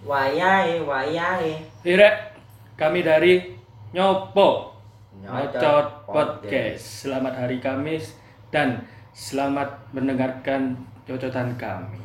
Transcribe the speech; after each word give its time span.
Wayahe, 0.00 0.80
wayahe. 0.80 1.60
Irek, 1.84 2.32
kami 2.80 3.04
dari 3.04 3.52
Nyopo 3.92 4.72
Nyocot 5.20 5.60
Nyocot 5.60 5.86
Podcast. 6.08 7.04
Selamat 7.04 7.36
hari 7.36 7.60
Kamis 7.60 8.16
dan 8.48 8.88
selamat 9.12 9.92
mendengarkan 9.92 10.80
cocotan 11.04 11.52
kami. 11.60 12.00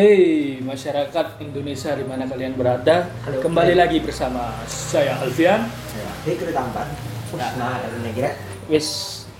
Eh, 0.00 0.56
masyarakat 0.64 1.44
Indonesia 1.44 1.92
di 1.92 2.08
mana 2.08 2.24
kalian 2.24 2.56
berada, 2.56 3.04
Halo. 3.20 3.44
kembali 3.44 3.76
lagi 3.76 4.00
bersama 4.00 4.48
saya 4.64 5.20
Alfian. 5.20 5.68
Ya, 5.68 6.08
Fikri 6.24 6.56
tampan. 6.56 6.88
Ya. 7.36 7.52
Nah, 7.60 7.76
ada 7.76 8.00
negara 8.00 8.32
Wes, 8.72 8.88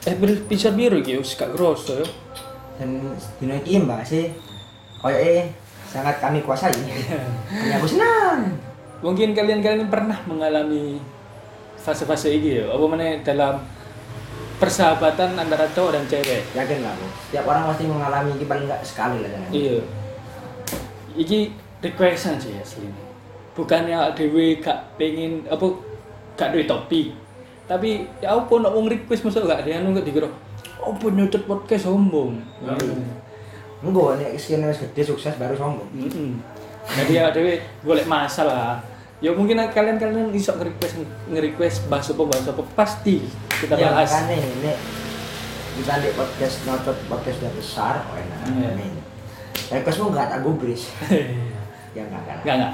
eh 0.05 0.12
bisa 0.45 0.69
biru 0.77 1.00
gitu, 1.00 1.24
wis 1.24 1.33
gak 1.33 1.56
grosso 1.56 2.05
yo. 2.05 2.06
dan 2.77 3.16
dino 3.41 3.56
iki 3.56 3.77
mbak 3.80 4.05
sih 4.05 4.36
koyoke 5.00 5.48
sangat 5.88 6.20
kami 6.20 6.45
kuasai. 6.45 6.77
Hanya 6.77 7.80
aku 7.80 7.88
senang. 7.88 8.61
Mungkin 9.00 9.33
kalian-kalian 9.33 9.88
pernah 9.88 10.20
mengalami 10.28 11.00
fase-fase 11.80 12.36
ini 12.36 12.61
ya, 12.61 12.69
apa 12.69 12.84
mana 12.84 13.16
dalam 13.24 13.64
persahabatan 14.61 15.41
antara 15.41 15.64
cowok 15.72 15.97
dan 15.97 16.05
cewek. 16.05 16.45
Yakin 16.52 16.84
lah 16.84 16.92
aku. 16.92 17.06
Setiap 17.33 17.48
orang 17.48 17.64
pasti 17.72 17.84
mengalami 17.88 18.36
ini 18.36 18.44
paling 18.44 18.69
enggak 18.69 18.84
sekali 18.84 19.25
lah. 19.25 19.48
Iya. 19.48 20.00
Iki 21.20 21.38
requestan 21.84 22.40
sih 22.40 22.56
asli. 22.56 22.88
Bukannya 23.52 24.16
dewe 24.16 24.56
gak 24.56 24.96
pengen 24.96 25.44
apa 25.44 25.68
gak 26.32 26.56
duwe 26.56 26.64
topik. 26.64 27.12
Tapi 27.68 28.08
ya 28.24 28.32
apa 28.34 28.52
nak 28.56 28.72
wong 28.72 28.88
request 28.88 29.28
masuk 29.28 29.44
gak 29.44 29.68
dia 29.68 29.84
nunggu 29.84 30.00
dikira. 30.00 30.26
Apa 30.80 31.04
nyocot 31.12 31.44
podcast 31.44 31.84
sombong. 31.84 32.41
Enggak, 33.80 34.20
nek 34.20 34.36
skin 34.36 34.64
wis 34.64 34.80
gede 34.80 35.02
sukses 35.04 35.36
baru 35.36 35.52
sombong. 35.56 35.88
Heeh. 35.92 36.32
Jadi 36.96 37.12
ya 37.16 37.28
dewe 37.28 37.60
golek 37.84 38.08
masalah. 38.08 38.80
Ya 39.20 39.36
mungkin 39.36 39.60
kalian-kalian 39.60 40.32
iso 40.32 40.56
nge-request 40.56 40.96
nge-request 41.28 41.78
bahas 41.92 42.08
apa 42.08 42.22
bahas 42.24 42.48
apa 42.48 42.64
pasti 42.72 43.20
kita 43.60 43.76
Ya 43.76 43.92
bahas. 43.92 44.08
makanya 44.08 44.36
ini 44.41 44.72
kita 45.76 46.00
di 46.00 46.08
podcast 46.16 46.56
nocot 46.64 46.96
podcast 47.04 47.36
udah 47.44 47.52
besar, 47.52 47.94
oh 48.08 48.16
enak. 48.16 48.41
Iya. 48.48 49.09
Amin. 49.51 49.79
Requestmu 49.81 50.12
enggak 50.15 50.29
tak 50.31 50.41
gubris. 50.47 50.83
ya 51.97 52.03
enggak 52.06 52.23
kan. 52.27 52.39
Enggak 52.43 52.56
enggak. 52.56 52.73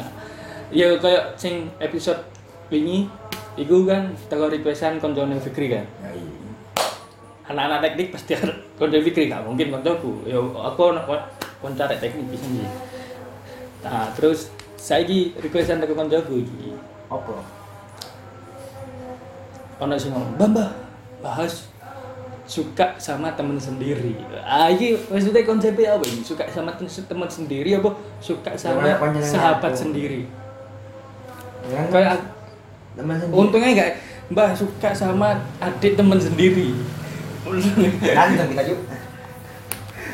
Ya 0.74 0.88
kayak 0.98 1.24
sing 1.38 1.70
episode 1.78 2.20
wingi 2.68 3.06
iku 3.56 3.86
kan 3.86 4.12
teko 4.28 4.50
requestan 4.50 4.98
koncone 4.98 5.38
Fikri 5.38 5.72
kan. 5.72 5.86
Ya 6.02 6.10
iya. 6.12 6.36
anak-anak 7.46 7.78
teknik 7.78 8.08
pasti 8.10 8.34
ada 8.34 8.50
konco 8.74 8.98
Fikri 8.98 9.30
nggak 9.30 9.46
mungkin 9.46 9.70
koncoku 9.70 10.26
ya 10.26 10.38
aku 10.38 10.80
arek 11.62 11.98
teknik 12.02 12.26
bisa 12.30 12.46
sih 12.46 12.68
nah 13.86 14.10
terus 14.18 14.50
saya 14.76 15.06
lagi 15.06 15.32
requestan 15.38 15.82
ke 15.82 15.94
koncoku 15.94 16.42
iki 16.42 16.74
Apa? 17.06 17.38
ono 19.78 19.94
sing 19.94 20.10
ngomong 20.10 20.34
bamba 20.34 20.74
bahas 21.22 21.70
suka 22.46 22.94
sama 22.96 23.28
temen 23.32 23.54
sendiri 23.56 24.14
ah 24.40 24.66
ini 24.66 24.94
maksudnya 25.04 25.42
konsepnya 25.42 25.92
apa 25.92 26.04
ini 26.04 26.22
suka 26.22 26.46
sama 26.46 26.70
temen 26.78 27.26
sendiri 27.26 27.74
apa 27.74 27.90
suka 28.18 28.54
sama 28.54 28.86
sahabat 29.20 29.70
aku? 29.70 29.82
sendiri 29.82 30.22
Ya 31.66 31.82
kan? 31.82 31.86
kayak 31.90 32.14
teman 32.94 33.16
sendiri. 33.16 33.34
untungnya 33.36 33.70
enggak 33.72 33.90
mbah 34.28 34.50
suka 34.52 34.88
sama 34.90 35.28
adik 35.58 35.94
temen 35.94 36.16
sendiri 36.16 36.70
Langsung 37.46 38.50
kita 38.50 38.62
yuk. 38.64 38.80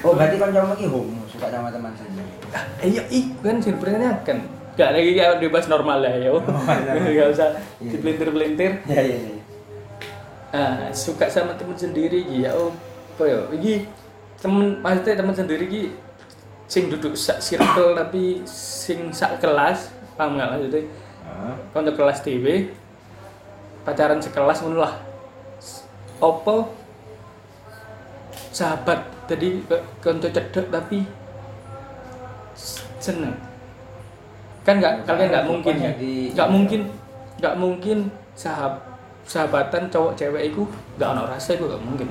Oh 0.03 0.12
berarti 0.12 0.37
kan 0.37 0.50
kamu 0.50 0.72
iki 0.75 0.87
homo 0.87 1.25
suka 1.25 1.48
sama 1.48 1.72
teman 1.72 1.88
sendiri. 1.94 2.28
Eh, 2.76 2.88
iya, 2.91 3.03
ih, 3.09 3.32
kan 3.38 3.56
sebenarnya 3.56 4.21
kan 4.21 4.37
gak 4.75 4.92
lagi 4.92 5.15
kayak 5.15 5.41
bebas 5.41 5.65
normal 5.65 6.00
lah 6.00 6.12
ya. 6.12 6.28
Gak 7.16 7.28
usah 7.31 7.48
Iya. 7.78 7.88
dipelintir-pelintir. 7.88 8.84
Ya 8.84 9.00
iya 9.00 9.16
iya. 9.22 9.41
Ah, 10.53 10.93
suka 10.93 11.33
sama 11.33 11.57
temen 11.57 11.73
sendiri 11.73 12.29
iki 12.29 12.45
ya. 12.45 12.53
Oh, 12.53 12.69
apa 13.17 13.25
ya? 13.25 13.41
Iki 13.57 13.89
temen 14.37 14.77
maksudnya 14.85 15.17
temen 15.17 15.33
sendiri 15.33 15.65
iki 15.65 15.83
sing 16.69 16.93
duduk 16.93 17.17
sak 17.17 17.41
circle 17.41 17.97
tapi 17.97 18.45
sing 18.49 19.09
sak 19.13 19.41
kelas, 19.41 19.89
paham 20.17 20.37
gak 20.37 20.53
maksudnya? 20.53 20.85
Heeh. 21.25 21.55
Konco 21.73 21.93
kelas 21.97 22.21
TV 22.21 22.69
pacaran 23.83 24.21
sekelas 24.21 24.61
ngono 24.61 24.85
lah. 24.85 24.95
Opo 26.21 26.71
sahabat 28.53 29.09
jadi 29.25 29.65
konco 30.05 30.29
cedek 30.29 30.69
tapi 30.69 31.09
seneng 33.01 33.34
kan 34.63 34.79
nggak 34.79 35.09
kalian 35.09 35.29
nggak 35.33 35.47
mungkin 35.49 35.75
ya 35.81 35.91
nggak 36.37 36.49
mungkin 36.53 36.81
nggak 37.43 37.55
mungkin 37.59 37.99
sahab 38.39 38.91
sahabatan 39.25 39.88
cowok 39.88 40.12
cewek 40.15 40.53
itu 40.53 40.62
nggak 40.97 41.09
ono 41.15 41.22
rasa 41.27 41.55
itu 41.55 41.65
nggak 41.65 41.83
mungkin 41.83 42.09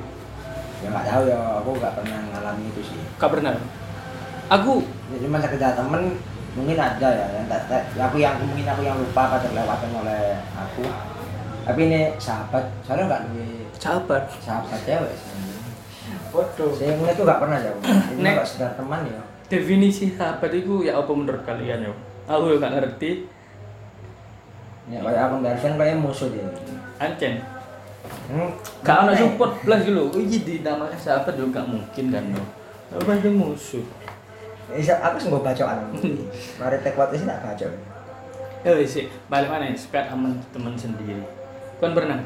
Ya 0.81 0.89
nggak 0.89 1.05
tahu 1.05 1.23
ya, 1.29 1.37
aku 1.61 1.69
nggak 1.77 1.93
pernah 1.93 2.19
ngalamin 2.33 2.65
itu 2.73 2.81
sih. 2.81 2.97
nggak 2.97 3.29
pernah 3.29 3.53
aku 4.49 4.81
Ya, 5.11 5.17
cuma 5.21 5.37
sekedar 5.37 5.75
temen 5.75 6.03
mungkin 6.51 6.75
ada 6.75 7.07
ya 7.07 7.25
yang 7.31 7.45
tak, 7.47 7.83
aku 7.95 8.17
yang 8.17 8.35
mungkin 8.39 8.65
aku 8.65 8.81
yang 8.81 8.95
lupa 8.97 9.27
apa 9.27 9.37
terlewatkan 9.39 9.91
oleh 9.91 10.35
aku. 10.55 10.83
Tapi 11.61 11.79
ini 11.85 12.01
sahabat, 12.17 12.63
soalnya 12.81 13.05
nggak 13.07 13.21
duwe 13.29 13.47
sahabat 13.75 14.23
sahabat 14.39 14.79
cewek 14.81 15.13
sih. 15.13 15.31
waduh 16.31 16.71
Saya 16.73 16.95
punya 16.95 17.13
tuh 17.13 17.23
nggak 17.27 17.39
pernah 17.39 17.59
ya. 17.59 17.71
Ini 18.15 18.29
nggak 18.35 18.47
sekedar 18.47 18.71
teman 18.73 19.03
ya. 19.05 19.21
definisi 19.51 20.15
sahabat 20.15 20.51
itu 20.55 20.87
ya 20.87 20.95
apa 20.95 21.11
menurut 21.11 21.43
kalian 21.43 21.83
ya 21.83 21.91
aku 22.23 22.55
nggak 22.55 22.71
ngerti 22.71 23.27
Ya 24.87 24.97
kayak 24.99 25.21
aku 25.23 25.35
Darvian 25.39 25.73
kayak 25.75 25.97
musuh 25.97 26.29
dia. 26.29 26.45
ancen 26.97 27.37
Hmm, 28.01 28.49
gak 28.81 28.97
ono 28.99 29.11
nek. 29.11 29.19
support 29.19 29.51
plus 29.61 29.81
gitu 29.83 30.03
iki 30.17 30.37
dinamakan 30.41 30.95
sahabat 30.95 31.35
juga 31.35 31.59
nggak 31.59 31.67
mungkin 31.69 32.05
kan 32.09 32.23
no 32.29 32.43
apa 32.89 33.11
aja 33.11 33.29
musuh 33.29 33.83
Bisa 34.67 34.95
aku 34.97 35.15
sih 35.17 35.27
mau 35.27 35.39
bacaan. 35.39 35.91
Mari 36.57 36.77
take 36.79 36.95
what 36.95 37.11
sih 37.11 37.21
tak 37.21 37.43
baca. 37.43 37.67
ya 38.61 38.71
wis 38.71 38.89
sih 38.89 39.05
balik 39.27 39.49
mana 39.49 39.65
ya 39.65 39.75
suka 39.75 40.05
sama 40.05 40.31
teman 40.49 40.73
sendiri 40.73 41.19
kan 41.77 41.91
pernah 41.91 42.23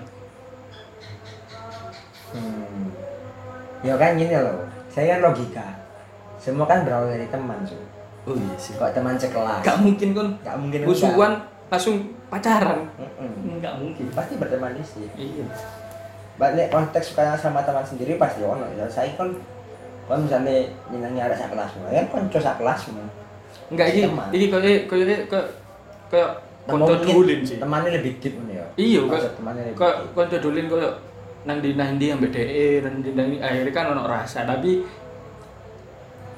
Hmm. 2.27 2.91
Ya 3.79 3.95
kan 3.95 4.13
gini 4.13 4.33
loh. 4.33 4.59
Saya 4.87 5.16
kan 5.16 5.25
logika. 5.25 5.66
Semua 6.35 6.66
kan 6.66 6.83
berawal 6.83 7.09
dari 7.09 7.25
teman, 7.25 7.57
so. 7.63 7.73
oh 8.25 8.35
iya 8.35 8.55
sih 8.55 8.75
Kok 8.75 8.91
teman 8.91 9.16
sekelas? 9.16 9.61
gak 9.61 9.79
mungkin 9.79 10.11
kan 10.11 10.27
Gak 10.43 10.57
mungkin 10.57 10.79
musuhan 10.83 11.31
langsung 11.66 11.96
pacaran 12.28 12.86
Mm-mm. 12.96 13.58
nggak 13.58 13.74
mungkin 13.78 14.06
Pasti 14.12 14.38
berteman 14.38 14.78
sih. 14.80 15.06
iya 15.16 15.44
Balik 16.36 16.68
konteks 16.68 17.16
sukanya 17.16 17.34
sama 17.34 17.64
teman 17.64 17.81
sendiri 17.81 18.20
pasti 18.20 18.44
ono 18.44 18.68
ya. 18.76 18.84
Saya 18.86 19.16
kan 19.16 19.31
kan 20.06 20.22
misalnya 20.22 20.68
nyenengi 20.92 21.18
arek 21.18 21.34
sak 21.34 21.50
kelas, 21.50 21.72
ya 21.90 21.98
kan 21.98 22.08
konco 22.12 22.38
sak 22.38 22.62
kelas 22.62 22.81
enggak 23.74 23.88
iki 23.90 24.02
Teman. 24.06 24.28
iki 24.30 24.46
koyo 24.53 24.70
koyo 24.86 25.03
koyo 25.26 25.44
koyo 26.06 26.28
konco 26.70 26.94
dulin 27.02 27.42
sih 27.42 27.58
Temannya 27.58 27.97
lebih 27.97 28.22
deep 28.22 28.38
nih 28.46 28.62
ya. 28.62 28.66
iya 28.78 29.00
kok 29.02 29.34
temannya 29.34 29.62
lebih 29.66 29.78
kok 29.82 29.94
konco 30.14 30.38
dulin 30.38 30.70
koyo 30.70 30.90
nang 31.46 31.58
di 31.58 31.74
nang 31.74 31.97
di 31.97 32.14
ambek 32.14 32.30
DE 32.30 32.85
dan 32.85 33.02
di 33.02 33.09
nang 33.18 33.34
akhirnya 33.41 33.73
kan 33.73 33.85
ono 33.94 34.06
rasa 34.06 34.46
tapi 34.46 34.85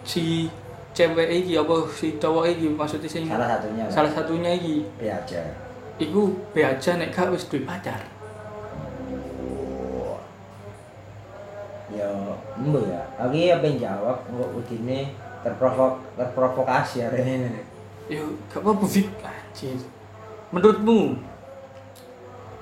si 0.03 0.47
cewek 0.97 1.29
iki 1.29 1.53
apa 1.53 1.75
si 1.93 2.17
cowok 2.17 2.49
iki 2.49 2.65
maksudnya 2.67 3.05
sing 3.05 3.29
Salah 3.29 3.45
satunya. 3.47 3.85
lah. 3.85 3.93
salah 3.93 4.11
satunya 4.11 4.49
iki 4.51 4.81
Be 4.97 5.07
aja. 5.07 5.41
iku 5.97 6.33
be 6.51 6.65
aja 6.65 6.97
nek 6.97 7.13
gak 7.13 7.29
wis 7.29 7.45
duwe 7.45 7.61
pacar 7.61 8.01
Ya, 11.87 12.03
embo 12.59 12.83
ya. 12.83 12.99
Aku 13.15 13.31
ya 13.31 13.63
pengen 13.63 13.79
jawab 13.79 14.19
kok 14.19 14.49
udine 14.53 15.07
terprovok 15.39 16.03
terprovokasi 16.19 16.99
hari 16.99 17.23
ini. 17.23 17.63
yo 18.07 18.23
gak 18.47 18.59
apa-apa 18.59 18.85
Fik 18.85 19.07
anjir 19.19 19.75
menurutmu 20.47 21.19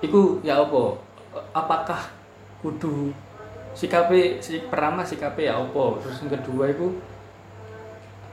iku 0.02 0.42
ya 0.42 0.58
apa 0.58 0.98
apakah 1.52 2.02
kudu 2.62 3.14
sikape 3.72 4.42
si 4.42 4.58
pertama 4.66 5.06
sikape 5.06 5.46
ya 5.46 5.54
apa 5.56 6.02
terus 6.02 6.18
yang 6.22 6.34
kedua 6.34 6.66
iku 6.70 6.98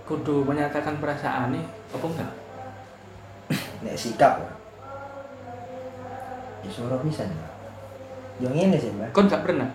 kudu 0.09 0.43
menyatakan 0.43 0.99
perasaan 0.99 1.55
nih 1.55 1.65
apa 1.95 2.07
enggak 2.07 2.33
Nek 3.83 3.99
sikap 3.99 4.39
ya. 4.39 4.51
Ya 6.63 6.71
suara 6.71 6.97
pisan 7.03 7.27
ya. 7.27 7.49
Yang 8.39 8.55
ini 8.59 8.77
sih, 8.79 8.91
Mbak. 8.95 9.11
kon 9.11 9.27
gak 9.27 9.43
pernah 9.43 9.69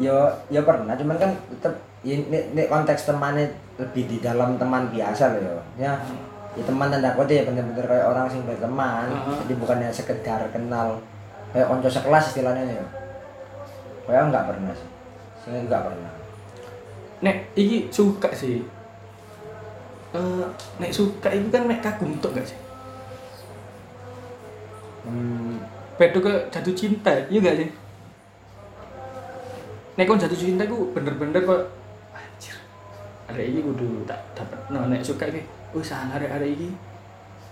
yo 0.00 0.16
yo 0.48 0.64
pernah 0.64 0.96
cuman 0.96 1.16
kan 1.20 1.30
tetep 1.52 1.74
ini, 2.00 2.24
ini 2.24 2.62
konteks 2.72 3.04
temannya 3.12 3.52
lebih 3.76 4.08
di 4.08 4.16
dalam 4.24 4.56
teman 4.56 4.88
biasa 4.88 5.36
loh 5.36 5.40
yo 5.44 5.56
ya 5.76 5.92
ya 6.56 6.62
teman 6.64 6.88
tanda 6.88 7.12
kutip 7.12 7.36
ya 7.36 7.42
bener-bener 7.44 7.84
kayak 7.84 8.08
orang 8.08 8.26
sing 8.26 8.42
berteman 8.48 9.12
Heeh. 9.12 9.36
jadi 9.44 9.54
bukannya 9.60 9.88
sekedar 9.92 10.40
kenal 10.56 10.96
kayak 11.52 11.68
konco 11.68 11.86
sekelas 11.92 12.32
istilahnya 12.32 12.64
yo 12.80 12.84
kayak 14.08 14.32
nggak 14.32 14.44
pernah 14.48 14.72
sih 14.72 14.88
sehingga 15.44 15.68
nggak 15.68 15.82
pernah 15.92 16.12
nek 17.20 17.36
iki 17.52 17.92
suka 17.92 18.32
sih 18.32 18.64
eh 20.10 20.46
nek 20.82 20.90
suka 20.90 21.30
itu 21.30 21.46
kan 21.54 21.70
nek 21.70 21.78
kagum 21.78 22.18
tok 22.18 22.34
gak 22.34 22.46
sih? 22.50 22.58
Hmm, 25.06 25.62
beda 25.94 26.18
ke 26.18 26.32
jatuh 26.50 26.74
cinta 26.74 27.14
iya 27.30 27.38
gak 27.38 27.56
sih? 27.62 27.70
Nek 29.94 30.06
kon 30.10 30.18
jatuh 30.18 30.34
cinta 30.34 30.66
ku 30.66 30.90
bener-bener 30.90 31.38
kok 31.46 31.62
anjir. 32.10 32.58
ada 33.30 33.38
iki 33.38 33.62
kudu 33.62 34.02
tak 34.02 34.18
dapat 34.34 34.58
no 34.74 34.90
nek 34.90 34.98
suka 35.06 35.30
iki 35.30 35.46
oh 35.70 35.78
sana 35.78 36.18
ada 36.18 36.26
ada 36.26 36.46
iki 36.46 36.74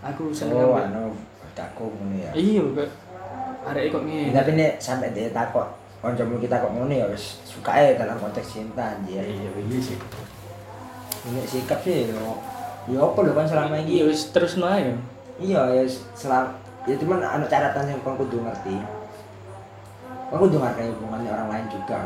aku 0.02 0.34
seneng 0.34 0.58
oh 0.58 0.74
anu 0.74 1.14
takut 1.54 1.94
ya? 2.18 2.34
Iya 2.34 2.62
kok 2.74 2.90
ada 3.70 3.78
kok 3.86 4.02
ngene. 4.02 4.34
Tapi 4.34 4.50
nih 4.58 4.70
sampai 4.82 5.14
dia 5.14 5.30
takut 5.30 5.70
koncomu 6.02 6.42
kita 6.42 6.58
kok 6.58 6.74
ngono 6.74 6.90
ya 6.90 7.06
wis 7.06 7.38
suka 7.46 7.70
ya 7.70 7.94
dalam 7.94 8.18
konteks 8.18 8.58
cinta 8.58 8.98
anjir. 8.98 9.22
Iya 9.22 9.46
iya 9.46 9.78
sih 9.78 9.94
ini 11.28 11.40
sikap 11.44 11.84
sih 11.84 12.08
yo. 12.08 12.40
Ya 12.88 13.04
apa 13.04 13.18
lho 13.20 13.36
kan 13.36 13.44
selama 13.44 13.76
ini? 13.84 14.00
Iya 14.00 14.04
wis 14.08 14.32
terus 14.32 14.56
no 14.56 14.64
ae 14.68 14.96
iya 15.38 15.62
ya 15.70 15.86
selam 16.18 16.50
ya 16.82 16.98
cuman 16.98 17.22
ada 17.22 17.46
catatan 17.46 17.94
yang 17.94 18.00
kau 18.02 18.18
kudu 18.18 18.42
ngerti. 18.42 18.74
Kau 20.28 20.40
kudu 20.44 20.58
ngerti 20.58 20.90
hubungannya 20.92 21.30
orang 21.30 21.48
lain 21.52 21.66
juga 21.70 21.96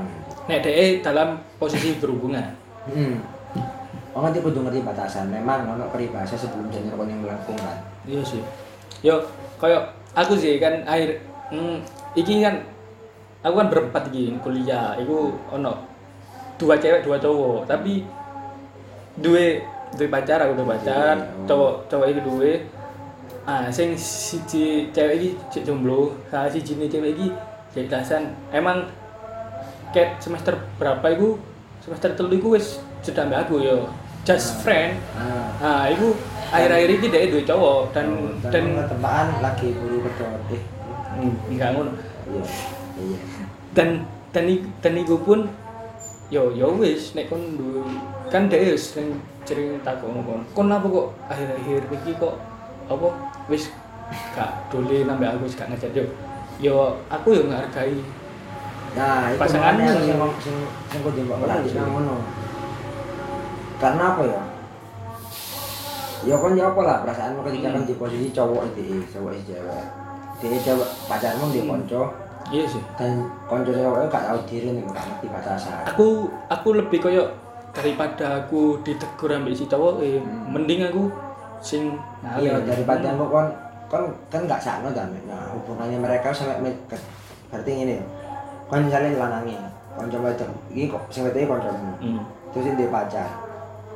nek 0.51 0.59
dhek 0.67 1.07
dalam 1.07 1.39
posisi 1.57 1.97
berhubungan. 2.03 2.45
Hmm. 2.91 3.23
Kau 4.13 4.27
nanti 4.27 4.43
kudu 4.43 4.61
ngerti 4.61 4.85
batasan. 4.85 5.31
Memang 5.31 5.65
ono 5.79 5.89
peribahasa 5.89 6.37
sebelum 6.37 6.69
janur 6.69 6.99
kau 6.99 7.07
yang 7.09 7.23
melengkung 7.23 7.57
kan. 7.57 7.79
Iya 8.05 8.21
sih. 8.27 8.43
Yo 9.01 9.23
kayak 9.63 9.95
aku 10.13 10.37
sih 10.37 10.59
kan 10.59 10.83
akhir 10.85 11.23
hmm, 11.55 11.79
iki 12.19 12.43
kan 12.43 12.59
aku 13.47 13.55
kan 13.55 13.69
berempat 13.71 14.11
iki 14.13 14.35
kuliah. 14.43 14.99
Iku 14.99 15.33
ono 15.49 15.79
dua 16.59 16.75
cewek 16.77 17.07
dua 17.07 17.17
cowok. 17.17 17.71
Tapi 17.71 18.05
dua 19.19 19.61
dua 19.93 20.09
pacar 20.09 20.39
aku 20.41 20.53
dua 20.57 20.69
pacar 20.73 21.17
Iya. 21.21 21.45
cowok 21.45 21.75
cowok 21.89 22.07
iki 22.09 22.21
dua 22.23 22.51
ah 23.43 23.67
sing 23.69 23.93
siji 23.99 24.89
cewek 24.95 25.15
iki 25.19 25.29
cek 25.51 25.63
jomblo 25.67 26.15
salah 26.31 26.47
siji 26.47 26.79
ne 26.79 26.87
cewek 26.87 27.13
iki 27.13 27.29
cek 27.75 27.91
dasan 27.91 28.31
emang 28.55 28.87
ket 29.93 30.17
semester 30.17 30.57
berapa 30.81 31.05
iku? 31.13 31.37
Semester 31.85 32.17
telu 32.17 32.33
iku 32.33 32.57
wis 32.57 32.81
sudah 33.03 33.29
ambek 33.29 33.45
aku 33.45 33.61
yo 33.61 33.91
just 34.23 34.57
Ah. 34.57 34.59
friend. 34.63 34.93
Nah 35.19 35.51
Nah, 35.61 35.85
itu 35.91 36.15
akhir-akhir 36.49 36.89
ini 36.97 37.07
dia 37.11 37.29
dua 37.29 37.43
cowok 37.45 37.81
dan 37.93 38.07
dan, 38.41 38.51
dan 38.55 38.65
ketebaan 38.81 39.27
lagi 39.43 39.69
buru 39.77 39.99
kedot 40.07 40.41
eh. 40.49 40.63
Hmm, 41.13 41.35
enggak 41.51 41.69
ngono. 41.77 41.93
iya 42.31 42.43
iya. 42.97 43.19
Dan 43.77 43.89
dan 44.33 44.45
dan 44.81 44.95
iku 44.97 45.21
pun 45.21 45.51
yo 46.33 46.55
yo 46.57 46.73
wis 46.81 47.13
nek 47.13 47.29
kon 47.29 47.59
du, 47.61 47.85
kan 48.33 48.49
dia 48.49 48.73
sering 48.73 49.13
sering 49.45 49.77
takut 49.85 50.09
kon. 50.09 50.41
Kon 50.57 50.73
apa 50.73 50.87
kok 50.89 51.07
akhir-akhir 51.29 51.85
iki 51.93 52.17
kok 52.17 52.35
apa 52.89 53.07
wis 53.47 53.69
gak 54.33 54.51
dole 54.69 55.05
nambah 55.05 55.37
aku 55.37 55.45
gak 55.53 55.69
ngajak 55.69 55.93
yo. 55.93 56.05
Yo 56.59 56.77
aku 57.07 57.37
yo 57.37 57.43
ngargai. 57.47 58.01
nah 58.93 59.33
itu 59.33 59.41
Pasanganmu. 59.41 59.89
sing 59.89 60.05
sing 60.37 60.57
sing 60.89 61.01
kudu 61.01 61.25
mbok 61.25 61.49
iya. 61.65 61.81
ngono 61.81 62.21
karena 63.81 64.05
apa 64.13 64.23
ya 64.23 64.43
ya 66.23 66.37
kan 66.37 66.53
ya 66.53 66.65
apa 66.69 66.81
lah 66.85 66.97
perasaanmu 67.01 67.41
ketika 67.43 67.73
Hmm. 67.73 67.77
kan 67.81 67.89
di 67.89 67.95
posisi 67.97 68.29
cowok 68.31 68.63
itu 68.77 69.01
cowok 69.09 69.33
itu 69.33 69.57
cewek 69.57 69.81
dia 70.39 70.61
cewek 70.61 70.89
pacarmu 71.09 71.45
dia 71.51 71.65
Hmm. 71.65 71.71
konco 71.73 72.03
Iya 72.53 72.69
sih. 72.69 72.83
dan 72.95 73.33
konco 73.49 73.73
ceweknya 73.73 74.07
gak 74.07 74.25
tahu 74.29 74.39
diri 74.45 74.69
nih 74.71 74.83
gak 74.85 75.05
ngerti 75.09 75.27
batasan 75.33 75.73
Aku 75.89 76.07
aku 76.47 76.69
lebih 76.77 76.99
koyo 77.01 77.25
daripada 77.73 78.27
aku 78.39 78.61
ditegur 78.81 79.31
ambek 79.31 79.55
si 79.55 79.65
cowok 79.65 79.95
eh 79.99 80.17
Hmm. 80.17 80.53
mending 80.53 80.85
aku 80.85 81.09
sing 81.59 81.97
iya 82.37 82.53
ngalir. 82.53 82.69
daripada 82.69 83.09
Hmm. 83.09 83.17
aku 83.17 83.25
kan 83.31 83.47
kan 83.89 84.03
kan 84.29 84.41
gak 84.47 84.61
sakno 84.61 84.89
kan 84.91 85.09
nah 85.25 85.49
hubungannya 85.51 85.97
mereka 85.97 86.29
sampai 86.29 86.61
ke- 86.85 87.01
berarti 87.49 87.73
ini 87.79 87.97
kan 88.67 88.81
misalnya 88.83 89.17
lanangin 89.19 89.61
konco 89.91 90.17
wedok 90.19 90.49
ini 90.69 90.85
kok 90.87 91.03
sing 91.09 91.25
wedok 91.25 91.49
konco 91.51 91.69
Hmm. 91.99 92.21
terus 92.51 92.69
dia 92.71 92.89
pacar 92.89 93.29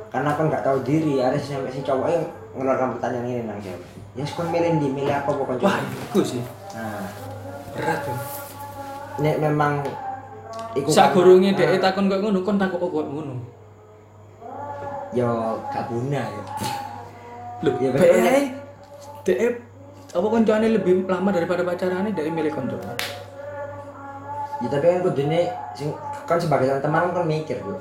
karena 0.07 0.31
kan 0.31 0.45
nggak 0.47 0.63
tahu 0.63 0.77
diri 0.81 1.19
ada 1.19 1.35
si 1.35 1.51
sampai 1.51 1.69
si 1.69 1.81
cowok 1.81 2.07
yang 2.07 2.25
ngeluarkan 2.53 2.97
pertanyaan 2.97 3.25
ini 3.27 3.41
nang 3.43 3.59
cewek 3.59 3.81
ya 4.13 4.21
yes, 4.21 4.33
kon 4.33 4.47
milih 4.47 4.71
di 4.75 4.87
milih 4.87 5.13
apa 5.13 5.29
pokoknya 5.29 5.61
Wah, 5.61 5.77
itu 5.77 6.21
sih 6.27 6.41
nah 6.71 7.05
berat 7.71 8.01
tuh. 8.01 8.17
ini 9.17 9.37
memang 9.39 9.81
iku 10.73 10.89
Sagurunge 10.89 11.51
karena- 11.51 11.69
dhek 11.71 11.81
takon 11.83 12.05
kok 12.07 12.17
ngono, 12.19 12.41
kon 12.41 12.57
takut 12.57 12.77
kok 12.79 12.89
ngono. 13.03 13.33
Yo 15.11 15.27
gak 15.67 15.87
guna 15.87 16.21
ya. 16.21 16.43
Lho, 17.59 17.71
Ya, 17.75 17.79
ya 17.79 17.89
betul. 17.91 18.05
dhek 18.05 18.43
dhek 19.25 19.53
apa 20.07 20.27
koncone 20.27 20.67
lebih 20.71 20.93
lama 21.03 21.29
daripada 21.29 21.61
pacarane? 21.61 22.09
Dhek 22.11 22.27
milih 22.27 22.51
konco. 22.51 22.77
ya 24.57 24.67
tapi 24.67 24.85
kan 24.87 25.01
kudune 25.01 25.41
sing 25.71 25.93
kan 26.25 26.35
sebagai 26.35 26.81
teman 26.81 27.13
kan 27.13 27.21
mikir 27.23 27.61
bro 27.61 27.77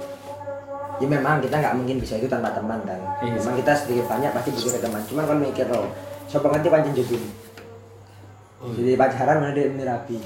ya 0.97 1.09
memang 1.09 1.41
kita 1.41 1.57
nggak 1.57 1.73
mungkin 1.73 1.97
bisa 1.97 2.17
itu 2.17 2.29
tanpa 2.29 2.53
teman 2.53 2.77
kan. 2.85 3.01
Iya. 3.21 3.33
memang 3.35 3.57
kita 3.57 3.73
sedikit 3.73 4.05
banyak 4.07 4.29
pasti 4.31 4.51
butuh 4.51 4.81
teman. 4.81 5.01
Cuman 5.05 5.25
kan 5.25 5.39
mikir 5.41 5.67
loh 5.67 5.89
siapa 6.27 6.47
ngerti 6.47 6.69
pancen 6.69 6.93
jodoh 6.95 7.23
Oh, 8.57 8.73
jadi 8.73 8.97
pacaran 8.97 9.37
mana 9.37 9.53
dia 9.53 9.69
ini 9.69 9.85
rapi 9.85 10.17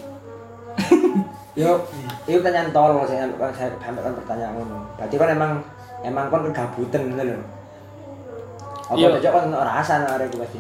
yo 1.53 1.83
itu 2.25 2.39
pertanyaan 2.39 2.71
tolol 2.71 3.03
saya 3.05 3.27
saya 3.51 3.75
sampai 3.77 4.01
kan 4.01 4.15
pertanyaan 4.15 4.55
ngono. 4.55 4.79
Berarti 4.95 5.15
kan 5.19 5.29
emang 5.31 5.53
emang 6.05 6.27
kan 6.33 6.47
kegabutan 6.49 7.13
gitu 7.13 7.25
loh 7.25 7.43
apa 8.91 8.99
Iya. 8.99 9.09
cocok 9.15 9.33
kan 9.33 9.45
ono 9.55 9.59
rasa 9.63 9.95
arek 10.03 10.35
pasti 10.35 10.59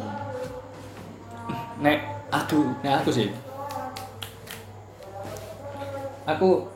Nek 1.80 1.98
aku, 2.28 2.60
nek 2.84 3.00
aku 3.00 3.08
sih. 3.08 3.32
Aku 6.28 6.68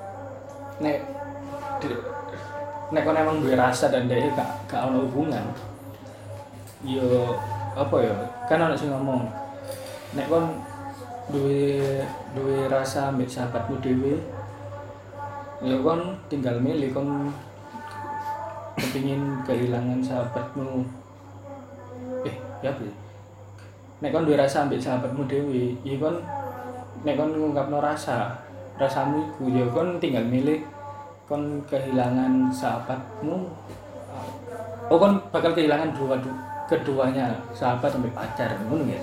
nek 0.80 0.96
nek 2.88 3.04
kon 3.04 3.20
emang 3.20 3.44
duwe 3.44 3.52
rasa 3.52 3.92
dan 3.92 4.08
dhek 4.08 4.32
gak 4.32 4.50
gak 4.64 4.88
ono 4.88 5.04
hubungan. 5.06 5.44
Yo 6.82 7.36
apa 7.76 7.96
ya? 8.00 8.16
Kan 8.48 8.64
ono 8.64 8.74
sing 8.74 8.90
ngomong 8.90 9.28
nek 10.16 10.26
kon 10.26 10.58
duwe 11.30 12.00
duwe 12.32 12.66
rasa 12.72 13.12
ambek 13.12 13.28
sahabatmu 13.28 13.78
dhewe 13.84 14.18
ya 15.60 15.76
kon 15.84 16.16
tinggal 16.32 16.56
milih 16.58 16.90
kon 16.96 17.28
kepingin 18.78 19.42
kehilangan 19.46 20.02
sahabatmu. 20.02 20.82
Eh 22.26 22.36
ya 22.62 22.70
apa 22.72 22.82
ya? 22.82 22.94
nek 24.02 24.10
kon 24.12 24.26
duwe 24.28 24.36
rasa 24.36 24.68
ambek 24.68 24.82
sahabatmu 24.82 25.24
dhewe 25.24 25.78
ya 25.80 25.96
kon 25.96 26.20
nek 27.08 27.16
kon 27.16 27.32
ngungkapno 27.32 27.80
rasa 27.80 28.36
rasamu 28.76 29.24
iku 29.32 29.48
ya 29.48 29.64
kon 29.72 29.96
tinggal 30.02 30.26
milih 30.26 30.60
kon 31.24 31.62
kehilangan 31.70 32.52
sahabatmu. 32.52 33.48
Oh 34.92 34.98
kon 35.00 35.16
bakal 35.32 35.56
kehilangan 35.56 35.96
dua 35.96 36.20
keduanya 36.68 37.32
sahabat 37.56 37.92
sampai 37.92 38.12
pacar 38.12 38.56
ngono 38.68 38.88
ya 38.88 39.00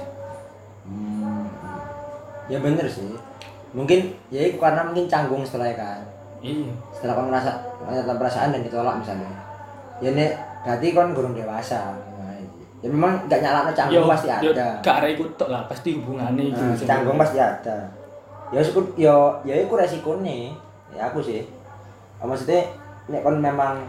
hmm. 0.86 1.46
ya 2.52 2.58
bener 2.62 2.86
sih. 2.86 3.18
Mungkin 3.72 4.12
ya 4.28 4.52
itu 4.52 4.60
karena 4.60 4.84
mungkin 4.84 5.08
canggung 5.08 5.42
setelah 5.48 5.72
kan. 5.74 6.04
Iya. 6.44 6.68
Setelah 6.92 7.14
kau 7.16 7.26
ngerasa 7.30 7.52
menyatakan 7.86 8.18
perasaan 8.20 8.50
dan 8.54 8.62
ditolak 8.66 8.98
misalnya 9.00 9.30
ya 10.02 10.10
nek 10.12 10.32
berarti 10.66 10.88
kon 10.94 11.14
gurung 11.14 11.34
dewasa 11.38 11.94
ya 12.82 12.90
memang 12.90 13.30
gak 13.30 13.46
nyala 13.46 13.70
canggung 13.78 14.10
pasti 14.10 14.28
yo 14.42 14.52
ada. 14.58 14.82
gak 14.82 14.96
arek 15.06 15.22
ikut 15.22 15.38
lah 15.46 15.62
pasti 15.70 16.02
hubungane 16.02 16.50
iku 16.50 16.62
Nah, 16.66 16.74
canggung 16.74 17.18
pasti 17.22 17.38
ada. 17.38 17.78
Ya 18.50 18.60
syukur 18.66 18.90
ya 18.98 19.14
ya 19.46 19.54
itu 19.54 19.70
resikonya. 19.70 20.50
Ya 20.92 21.08
aku 21.08 21.22
sih. 21.22 21.46
Ah, 22.18 22.26
maksudnya 22.26 22.66
nek 23.06 23.22
kon 23.22 23.38
memang 23.38 23.86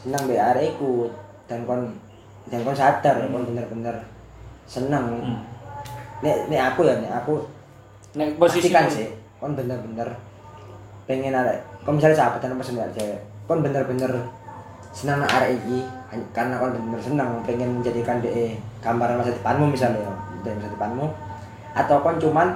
senang 0.00 0.24
be 0.24 0.40
arek 0.40 0.74
ikut 0.74 1.12
dan 1.44 1.68
kon 1.68 1.92
dan 2.48 2.64
kon 2.64 2.72
sadar 2.72 3.20
ya 3.20 3.28
kon 3.28 3.44
bener-bener 3.44 3.96
senang 4.64 5.12
Hmm. 5.20 5.38
nek 6.24 6.48
nek 6.48 6.72
aku 6.72 6.88
ya 6.88 6.96
nek 7.04 7.12
aku 7.20 7.34
nek 8.16 8.40
posisi 8.40 8.72
pastikan 8.72 8.88
sih 8.88 9.08
kon 9.38 9.52
bener-bener 9.52 10.08
pengen 11.04 11.36
arek 11.36 11.60
kon 11.84 12.00
misalnya 12.00 12.16
sahabat 12.16 12.40
dan 12.40 12.56
pesen 12.56 12.80
cewek 12.96 13.20
kon 13.44 13.60
bener-bener 13.60 14.10
senang 14.92 15.24
nang 15.24 15.30
arek 15.30 15.56
iki 15.56 15.78
hany- 16.12 16.30
karena 16.30 16.54
kon 16.56 16.70
bener-bener 16.70 17.00
senang 17.00 17.30
pengen 17.42 17.80
menjadikan 17.80 18.20
de 18.20 18.54
gambaran 18.78 19.16
masa 19.16 19.32
depanmu 19.32 19.64
misalnya 19.66 20.04
ya. 20.04 20.12
Dari 20.42 20.56
masa 20.56 20.70
depanmu. 20.70 21.06
Atau 21.72 21.96
kon 22.00 22.16
cuman 22.20 22.48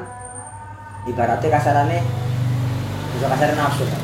ibaratnya 1.07 1.49
kasarannya 1.49 2.01
bisa 3.17 3.27
kasar 3.31 3.49
nafsu 3.57 3.85
kan 3.87 4.03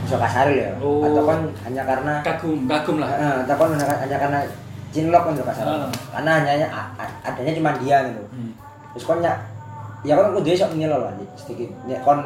iso 0.00 0.16
kasar 0.16 0.48
ya. 0.48 0.72
Oh. 0.80 1.04
atau 1.04 1.22
kan 1.22 1.40
hanya 1.68 1.82
karena 1.84 2.14
kagum 2.24 2.64
kagum 2.64 2.96
lah. 2.98 3.08
Eh, 3.12 3.36
atau 3.44 3.54
kan 3.54 3.68
hanya, 3.76 3.86
hanya 4.00 4.16
karena 4.16 4.38
cinlok 4.90 5.22
kan 5.22 5.34
kasar 5.36 5.64
Ah. 5.68 5.90
karena 6.10 6.30
hanya 6.40 6.66
adanya 7.22 7.52
cuma 7.52 7.70
dia 7.78 8.08
gitu. 8.08 8.22
Hmm. 8.32 8.52
terus 8.90 9.04
kon 9.04 9.20
ya 9.20 9.36
ya 10.02 10.16
kon 10.16 10.32
kudu 10.32 10.50
iso 10.50 10.66
ngelo 10.72 11.04
lah 11.04 11.12
sedikit. 11.36 11.68
Kon 12.00 12.24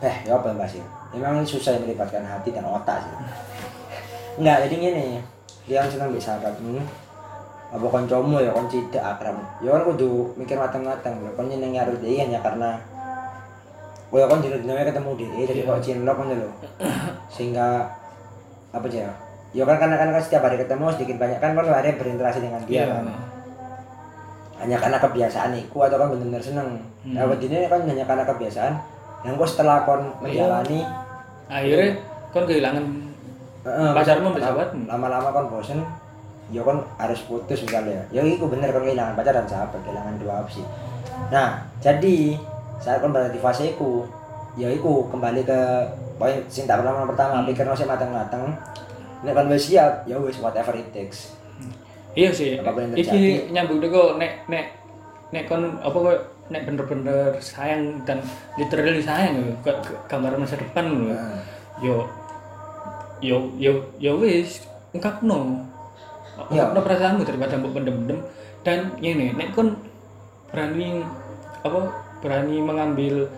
eh 0.00 0.16
ya 0.24 0.34
apa 0.34 0.50
mbak 0.50 0.66
sih? 0.66 0.80
Memang 1.14 1.46
susah 1.46 1.78
melibatkan 1.78 2.26
hati 2.26 2.50
dan 2.50 2.66
otak 2.66 2.98
sih 2.98 3.12
enggak 4.40 4.56
jadi 4.68 4.74
gini. 4.76 5.08
Dia 5.64 5.80
kan 5.84 5.88
senang 5.88 6.10
bisa 6.12 6.36
sahabatmu 6.36 7.04
apa 7.74 7.86
koncomu 7.90 8.38
ya 8.38 8.54
kon 8.54 8.70
tidak 8.70 9.02
akrab 9.02 9.34
ya 9.58 9.74
kan 9.74 9.82
kudu 9.82 10.30
mikir 10.38 10.54
matang-matang 10.54 11.18
lho 11.18 11.34
kon 11.34 11.50
nyenengi 11.50 11.82
karo 11.82 11.90
dia 11.98 12.22
hanya 12.22 12.38
karena 12.38 12.78
ya 14.14 14.30
kon 14.30 14.38
dino 14.38 14.54
dino 14.62 14.78
ketemu 14.78 15.10
dia 15.18 15.42
jadi 15.50 15.60
Iya. 15.66 15.66
kok 15.66 15.82
cinlok 15.82 16.16
kan 16.22 16.26
lho. 16.38 16.50
Sehingga 17.26 17.82
apa 18.70 18.86
sih 18.86 19.02
ya 19.02 19.10
ya 19.50 19.62
kan 19.66 19.82
karena 19.82 19.98
kan 19.98 20.14
setiap 20.22 20.46
hari 20.46 20.62
ketemu 20.62 20.86
sedikit 20.94 21.16
banyak 21.18 21.38
kan 21.42 21.50
kon 21.58 21.66
hari 21.66 21.98
berinteraksi 21.98 22.46
dengan 22.46 22.62
dia 22.62 22.86
Iya. 22.86 22.94
kan. 22.94 23.06
hanya 24.54 24.78
karena 24.78 24.98
kebiasaan 25.02 25.50
iku 25.66 25.82
atau 25.82 25.98
kan 25.98 26.08
benar-benar 26.14 26.38
seneng. 26.40 26.78
Hmm. 27.02 27.14
nah 27.18 27.26
ini 27.26 27.66
kan 27.66 27.80
hanya 27.90 28.06
karena 28.06 28.22
kebiasaan. 28.22 28.74
Yang 29.26 29.34
kok 29.42 29.48
setelah 29.50 29.82
kon 29.82 29.98
Iya. 29.98 30.46
menjalani 30.46 30.80
akhirnya 31.50 31.90
kon 32.30 32.46
kehilangan 32.46 32.84
eh, 32.86 33.13
Pacarmu 33.64 34.28
sampai 34.28 34.42
sahabatmu? 34.42 34.82
lama-lama 34.84 35.28
kon 35.30 35.48
bosen 35.48 35.80
ya 36.48 36.60
kon 36.60 36.84
harus 36.94 37.24
putus 37.24 37.64
misalnya 37.64 38.04
ya 38.10 38.20
iku 38.20 38.44
bener 38.46 38.68
kon 38.68 38.84
kehilangan 38.84 39.16
pacar 39.16 39.32
dan 39.32 39.48
sahabat 39.48 39.80
kehilangan 39.80 40.20
dua 40.20 40.44
opsi 40.44 40.60
nah 41.28 41.56
jadi 41.80 42.36
saat 42.76 43.00
kon 43.00 43.08
berada 43.08 43.32
di 43.32 43.40
fase 43.40 43.72
iku 43.72 44.04
ya 44.54 44.68
iku 44.68 45.08
kembali 45.08 45.40
ke 45.42 45.60
poin 46.14 46.36
sing 46.46 46.64
tak 46.64 46.78
pertama 46.78 47.08
pertama 47.08 47.40
Hmm. 47.40 47.48
pikir 47.48 47.64
sih 47.72 47.88
matang-matang 47.88 48.52
nek 49.20 49.32
kon 49.32 49.48
wis 49.48 49.64
siap 49.66 50.04
ya 50.04 50.20
wis 50.20 50.36
whatever 50.38 50.76
it 50.76 50.92
takes 50.92 51.32
iya 52.12 52.28
sih 52.28 52.60
Apa 52.60 52.70
pun 52.70 52.84
yang 52.84 52.92
iki 52.92 53.02
terjadi. 53.02 53.50
nyambung 53.50 53.78
deh 53.80 53.88
kok 53.88 54.10
nek 54.14 54.32
nek 54.46 54.66
nek 55.32 55.44
kon 55.48 55.62
apa 55.80 55.96
kok 55.96 56.18
nek 56.44 56.62
bener-bener 56.62 57.32
sayang 57.40 58.04
dan 58.04 58.20
literally 58.54 59.00
sayang 59.00 59.40
ke, 59.64 59.72
gambar 60.04 60.36
masa 60.36 60.54
depan 60.54 60.84
lho. 60.84 61.08
Heeh. 61.08 61.40
yo 61.80 61.94
yo 63.24 63.48
yo 63.56 63.88
yo 63.96 64.20
wis 64.20 64.60
ungkapno 64.92 65.64
ungkapno 66.52 66.78
perasaanmu 66.84 67.24
daripada 67.24 67.56
mbok 67.56 67.72
pendem-pendem. 67.80 68.20
Dan 68.64 68.96
ini 69.00 69.32
nek 69.32 69.56
kon 69.56 69.76
berani 70.52 71.00
apa 71.64 71.80
berani 72.20 72.56
mengambil 72.60 73.28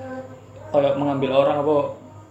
kayak 0.75 0.95
mengambil 0.99 1.31
orang 1.35 1.59
apa 1.63 1.77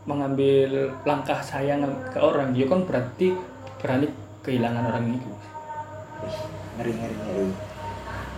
mengambil 0.05 0.91
langkah 1.07 1.39
sayang 1.39 1.87
ke 2.11 2.19
orang 2.19 2.51
ya 2.53 2.67
kon 2.67 2.83
berarti 2.83 3.35
berani 3.79 4.11
kehilangan 4.43 4.83
orang 4.91 5.15
itu. 5.15 5.31
Ngeri 6.79 6.91
ngeri 6.91 7.15
ngeri. 7.23 7.47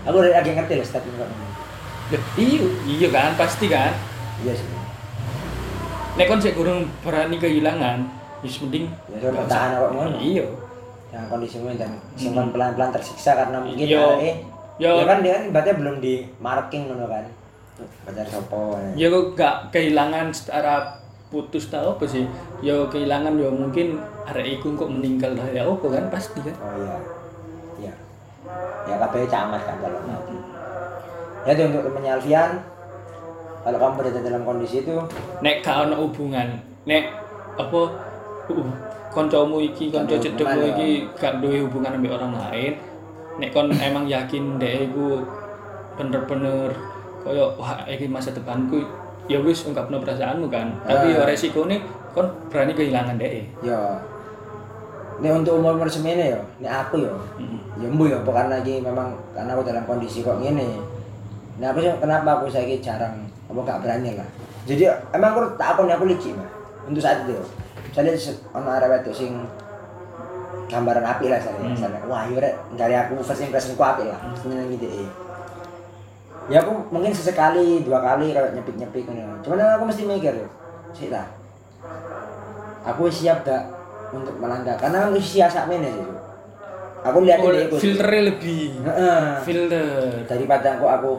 Aku 0.07 0.15
udah 0.23 0.39
agak 0.39 0.53
ngerti 0.55 0.73
loh 0.79 0.87
ini. 1.27 1.47
Loh, 2.07 2.23
iya 2.39 2.63
iya 2.87 3.07
kan 3.11 3.35
pasti 3.35 3.65
kan? 3.67 3.91
Iya 4.45 4.53
sih. 4.55 4.69
Nek 6.17 6.25
kon 6.25 6.41
sik 6.41 6.57
kurang 6.57 6.89
berani 7.05 7.37
kehilangan 7.37 8.16
wis 8.45 8.61
mending 8.61 8.85
ya 9.09 9.29
awak 9.31 9.91
ngono 9.93 10.17
iya. 10.21 10.45
Yang 11.07 11.25
kondisimu 11.31 11.71
dan 11.79 11.91
simpan 12.19 12.51
pelan-pelan 12.51 12.91
tersiksa 12.91 13.31
karena 13.33 13.63
mungkin 13.63 13.87
Yo. 13.87 14.19
eh 14.19 14.43
Yo. 14.75 15.01
ya 15.01 15.03
kan 15.07 15.23
dia 15.23 15.39
kan 15.39 15.43
ibaratnya 15.49 15.75
belum 15.79 15.95
di 16.03 16.13
marking 16.43 16.91
ngono 16.91 17.07
kan. 17.07 17.25
Pacar 18.03 18.27
sopo 18.27 18.75
ya 18.97 19.07
kok 19.07 19.25
gak 19.37 19.55
kehilangan 19.71 20.33
secara 20.33 20.99
putus 21.31 21.71
tau 21.71 21.95
apa 21.95 22.05
sih? 22.05 22.27
Ya 22.59 22.75
kehilangan 22.91 23.39
ya 23.39 23.49
mungkin 23.49 23.97
arek 24.27 24.59
iku 24.59 24.75
kok 24.75 24.91
meninggal 24.91 25.33
lah 25.39 25.47
ya 25.49 25.63
apa 25.63 25.87
kan? 25.87 26.03
Pasti 26.11 26.39
kan? 26.43 26.55
Oh 26.59 26.75
iya. 26.75 26.95
Iya. 27.87 27.93
Ya 28.91 28.95
kabeh 28.99 29.29
camat 29.31 29.61
kan 29.63 29.77
dalam 29.79 30.03
hati 30.11 30.37
ya 31.47 31.55
itu 31.55 31.63
untuk 31.71 31.81
temennya 31.87 32.19
Alfian. 32.19 32.51
Kalau 33.63 33.77
kamu 33.79 33.93
berada 33.99 34.19
dalam 34.23 34.41
kondisi 34.43 34.83
itu 34.83 34.95
nek 35.39 35.63
gak 35.63 35.87
ono 35.87 35.95
hubungan. 35.95 36.59
Nek 36.83 37.03
apa 37.55 37.79
uh, 38.49 38.67
koncomu 39.11 39.57
iki 39.59 39.91
ada 39.91 40.15
cedekmu 40.15 40.61
iki 40.75 41.07
gak 41.17 41.39
duwe 41.43 41.63
hubungan 41.67 41.95
sama 41.95 42.07
orang 42.15 42.33
lain. 42.35 42.73
Nek 43.37 43.49
kon 43.53 43.69
emang 43.69 44.05
yakin 44.09 44.57
dek 44.57 44.91
iku 44.91 45.21
bener-bener 45.97 46.73
koyo 47.21 47.53
wah 47.57 47.85
iki 47.85 48.05
masa 48.09 48.33
depanku 48.33 48.81
ya 49.27 49.37
wis 49.43 49.65
ungkapno 49.67 49.99
perasaanmu 50.01 50.47
kan. 50.47 50.71
Tapi 50.85 51.13
ya 51.13 51.21
Ah. 51.21 51.27
resikonya 51.29 51.77
kon 52.15 52.27
berani 52.49 52.73
kehilangan 52.73 53.19
dek 53.21 53.45
ya 53.61 53.77
ini 55.17 55.33
untuk 55.33 55.57
umur 55.57 55.73
umur 55.73 55.89
semene 55.89 56.29
ya 56.29 56.39
ini 56.61 56.69
aku 56.69 57.01
ya 57.01 57.09
Mm. 57.41 57.57
ya 57.81 57.87
mbu 57.89 58.05
ya 58.05 58.17
bukan 58.21 58.53
lagi 58.53 58.77
memang 58.81 59.17
karena 59.33 59.57
aku 59.57 59.65
dalam 59.65 59.81
kondisi 59.89 60.21
kok 60.21 60.37
gini 60.37 60.77
nah 61.57 61.73
aku 61.73 61.81
sih 61.81 61.89
kenapa 61.97 62.37
aku 62.37 62.45
saya 62.53 62.69
jarang 62.77 63.25
apa 63.49 63.59
gak 63.65 63.81
berani 63.81 64.13
lah. 64.13 64.29
Jadi 64.69 64.85
emang 65.09 65.33
aku 65.33 65.41
tak 65.57 65.73
aku 65.73 65.89
aku 65.89 66.05
licik 66.05 66.37
mah 66.37 66.45
untuk 66.85 67.01
saat 67.01 67.25
itu 67.25 67.33
misalnya 67.97 68.13
se- 68.13 68.37
ono 68.53 68.69
arek 68.69 68.89
wedok 68.91 69.09
sing 69.09 69.33
gambaran 70.67 71.01
api 71.01 71.33
lah 71.33 71.41
saya 71.41 71.57
Hmm. 71.57 71.73
misalnya 71.73 71.97
wah 72.05 72.29
iya 72.29 72.37
rek. 72.37 72.53
Dari 72.77 72.93
aku 72.93 73.17
first 73.25 73.41
impression 73.41 73.73
ku 73.73 73.81
api 73.81 74.05
lah 74.05 74.21
seneng 74.37 74.69
gitu 74.69 74.85
ya 76.47 76.61
aku 76.61 76.71
mungkin 76.93 77.09
sesekali 77.09 77.81
dua 77.81 77.99
kali 77.99 78.31
kalau 78.31 78.53
nyepik 78.53 78.77
nyepik 78.77 79.03
cuman 79.41 79.57
aku 79.73 79.83
mesti 79.83 80.05
mikir 80.05 80.45
sih 80.93 81.09
lah. 81.09 81.25
Aku 82.85 83.09
siap 83.09 83.41
gak 83.41 83.67
untuk 84.13 84.37
melangkah. 84.37 84.77
Karena 84.77 85.03
aku 85.03 85.17
sia 85.17 85.49
sak 85.49 85.65
meneh 85.65 85.89
sih 85.89 86.05
aku 86.99 87.17
lihat 87.19 87.39
Oh, 87.39 87.49
ikut 87.49 87.79
filternya 87.81 88.21
lebih 88.29 88.77
Heeh. 88.79 89.23
filter. 89.41 90.23
Daripada 90.23 90.77
aku 90.77 90.85
aku 90.85 91.11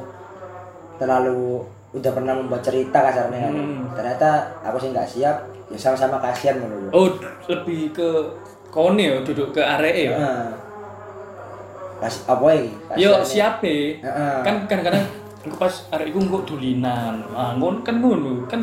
terlalu 0.97 1.67
udah 1.91 2.13
pernah 2.13 2.33
membuat 2.33 2.63
cerita 2.63 3.03
kasarnya. 3.03 3.39
Kan. 3.43 3.53
Hmm. 3.53 3.81
ternyata 3.93 4.29
aku 4.63 4.77
sih 4.79 4.93
nggak 4.93 5.09
siap 5.09 5.58
ya 5.69 5.77
sama-sama 5.77 6.17
kasihan 6.19 6.57
menurut 6.59 6.91
oh 6.91 7.09
lebih 7.47 7.93
ke 7.93 8.09
kone 8.69 9.01
ya 9.01 9.17
duduk 9.21 9.53
ke 9.53 9.61
area 9.61 9.93
ya? 9.93 10.13
Heeh. 10.17 10.49
kasih 11.99 12.23
apa 12.31 12.47
ya 12.53 12.63
yo 12.95 13.11
Kasihan 13.19 13.25
siap 13.25 13.55
ya 13.61 13.75
Heeh. 14.01 14.37
kan 14.47 14.55
kadang-kadang 14.65 15.05
aku 15.39 15.57
pas 15.57 15.75
arek 15.91 16.13
iku 16.13 16.19
kok 16.31 16.45
dulinan 16.47 17.15
ah 17.33 17.57
ngon 17.57 17.81
kan 17.81 17.97
ngono. 17.99 18.45
Kan 18.47 18.61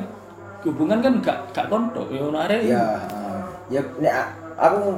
hubungan 0.61 0.97
kan 0.97 1.13
gak 1.21 1.37
gak 1.51 1.67
kontok 1.67 2.09
yo 2.09 2.29
arek 2.31 2.65
ya 2.65 2.81
ya 3.69 3.81
nek 3.97 4.13
a- 4.13 4.31
aku 4.57 4.97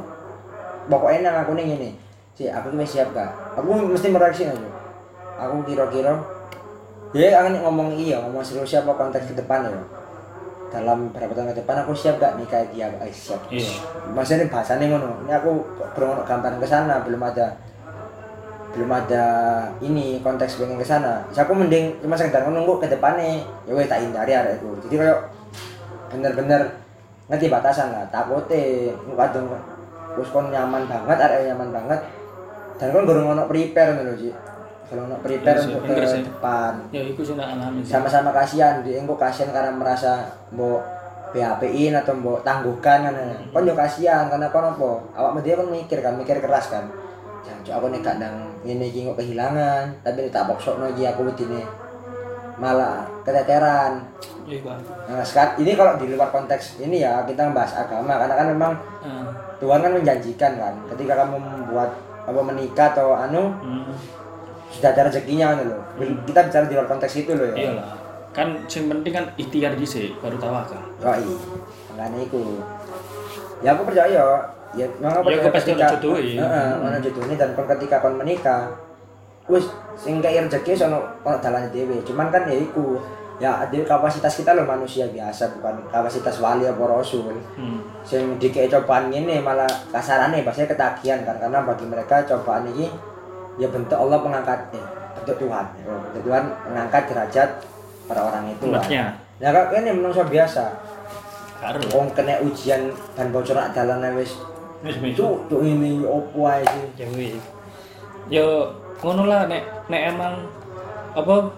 pokoknya 0.88 1.20
nang 1.28 1.36
aku 1.44 1.52
nih 1.56 1.76
ini 1.76 1.90
sih 2.36 2.48
aku 2.48 2.72
tuh 2.72 2.84
siap 2.84 3.12
gak 3.12 3.32
aku 3.56 3.68
mesti 3.88 4.08
mereaksi 4.08 4.44
aja 4.48 4.70
aku 5.36 5.64
kira-kira 5.66 6.14
ya 7.12 7.40
akan 7.40 7.64
ngomong 7.64 7.90
iya 7.96 8.20
ngomong 8.22 8.44
serius 8.44 8.68
siapa 8.70 8.92
konteks 8.94 9.32
ke 9.32 9.40
depan 9.40 9.66
ya 9.66 9.80
dalam 10.68 11.10
berapa 11.16 11.32
tahun 11.32 11.56
ke 11.56 11.64
depan 11.64 11.84
aku 11.84 11.96
siap 11.96 12.20
gak 12.20 12.36
nikah 12.36 12.64
dia 12.72 12.92
eh, 12.92 13.12
siap? 13.12 13.40
Iya. 13.48 13.72
maksudnya 14.12 14.52
bahasanya 14.52 14.92
ngono. 14.92 15.24
Ini 15.24 15.32
aku 15.40 15.52
belum 15.96 16.24
gambaran 16.28 16.60
ke 16.60 16.68
sana 16.68 17.00
belum 17.04 17.22
ada 17.24 17.56
belum 18.76 18.92
ada 18.94 19.24
ini 19.80 20.20
konteks 20.20 20.60
pengen 20.60 20.78
ke 20.78 20.86
sana. 20.86 21.24
Jadi 21.32 21.40
aku 21.48 21.54
mending 21.56 21.98
cuma 22.04 22.20
sekedar 22.20 22.44
nunggu 22.46 22.84
ke 22.84 22.88
depannya. 22.92 23.42
Ya 23.64 23.72
wes 23.72 23.88
tak 23.88 24.04
hindari 24.04 24.36
ada 24.36 24.52
itu 24.54 24.68
jadi 24.88 24.96
kayak 25.08 25.20
bener-bener 26.12 26.62
ngerti 27.32 27.48
batasan 27.48 27.96
lah. 27.96 28.04
Takutnya 28.12 28.92
kadang 29.16 29.48
terus 30.14 30.30
kon 30.34 30.52
nyaman 30.52 30.84
banget 30.86 31.18
area 31.18 31.54
nyaman 31.56 31.72
banget. 31.72 32.00
Dan 32.78 32.92
kon 32.92 33.08
baru 33.08 33.24
ngono 33.24 33.48
prepare 33.48 33.96
ngono 33.96 34.14
sih 34.20 34.36
kalau 34.88 35.04
ngono 35.04 35.20
prepare 35.20 35.60
Iya 35.60 35.68
untuk 35.68 35.82
ke 35.86 36.06
sih. 36.08 36.24
depan. 36.24 36.74
Ya 36.90 37.02
iku 37.04 37.22
sih 37.22 37.36
nak 37.36 37.48
alami 37.54 37.84
sama-sama 37.84 38.32
kasihan 38.32 38.80
di 38.82 38.96
engko 38.96 39.16
kasihan 39.16 39.52
karena 39.52 39.72
merasa 39.72 40.24
mbok 40.50 40.80
BHP-in 41.28 41.92
atau 41.94 42.16
mbok 42.16 42.40
tangguhkan 42.42 43.04
kan 43.04 43.16
kon 43.52 43.68
yo 43.68 43.76
kasihan 43.76 44.28
karena 44.28 44.48
kon 44.48 44.64
apa? 44.66 44.90
Awak 45.14 45.44
dia 45.44 45.60
kan 45.60 45.68
mikir 45.68 46.00
kan 46.00 46.16
mikir 46.16 46.40
keras 46.40 46.72
kan. 46.72 46.88
Jangan 47.44 47.80
aku 47.80 47.86
nih 47.92 48.02
kadang 48.02 48.36
ini 48.64 48.88
iki 48.88 49.04
kok 49.06 49.20
kehilangan. 49.20 49.92
Tapi 50.02 50.28
tak 50.28 50.48
boksokno 50.48 50.88
iki 50.92 51.04
aku 51.04 51.28
wedine 51.28 51.68
malah 52.58 53.06
keteteran. 53.22 54.02
Iya 54.48 54.72
nah 55.06 55.20
sekat 55.20 55.60
ini 55.60 55.76
kalau 55.76 56.00
di 56.00 56.08
luar 56.08 56.32
konteks 56.32 56.80
ini 56.80 57.04
ya 57.04 57.28
kita 57.28 57.44
membahas 57.46 57.76
agama. 57.78 58.16
Karena 58.16 58.36
kan 58.36 58.48
memang 58.48 58.74
Ah, 59.00 59.28
Tuhan 59.60 59.80
kan 59.80 59.92
menjanjikan 59.92 60.52
kan 60.56 60.74
ketika 60.92 61.20
kamu 61.20 61.36
membuat 61.38 61.92
apa 62.24 62.40
menikah 62.42 62.92
atau 62.92 63.16
anu 63.16 63.52
hmm, 63.56 63.92
sudah 64.70 64.90
ada 64.90 65.02
rezekinya 65.06 65.54
kan 65.54 65.66
loh 65.66 65.82
kita 66.24 66.40
bicara 66.44 66.66
di 66.66 66.76
luar 66.76 66.88
konteks 66.88 67.14
itu 67.18 67.32
loh 67.32 67.48
ya 67.48 67.56
iyalah 67.58 67.88
kan 68.30 68.48
sing 68.66 68.86
penting 68.86 69.10
kan 69.12 69.26
ikhtiar 69.34 69.74
dhisik 69.74 70.14
baru 70.20 70.38
tawakal 70.38 70.78
Yoi, 71.00 71.34
makanya 71.90 72.20
itu. 72.22 72.62
Ya 73.58 73.74
aku 73.74 73.82
percaya 73.84 74.22
ya, 74.72 74.86
memang 74.96 75.18
aku 75.18 75.34
Ya, 75.34 75.42
percaya 75.42 75.58
ketika- 75.74 75.92
jodohe. 75.98 76.38
Heeh, 76.38 76.70
ono 76.78 76.98
jodohnya 77.00 77.36
dan 77.36 77.50
kon 77.52 77.66
ketika 77.68 77.98
kon 77.98 78.14
menikah, 78.14 78.70
wis 79.48 79.66
sing 79.96 80.22
kaya 80.22 80.46
rezeki 80.46 80.70
wis 80.70 80.84
ono 80.84 81.02
dalane 81.42 81.74
dhewe. 81.74 81.98
Cuman 82.04 82.30
kan 82.30 82.46
ya 82.46 82.54
iku 82.54 83.02
ya 83.38 83.58
ada 83.60 83.74
kapasitas 83.80 84.34
kita 84.36 84.54
loh 84.54 84.66
manusia 84.66 85.06
biasa 85.08 85.58
bukan 85.58 85.74
kapasitas 85.88 86.38
wali 86.38 86.66
apa 86.66 86.84
rasul 86.84 87.34
Hmm. 87.56 87.82
sing 88.02 88.38
dikei 88.38 88.66
cobaan 88.68 89.10
ini 89.10 89.38
malah 89.38 89.66
kasarane 89.90 90.42
pasti 90.42 90.66
ketagihan 90.66 91.22
kan 91.22 91.38
karena 91.40 91.62
bagi 91.64 91.86
mereka 91.86 92.22
cobaan 92.24 92.66
ini 92.68 92.86
ya 93.58 93.68
bentuk 93.70 93.98
Allah 93.98 94.18
mengangkat 94.22 94.70
eh, 94.74 94.86
bentuk 95.18 95.36
Tuhan 95.46 95.66
ya, 95.82 95.94
bentuk 96.10 96.22
Tuhan 96.30 96.44
mengangkat 96.70 97.04
derajat 97.10 97.50
para 98.08 98.22
orang 98.24 98.54
itu 98.54 98.64
kan. 98.70 98.80
Umatnya. 98.80 99.06
Nah 99.38 99.50
kok 99.54 99.70
ini 99.78 99.92
menungso 99.94 100.24
biasa 100.26 100.64
Karo. 101.58 101.82
wong 101.94 102.08
kena 102.14 102.38
ujian 102.42 102.94
dan 103.18 103.34
bocor 103.34 103.58
nak 103.58 103.74
dalan 103.74 104.14
wis 104.18 104.38
Wis 104.86 104.94
cuk 105.18 105.50
cuk 105.50 105.62
ini 105.66 106.06
opo 106.06 106.46
ae 106.46 106.62
sih 106.62 106.86
Ya 107.02 107.08
wis. 107.18 107.44
Yo 108.30 108.46
ngono 109.02 109.26
lah 109.26 109.50
nek 109.50 109.90
nek 109.90 110.02
emang 110.14 110.46
apa 111.18 111.50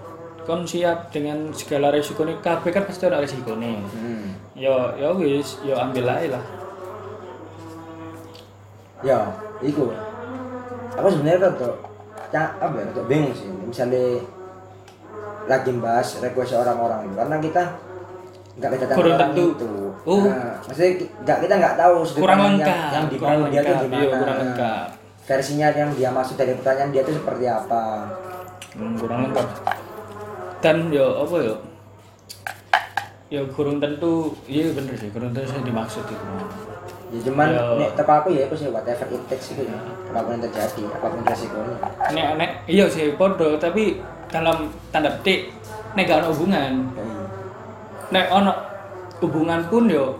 kon 0.47 0.63
siap 0.63 1.11
dengan 1.11 1.51
segala 1.51 1.91
resikonya 1.91 2.39
kabeh 2.39 2.71
kan 2.71 2.87
pasti 2.87 3.05
ada 3.05 3.19
resikonya. 3.19 3.75
hmm. 3.75 4.55
Yo 4.55 4.95
yo 4.95 5.19
wis, 5.19 5.59
yo 5.67 5.75
ambil 5.75 6.07
aja 6.09 6.39
lah. 6.39 6.43
ya 8.99 9.15
iku 9.63 9.95
aku 10.91 11.07
sebenarnya 11.07 11.47
tuh 11.55 11.71
ya 11.71 11.71
apa 12.37 12.75
ya 12.77 12.85
bingung 13.09 13.33
sih 13.33 13.49
misalnya 13.49 14.21
lagi 15.49 15.73
bahas 15.81 16.21
request 16.21 16.53
orang-orang 16.53 17.09
itu 17.09 17.15
karena 17.17 17.35
kita 17.41 17.63
nggak 18.59 18.71
orang 18.93 19.19
tentu. 19.33 19.45
itu 19.55 19.71
Oh. 20.07 20.23
nah, 20.23 20.55
maksudnya 20.63 21.05
nggak 21.27 21.37
kita 21.43 21.53
nggak 21.59 21.75
tahu 21.75 21.95
Kurang 22.15 22.39
lengkap, 22.39 22.65
yang, 22.71 22.79
yang 22.79 22.87
kurang 22.87 23.11
dibangun 23.11 23.49
dia 23.51 23.59
lengkap, 23.61 23.81
gimana 23.83 23.99
iya, 23.99 24.07
kurang 24.15 24.39
lengkap. 24.39 24.87
versinya 25.27 25.67
yang 25.75 25.89
dia 25.91 26.09
maksud 26.09 26.35
dari 26.39 26.53
pertanyaan 26.55 26.89
dia 26.95 27.01
tuh 27.03 27.15
seperti 27.19 27.45
apa 27.45 27.83
Hmm, 28.69 28.93
kurang 28.95 29.19
lengkap. 29.27 29.47
Dan 30.61 30.93
yo 30.93 31.25
apa 31.25 31.35
yo? 31.41 31.55
Yo 33.29 33.41
kurang 33.53 33.81
tentu, 33.81 34.33
iya 34.45 34.69
bener 34.71 34.93
sih, 34.93 35.09
kurang 35.09 35.33
tentu 35.33 35.49
yang 35.49 35.65
dimaksud 35.65 36.05
itu. 36.05 36.25
Ya 37.09 37.19
cuman 37.25 37.47
Ya. 37.49 37.63
nek 37.81 37.89
teko 37.97 38.11
aku 38.21 38.29
ya 38.31 38.45
aku 38.45 38.53
sih 38.53 38.69
whatever 38.69 39.07
it 39.09 39.21
takes 39.25 39.53
gitu 39.53 39.65
ya 39.65 39.77
apa 40.13 40.21
pun 40.21 40.37
yang 40.37 40.43
terjadi 40.45 40.83
apa 40.93 41.05
pun 41.09 41.19
resikonya 41.25 41.77
Nek 42.13 42.27
nek 42.37 42.51
iya 42.69 42.85
sih 42.85 43.13
podo, 43.17 43.57
tapi 43.57 43.97
dalam 44.29 44.69
tanda 44.93 45.09
petik 45.21 45.49
nek 45.97 46.05
gak 46.05 46.21
ono 46.21 46.29
hubungan. 46.33 46.73
Ya, 46.93 47.01
iya. 47.01 47.21
Nek 48.13 48.25
ono 48.29 48.51
hubungan 49.21 49.61
pun 49.65 49.89
yo 49.89 50.13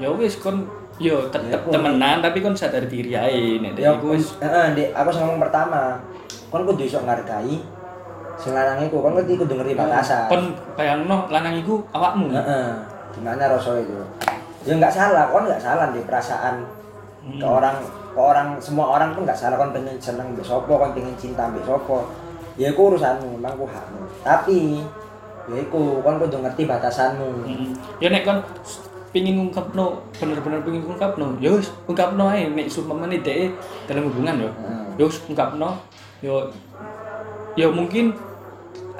yo 0.00 0.16
wis 0.16 0.40
kon 0.40 0.64
yo 0.96 1.28
tetep 1.28 1.60
Ya, 1.60 1.72
temenan 1.72 2.20
tapi 2.24 2.40
kon 2.40 2.56
sadar 2.56 2.84
diri 2.88 3.12
ae 3.12 3.60
nek 3.60 3.76
ya 3.76 3.96
iku 3.96 4.16
wis 4.16 4.36
heeh 4.40 4.92
aku 4.92 5.08
sing 5.12 5.24
ngomong 5.24 5.44
pertama 5.44 6.00
kon 6.48 6.64
kudu 6.64 6.84
iso 6.84 7.00
ngargai 7.04 7.56
sing 8.40 8.52
lanang 8.56 8.80
iku 8.84 9.00
kon 9.00 9.12
kudu 9.16 9.44
kudu 9.44 9.60
ngerti 9.60 9.76
batasan 9.76 10.28
kon 10.28 10.42
bayangno 10.76 11.28
lanang 11.28 11.56
iku 11.56 11.84
awakmu. 11.92 12.32
heeh 12.32 12.68
gimana 13.12 13.48
rasa 13.52 13.76
itu 13.76 13.96
ya 14.64 14.72
nggak 14.76 14.92
salah 14.92 15.32
kon 15.32 15.48
nggak 15.48 15.62
salah 15.62 15.88
di 15.92 16.00
perasaan 16.04 16.64
ke 17.20 17.46
orang 17.46 17.76
ke 18.10 18.20
orang 18.20 18.48
semua 18.60 18.96
orang 18.96 19.12
tuh 19.16 19.22
nggak 19.24 19.38
salah 19.38 19.56
kon 19.56 19.72
pengen 19.72 19.96
seneng 20.00 20.32
mbek 20.36 20.44
sopo 20.44 20.76
kon 20.76 20.92
pengen 20.92 21.14
cinta 21.16 21.48
mbek 21.48 21.64
sopo 21.64 22.08
ya 22.60 22.68
iku 22.68 22.92
urusanmu 22.92 23.40
memang 23.40 23.56
ku 23.56 23.64
hakmu 23.64 24.02
tapi 24.20 24.84
ya 25.48 25.56
iku 25.64 26.04
kon 26.04 26.20
kudu 26.20 26.36
ngerti 26.44 26.68
batasanmu 26.68 27.28
Mm. 27.44 27.72
Ya 28.04 28.08
nek 28.12 28.24
kon 28.28 28.38
pingin 29.10 29.42
ngungkapno 29.42 29.98
bener-bener 30.14 30.62
pingin 30.62 30.86
ngungkapno, 30.86 31.34
ya 31.42 31.50
wis 31.50 31.74
ungkapno 31.90 32.30
ae 32.30 32.46
nek 32.46 32.70
sumpamane 32.70 33.18
dhek 33.18 33.50
dalam 33.90 34.06
hubungan 34.06 34.46
yo. 34.46 34.50
Hmm. 34.54 34.86
Ya 34.94 35.04
wis 35.10 35.18
ungkapno. 35.26 35.74
Yo 36.22 36.46
ya 37.58 37.66
mungkin 37.66 38.14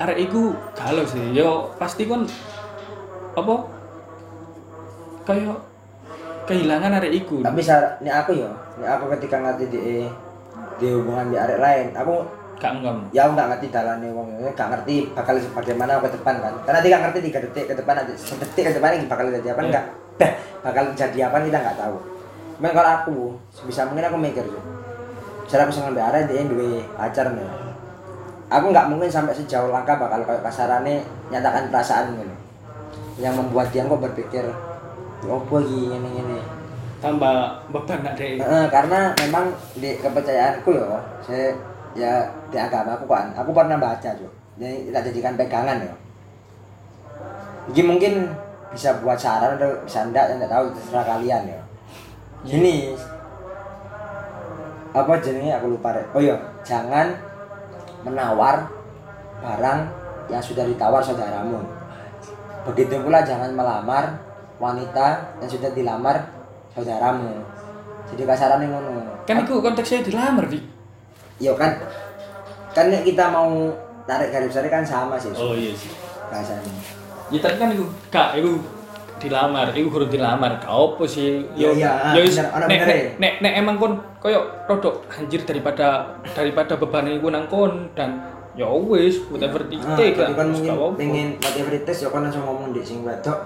arek 0.03 0.27
iku 0.31 0.51
galau 0.75 1.07
sih. 1.07 1.23
Yo 1.31 1.71
pasti 1.79 2.11
kon 2.11 2.27
apa 3.39 3.55
kayak 5.31 5.59
kehilangan 6.47 6.91
arek 6.99 7.13
iku. 7.15 7.37
tapi 7.47 7.61
sa 7.63 7.95
ini 8.03 8.11
aku 8.11 8.35
ya 8.35 8.51
ini 8.77 8.87
aku 8.87 9.05
ketika 9.19 9.39
ngerti 9.39 9.65
di 9.71 9.81
di 10.83 10.87
hubungan 10.91 11.31
di 11.31 11.37
arek 11.39 11.59
lain 11.63 11.87
aku 11.95 12.15
Gak 12.61 12.77
ngam. 12.85 13.09
ya 13.09 13.25
aku 13.25 13.33
nggak 13.41 13.49
ngerti 13.57 13.67
dalannya 13.73 14.09
wong 14.13 14.29
nggak 14.53 14.69
ngerti 14.69 14.95
bakal 15.17 15.33
bagaimana 15.57 15.97
ke 15.97 16.13
depan 16.13 16.35
kan. 16.45 16.55
Karena 16.69 16.79
nggak 16.85 17.03
ngerti 17.09 17.19
tiga 17.33 17.39
detik 17.41 17.65
ke 17.73 17.75
depan 17.75 17.95
aja 18.05 18.13
sedetik 18.13 18.65
ke 18.69 18.73
depan 18.77 19.01
ini 19.01 19.09
bakal 19.09 19.25
jadi 19.33 19.49
apa 19.57 19.61
Iya. 19.65 19.69
enggak? 19.73 19.85
Bakal 20.61 20.85
jadi 20.93 21.19
apa 21.25 21.37
kita 21.41 21.57
nggak 21.57 21.77
tahu. 21.81 21.97
Cuman 22.61 22.73
kalau 22.77 22.91
aku 23.01 23.17
sebisa 23.49 23.89
mungkin 23.89 24.05
aku 24.13 24.17
mikir 24.21 24.45
tuh 24.45 24.61
misalnya 25.49 25.65
aku 25.67 25.73
seneng 25.73 25.97
arah 25.97 26.21
dia 26.29 26.45
duwe 26.45 26.85
pacar 26.95 27.27
nih. 27.33 27.49
Aku 28.53 28.67
nggak 28.69 28.87
mungkin 28.93 29.09
sampai 29.09 29.33
sejauh 29.33 29.73
langkah 29.73 29.97
bakal 29.97 30.21
kayak 30.29 30.45
kasarannya 30.45 31.01
nyatakan 31.33 31.73
perasaan 31.73 32.13
gitu. 32.13 32.35
Yang 33.25 33.35
membuat 33.41 33.73
dia 33.73 33.89
kok 33.89 34.05
berpikir 34.05 34.45
"Ya 35.21 35.33
apa 35.37 35.57
gini 35.61 35.97
ini 35.97 36.11
ini 36.21 36.39
Tambah 37.01 37.65
beban 37.73 38.05
nak 38.05 38.13
dhek. 38.13 38.37
Heeh, 38.45 38.65
karena 38.69 39.17
memang 39.25 39.49
di 39.81 39.97
kepercayaanku 39.97 40.69
ya, 40.77 41.01
saya 41.25 41.49
ya 41.97 42.13
di 42.53 42.61
agama 42.61 42.93
aku 42.93 43.09
kan, 43.09 43.33
aku 43.33 43.57
pernah 43.57 43.81
baca 43.81 44.13
tuh, 44.21 44.29
jadi 44.61 44.85
kita 44.85 44.99
jadikan 45.09 45.33
pegangan 45.33 45.81
ya. 45.81 45.95
Ini 47.73 47.83
mungkin 47.89 48.29
bisa 48.69 49.01
buat 49.01 49.17
saran 49.17 49.57
atau 49.57 49.81
bisa 49.89 50.05
enggak, 50.05 50.29
saya 50.29 50.37
enggak 50.37 50.53
tahu 50.53 50.65
terserah 50.77 51.05
kalian 51.17 51.43
ya. 51.49 51.61
Gini, 52.45 52.93
apa 54.93 55.13
jenisnya 55.25 55.57
aku 55.57 55.73
lupa 55.73 55.97
deh. 55.97 56.05
Oh 56.13 56.21
iya, 56.21 56.37
jangan 56.61 57.17
menawar 58.05 58.69
barang 59.41 59.81
yang 60.29 60.45
sudah 60.45 60.69
ditawar 60.69 61.01
saudaramu. 61.01 61.65
Begitu 62.69 63.01
pula 63.01 63.25
jangan 63.25 63.57
melamar 63.57 64.21
wanita 64.61 65.07
yang 65.41 65.49
sudah 65.49 65.71
dilamar 65.73 66.17
saudaramu. 66.77 67.41
Jadi 68.13 68.23
kasarannya 68.29 68.67
ngono. 68.69 68.91
Kan 69.25 69.43
iku 69.43 69.65
konteksnya 69.65 70.05
dilamar, 70.05 70.45
Dik. 70.47 70.65
Iya 71.41 71.57
kan, 71.57 71.73
kan 72.77 72.93
nek 72.93 73.03
kita 73.03 73.33
mau 73.33 73.73
tarik 74.05 74.29
garis 74.29 74.53
besar 74.53 74.69
kan 74.69 74.85
sama 74.85 75.17
sih 75.17 75.33
Oh 75.33 75.57
iya 75.57 75.73
sih. 75.73 75.89
bahasanya. 76.29 76.69
Ya 77.33 77.39
tapi 77.41 77.57
kan 77.57 77.69
iku 77.73 77.87
gak 78.13 78.37
iku 78.37 78.61
dilamar, 79.17 79.73
iku 79.73 79.89
kudu 79.89 80.07
dilamar. 80.13 80.61
Gak 80.61 80.69
apa 80.69 81.05
sih? 81.09 81.49
Iya, 81.57 81.69
iya, 81.73 81.91
ah, 81.97 82.13
ya 82.13 82.21
wis 82.21 82.37
bener, 82.37 82.51
nek, 82.53 82.69
bener 82.69 82.87
nek, 82.87 82.99
ya. 82.99 83.11
nek, 83.17 83.33
nek 83.41 83.53
emang 83.57 83.77
kon 83.81 83.93
koyo 84.21 84.41
rodok 84.69 85.09
anjir 85.17 85.41
daripada 85.49 86.19
daripada 86.37 86.77
beban 86.77 87.09
iku 87.09 87.33
nang 87.33 87.49
kon 87.49 87.89
dan 87.97 88.21
ya 88.59 88.67
wis 88.69 89.17
whatever 89.33 89.65
it 89.71 89.81
Ah, 89.81 89.97
take 89.97 90.19
kan 90.19 90.35
mungkin 90.51 90.77
pengen 90.99 91.29
whatever 91.41 91.73
it 91.73 91.83
takes 91.89 92.05
ya 92.05 92.13
kan 92.13 92.27
langsung 92.27 92.45
ngomong 92.45 92.77
di 92.77 92.85
sing 92.85 93.01
wedok. 93.07 93.39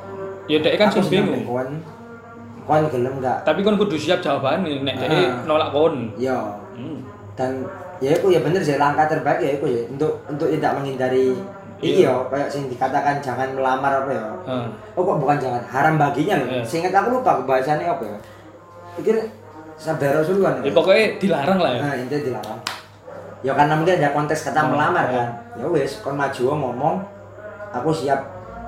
Ya 0.44 0.59
dek 0.61 0.74
kan 0.76 0.88
sing 0.88 1.04
bingung. 1.07 1.44
Kon, 1.44 1.68
kon 2.64 2.85
gelem 2.88 3.14
enggak? 3.18 3.38
Tapi 3.42 3.61
kon 3.61 3.76
kudu 3.76 3.96
siap 3.96 4.20
jawabannya 4.20 4.83
nek 4.83 4.94
dek 4.98 5.09
Ah. 5.11 5.33
nolak 5.44 5.70
kon. 5.70 6.12
Yo. 6.16 6.37
Hmm. 6.74 7.00
Dan 7.35 7.64
ya 7.98 8.12
itu 8.12 8.26
ya 8.28 8.40
bener 8.40 8.61
sih 8.61 8.76
langkah 8.76 9.07
terbaik 9.07 9.40
ya 9.40 9.50
itu 9.54 9.66
ya 9.66 9.80
untuk 9.88 10.12
untuk 10.26 10.48
tidak 10.48 10.76
menghindari 10.76 11.33
Iya. 11.83 11.90
iya 12.00 12.12
kayak 12.30 12.48
sing 12.48 12.64
dikatakan 12.66 13.18
jangan 13.20 13.50
melamar 13.52 13.92
apa 14.00 14.11
ya. 14.11 14.24
Ah. 14.46 14.66
Oh 14.94 15.02
kok 15.02 15.18
bukan 15.18 15.37
jangan 15.37 15.61
haram 15.64 15.94
baginya 15.96 16.40
loh. 16.40 16.48
Iya. 16.50 16.62
Seingat 16.64 16.92
aku 16.92 17.18
lupa 17.18 17.42
bahasannya 17.42 17.85
apa 17.87 18.04
ya. 18.04 18.18
Pikir 18.94 19.16
sabda 19.74 20.22
Rasulullah. 20.22 20.62
Ya 20.62 20.70
pokoknya 20.70 21.18
dilarang 21.18 21.59
lah 21.59 21.70
ya. 21.72 21.80
Nah, 21.83 21.94
intinya 21.98 22.22
dilarang. 22.22 22.61
Ya 23.44 23.52
karena 23.52 23.74
mungkin 23.76 23.94
ada 23.98 24.09
konteks 24.14 24.40
kata 24.48 24.61
Oh, 24.62 24.68
melamar 24.72 25.04
oh. 25.04 25.12
kan. 25.12 25.28
Ya 25.59 25.66
wis, 25.68 26.00
kon 26.00 26.16
maju 26.16 26.42
ngomong, 26.57 26.96
aku 27.70 27.90
siap 27.92 28.22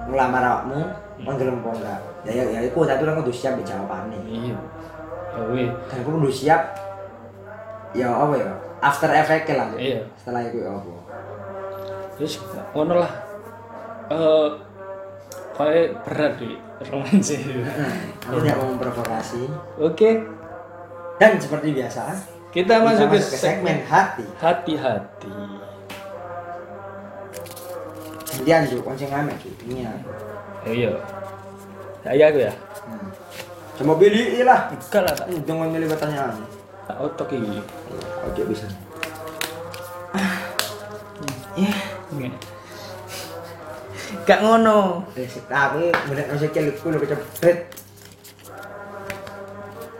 ngelamar 0.05 0.43
awakmu, 0.43 0.83
kon 1.25 1.35
gelem 1.41 1.63
apa 1.65 1.71
enggak. 1.73 2.01
Ya 2.29 2.33
ya 2.33 2.45
ya 2.57 2.61
iku 2.67 2.85
tapi 2.85 3.03
kan 3.09 3.17
kudu 3.25 3.33
siap 3.33 3.55
di 3.57 3.65
jawabannya. 3.65 4.19
Iya. 4.27 4.57
Ya 5.33 5.41
wis. 5.53 5.71
Dan 5.89 5.97
aku 6.05 6.11
kudu 6.21 6.31
siap 6.33 6.63
ya 7.97 8.09
apa 8.13 8.35
ya? 8.37 8.51
After 8.85 9.11
effect 9.15 9.49
lah. 9.57 9.69
Iya. 9.77 10.05
Setelah 10.21 10.43
itu 10.45 10.61
ya 10.61 10.71
apa? 10.77 10.93
Terus 12.21 12.33
ngono 12.77 12.95
lah. 13.01 13.13
Eh 14.13 14.49
kayak 15.57 16.05
berat 16.05 16.33
di 16.37 16.53
romantis. 16.93 17.41
Aku 18.29 18.37
tidak 18.45 18.57
mau 18.61 18.69
memprovokasi. 18.77 19.49
Oke, 19.81 20.21
Dan 21.17 21.41
seperti 21.41 21.73
biasa, 21.73 22.13
kita, 22.53 22.85
masuk 22.85 23.09
ke 23.09 23.19
segmen 23.25 23.41
segmen 23.41 23.79
hati. 23.89 24.27
hati-hati. 24.37 25.33
Gantian 28.37 28.63
tuh, 28.69 28.85
konceng 28.85 29.09
ame 29.17 29.33
tuh. 29.41 29.49
Ini 29.65 29.89
ya. 29.89 29.93
Oh 30.67 30.75
iya. 30.75 30.91
Saya 32.03 32.25
aku 32.31 32.39
ya. 32.43 32.53
Hmm. 32.87 33.09
Coba 33.79 33.93
pilih 34.03 34.43
lah. 34.43 34.67
Enggak 34.75 35.03
lah, 35.07 35.13
tak, 35.15 35.27
Hmm, 35.31 35.43
Jangan 35.47 35.69
milih 35.71 35.89
pertanyaan. 35.91 36.35
tak 36.87 36.99
otok 37.03 37.35
ini. 37.35 37.59
Oke 38.27 38.43
bisa. 38.47 38.67
Ya. 41.59 41.71
Gak 44.27 44.39
ngono. 44.43 45.03
Eh, 45.19 45.27
si 45.27 45.43
tapi 45.51 45.91
bener 46.11 46.31
masih 46.31 46.51
kelipku 46.55 46.95
lebih 46.95 47.11
cepet. 47.11 47.71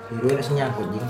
Biru 0.07 0.31
ini 0.31 0.43
nyangkut 0.55 0.87
jing. 0.95 1.07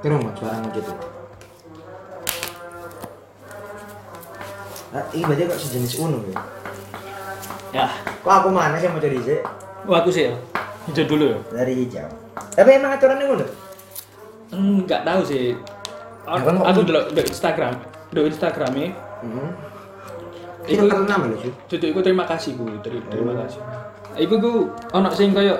Terus 0.00 0.16
mau 0.16 0.32
suara 0.32 0.56
ngojek 0.64 1.09
Nah, 4.90 5.02
ini 5.10 5.22
berarti 5.22 5.46
kok 5.46 5.60
sejenis 5.60 5.94
uno 5.98 6.18
ya? 6.24 6.34
Ya, 7.72 7.86
Kok 8.20 8.32
aku 8.32 8.48
mana 8.50 8.74
sih 8.74 8.90
mau 8.90 8.98
jadi 8.98 9.18
sih? 9.20 9.38
wah 9.86 10.02
aku 10.02 10.10
sih 10.10 10.26
ya. 10.26 10.34
Hijau 10.84 11.04
dulu 11.06 11.24
ya. 11.30 11.38
Dari 11.52 11.72
hijau. 11.78 12.08
Tapi 12.50 12.70
emang 12.72 12.92
aturannya 12.92 13.24
ngono? 13.24 13.46
Enggak 14.50 15.06
tahu 15.06 15.20
sih. 15.22 15.54
Ya 16.20 16.36
kan 16.36 16.58
aku 16.58 16.80
dulu 16.82 17.00
di 17.08 17.22
Instagram, 17.22 17.74
di 18.10 18.20
Instagram 18.24 18.70
ini. 18.74 18.88
Hmm. 19.22 19.50
Iku- 20.66 21.06
nama 21.06 21.24
lho 21.26 21.36
sih. 21.38 21.52
Aku 21.86 22.00
terima 22.02 22.24
kasih 22.24 22.54
bu, 22.54 22.66
Ter- 22.80 23.06
terima 23.06 23.30
Oh. 23.32 23.36
kasih. 23.40 23.62
Iku 24.18 24.34
ku 24.36 24.52
ono 24.90 25.08
sing 25.10 25.30
koyo 25.30 25.54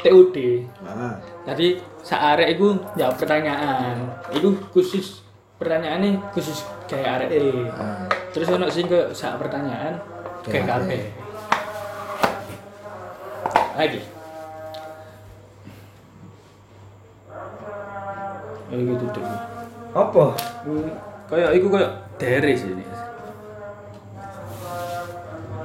TUD. 0.00 0.36
Nah, 0.80 1.18
Jadi 1.44 1.76
saarek 2.00 2.54
iku 2.54 2.78
jawab 2.94 3.18
pertanyaan. 3.18 3.98
Iku 4.30 4.54
khusus 4.70 5.23
pertanyaannya 5.58 6.18
khusus 6.34 6.66
kayak 6.90 7.22
arek 7.22 7.30
E. 7.30 7.42
ah. 7.74 8.06
Terus 8.34 8.50
ono 8.50 8.66
sing 8.68 8.90
ke 8.90 9.14
sak 9.14 9.38
pertanyaan 9.38 9.96
kayak 10.42 10.66
kabeh. 10.66 11.02
Lagi. 13.74 14.00
Ya 18.70 18.76
gitu 18.80 19.06
tuh. 19.14 19.24
apa? 19.94 20.24
Kayak 21.30 21.50
iku 21.54 21.66
kayak 21.70 21.90
deres 22.18 22.60
ini. 22.66 22.84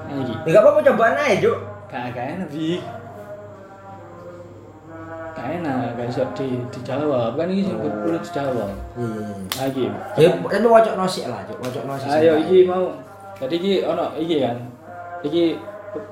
Lagi. 0.09 0.33
Ya 0.45 0.49
gak 0.53 0.61
apa-apa 0.61 0.79
cobaan 0.85 1.17
aja, 1.17 1.35
Juk. 1.41 1.57
Gak 1.89 2.13
gak 2.13 2.25
enak 2.37 2.49
bi. 2.53 2.77
Gak 5.35 5.47
enak, 5.61 5.95
gak 5.95 6.07
bisa 6.09 6.23
di 6.35 6.47
dijawab 6.73 7.37
kan 7.37 7.47
ini 7.47 7.61
sih 7.63 7.75
perlu 7.75 8.17
dijawab. 8.17 8.71
Iya. 8.97 9.23
Lagi. 9.61 9.85
Ya, 10.17 10.29
tapi 10.35 10.67
wajok 10.67 10.95
nosik 10.97 11.25
lah, 11.29 11.39
Juk. 11.45 11.57
Wajok 11.61 11.83
nosik. 11.85 12.09
Ayo 12.09 12.33
iki 12.41 12.65
mau. 12.65 12.91
Jadi 13.39 13.55
iki 13.55 13.73
ono 13.85 14.15
iki 14.19 14.35
kan. 14.43 14.57
Iki 15.23 15.43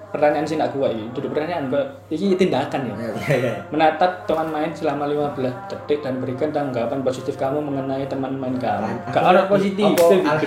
pertanyaan 0.09 0.47
sih 0.47 0.57
nak 0.57 0.71
gua 0.73 0.89
iki. 0.89 1.05
Duduk 1.13 1.35
pertanyaan 1.35 1.69
kok 1.69 1.85
iki 2.09 2.37
tindakan 2.39 2.81
ya. 2.87 2.93
Iya, 2.93 3.09
iya, 3.13 3.35
iya. 3.35 3.53
Menatap 3.69 4.25
teman 4.25 4.47
main 4.49 4.71
selama 4.71 5.05
15 5.09 5.69
detik 5.69 5.99
dan 6.01 6.23
berikan 6.23 6.49
tanggapan 6.49 6.99
positif 7.03 7.35
kamu 7.35 7.59
mengenai 7.59 8.07
teman 8.07 8.33
main 8.37 8.55
kamu. 8.55 9.11
Aku 9.11 9.13
Gak 9.13 9.23
ada 9.23 9.43
positif, 9.49 9.85
Apa. 9.85 10.39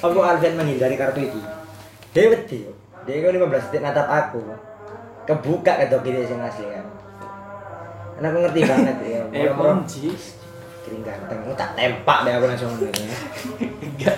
Apa 0.00 0.18
Alvin 0.34 0.52
menghindari 0.56 0.96
kartu 0.96 1.20
iki? 1.24 1.42
Dia 2.16 2.26
wedi. 2.32 2.66
Dia 3.06 3.16
kan 3.22 3.32
15 3.38 3.70
detik 3.70 3.80
natap 3.80 4.06
aku. 4.08 4.40
Kebuka 5.24 5.78
ke 5.78 5.86
dogiri 5.86 6.26
sing 6.26 6.42
asli 6.42 6.66
kan. 6.66 6.99
Karena 8.20 8.36
aku 8.36 8.38
ngerti 8.44 8.60
banget 8.68 8.96
ya. 9.00 9.20
Eh, 9.40 9.48
ponjis. 9.56 10.24
kering 10.84 11.00
ganteng. 11.00 11.40
Aku 11.40 11.56
tak 11.56 11.72
tempak 11.72 12.18
deh 12.28 12.32
aku 12.36 12.46
langsung 12.52 12.76
gitu. 12.76 12.92
Enggak. 13.80 14.16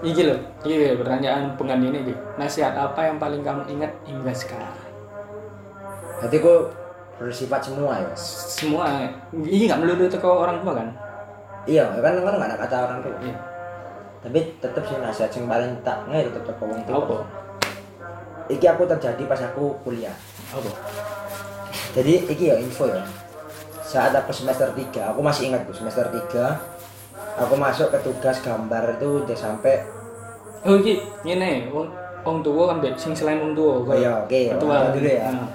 Iki 0.00 0.22
loh, 0.24 0.38
iki 0.64 0.96
pertanyaan 0.96 1.52
pengan 1.60 1.84
ini 1.84 2.00
iki. 2.00 2.14
Nasihat 2.40 2.72
apa 2.72 3.00
yang 3.04 3.20
paling 3.20 3.44
kamu 3.44 3.68
ingat 3.76 3.92
hingga 4.08 4.32
sekarang? 4.32 4.72
Berarti 6.20 6.36
aku 6.40 6.54
bersifat 7.20 7.60
semua 7.60 8.00
ya. 8.00 8.08
Semua 8.16 9.04
ini 9.36 9.68
nggak 9.68 9.80
melulu 9.84 10.08
ke 10.08 10.16
orang 10.24 10.64
tua 10.64 10.72
kan? 10.72 10.88
Iya, 11.68 11.84
kan 12.00 12.12
kan 12.24 12.32
nggak 12.40 12.48
ada 12.48 12.56
kata 12.56 12.76
orang 12.88 12.98
tua. 13.04 13.16
Iya. 13.20 13.36
Tapi 14.24 14.38
tetep 14.64 14.82
sih 14.88 14.96
nasihat 14.96 15.30
yang 15.36 15.44
paling 15.44 15.72
tak 15.84 15.96
nggak 16.08 16.32
tetep 16.32 16.54
ke 16.56 16.64
wong 16.64 16.80
tua. 16.88 16.96
Apa? 17.04 17.16
Iki 18.48 18.64
aku 18.64 18.88
terjadi 18.88 19.22
pas 19.28 19.40
aku 19.44 19.76
kuliah. 19.84 20.16
Apa? 20.56 20.72
Jadi 21.92 22.28
iki 22.32 22.48
ya 22.48 22.56
info 22.60 22.88
ya. 22.88 23.04
Saat 23.96 24.12
aku 24.12 24.28
semester 24.28 24.68
3, 24.76 25.16
aku 25.16 25.24
masih 25.24 25.48
ingat 25.48 25.64
tuh 25.64 25.72
semester 25.72 26.04
3 26.04 26.76
aku 27.40 27.54
masuk 27.56 27.88
ke 27.88 27.98
tugas 28.04 28.36
gambar 28.44 29.00
itu 29.00 29.24
udah 29.24 29.32
sampai 29.32 29.80
Oh 30.68 30.76
iki 30.76 31.00
ngene, 31.24 31.72
wong 31.72 31.88
wong 32.20 32.44
tua 32.44 32.74
kan 32.74 32.82
sing 33.00 33.16
selain 33.16 33.38
wong 33.40 33.56
tua. 33.56 33.80
oh 33.86 33.96
iya 33.96 34.20
oke 34.20 34.40
orang 34.60 34.92
dulu 34.92 35.08
ya. 35.08 35.30
Nah. 35.32 35.48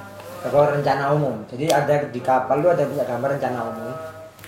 Aku 0.48 0.58
rencana 0.58 1.14
umum. 1.14 1.36
Jadi 1.46 1.70
ada 1.70 2.02
di 2.10 2.18
kapal 2.24 2.66
lu 2.66 2.72
ada 2.74 2.82
punya 2.82 3.06
gambar 3.06 3.38
rencana 3.38 3.60
umum. 3.62 3.94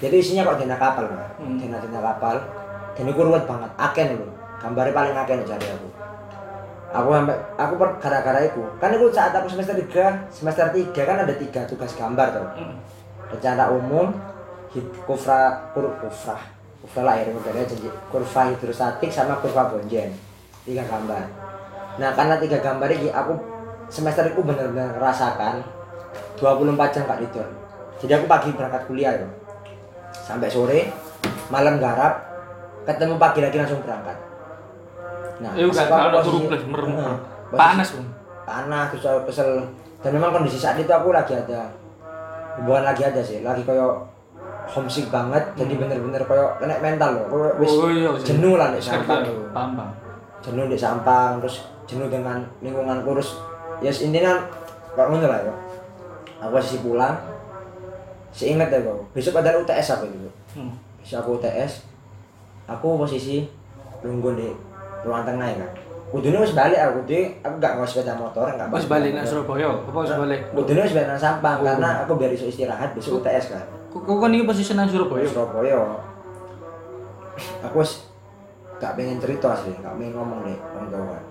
Jadi 0.01 0.15
isinya 0.17 0.47
kok 0.49 0.57
dina 0.57 0.73
kapal 0.73 1.05
mah 1.13 1.29
Hmm. 1.37 1.61
dina 1.61 1.77
dina 1.77 2.01
kapal. 2.01 2.41
Dan 2.97 3.13
itu 3.13 3.21
ruwet 3.21 3.45
banget 3.45 3.69
aken 3.77 4.07
lu 4.17 4.25
gambarnya 4.57 4.93
paling 4.95 5.15
aken 5.21 5.37
cari 5.45 5.67
aku. 5.69 5.87
Aku 6.97 7.09
sampai 7.13 7.37
aku 7.59 7.73
per 7.77 7.89
gara-gara 8.01 8.39
itu. 8.41 8.61
Kan 8.81 8.89
itu 8.95 9.05
saat 9.13 9.37
aku 9.37 9.53
semester 9.53 9.75
3 9.77 10.33
semester 10.33 10.65
3 10.71 10.95
kan 10.97 11.17
ada 11.27 11.33
tiga 11.37 11.61
tugas 11.69 11.93
gambar 11.93 12.27
tuh. 12.33 12.47
Hmm. 12.57 12.75
Rencana 13.33 13.73
umum 13.73 14.13
hid- 14.71 14.93
kufra 15.03 15.69
kur 15.73 15.89
kufra 15.97 16.37
kufra 16.79 17.01
lah 17.01 17.15
ya 17.17 17.31
modelnya 17.31 17.65
jadi 17.65 17.87
kurva 18.11 18.53
hidrostatik 18.53 19.09
sama 19.09 19.39
kurva 19.41 19.73
bonjen. 19.73 20.13
Tiga 20.63 20.83
gambar. 20.85 21.23
Nah 21.99 22.09
karena 22.15 22.35
tiga 22.39 22.57
gambar 22.59 22.89
ini 22.91 23.09
aku 23.09 23.33
semester 23.91 24.25
itu 24.25 24.39
bener-bener 24.41 24.95
ngerasakan 24.95 25.61
24 26.39 26.93
jam 26.93 27.03
gak 27.05 27.21
tidur. 27.27 27.47
Jadi 27.99 28.11
aku 28.15 28.25
pagi 28.27 28.49
berangkat 28.51 28.83
kuliah 28.87 29.13
ya 29.15 29.27
sampai 30.13 30.47
sore 30.47 30.87
malam 31.51 31.77
garap 31.77 32.23
ketemu 32.83 33.15
pagi 33.19 33.39
lagi 33.43 33.57
langsung 33.59 33.79
berangkat. 33.83 34.17
Nah 35.39 35.51
Eh 35.55 35.67
pas 35.67 35.77
gak 35.83 35.87
kalau 35.89 36.21
turun 36.23 36.43
plus 36.47 36.63
merem. 36.67 36.91
Panas, 37.53 37.93
Bang. 37.93 38.07
panas 38.49 38.85
terus 38.89 39.05
aku 39.05 39.29
kesel. 39.29 39.61
Dan 40.01 40.17
memang 40.17 40.33
kondisi 40.33 40.57
saat 40.57 40.75
itu 40.75 40.89
aku 40.89 41.13
lagi 41.13 41.31
ada 41.37 41.69
bukan 42.59 42.83
lagi 42.83 43.01
ada 43.01 43.17
sih 43.19 43.41
lagi 43.41 43.61
koyo 43.61 44.05
homesick 44.65 45.09
banget 45.09 45.41
jadi 45.53 45.73
bener-bener 45.73 46.21
koyo 46.23 46.53
kena 46.55 46.77
mental 46.77 47.09
loh. 47.13 47.25
Koyo 47.27 47.49
wis 47.57 47.69
Hmm. 47.69 47.79
Oh 47.79 47.89
iya, 47.89 48.09
sih. 48.13 48.25
jenuh 48.29 48.55
lah 48.55 48.69
nek 48.69 48.77
Ngerti, 48.77 48.89
sampang. 49.51 49.89
jenuh 50.39 50.65
di 50.67 50.77
sampang 50.77 51.31
terus 51.39 51.55
jenuh 51.83 52.07
dengan 52.07 52.39
lingkungan 52.59 53.01
kurus. 53.01 53.39
Ya 53.79 53.89
yes, 53.89 54.01
intinya 54.01 54.37
kok 54.93 55.07
ngono 55.07 55.25
lah 55.25 55.39
ya. 55.41 55.53
Aku 56.41 56.59
sih 56.59 56.79
pulang 56.79 57.15
seingat 58.29 58.67
ya 58.67 58.81
kok 58.81 58.97
besok 59.11 59.39
ada 59.39 59.53
UTS 59.55 59.87
aku 59.93 60.05
itu 60.07 60.29
Hmm. 60.53 60.73
besok 60.97 61.17
aku 61.19 61.29
UTS 61.37 61.85
aku 62.65 62.97
posisi 62.97 63.45
nunggu 64.01 64.33
di 64.33 64.49
ruang 65.01 65.21
tengah 65.23 65.47
ya 65.47 65.57
kan 65.59 65.71
kudunya 66.13 66.37
harus 66.37 66.53
balik 66.53 66.77
aku 66.77 67.01
kudu 67.01 67.17
aku 67.41 67.55
gak 67.57 67.73
mau 67.73 67.81
sepeda 67.83 68.13
motor 68.13 68.45
gak 68.47 68.69
Pas 68.69 68.85
balik 68.85 69.11
nang 69.11 69.25
Surabaya, 69.25 69.65
apa 69.65 69.89
pas 69.89 70.13
balik? 70.15 70.41
kudunya 70.53 70.81
harus 70.81 70.93
balik 70.93 71.07
nang 71.09 71.17
sampang 71.19 71.57
Oh. 71.57 71.65
karena 71.65 71.89
aku 72.05 72.13
biar 72.13 72.29
iso 72.29 72.45
istirahat 72.45 72.93
besok 72.93 73.19
UTS 73.19 73.45
kan 73.51 73.65
Kok 73.89 74.01
kok 74.01 74.17
kan 74.17 74.29
iki 74.29 74.45
posisi 74.45 74.71
nang 74.71 74.85
Surabaya? 74.85 75.25
Surabaya 75.25 75.79
aku 77.65 77.81
wis 77.81 78.05
gak 78.77 78.93
pengen 78.93 79.17
cerita 79.17 79.57
sih 79.57 79.73
gak 79.75 79.89
pengen 79.91 80.13
ngomong 80.13 80.45
deh 80.45 80.57
orang 80.69 81.09
kan 81.09 81.23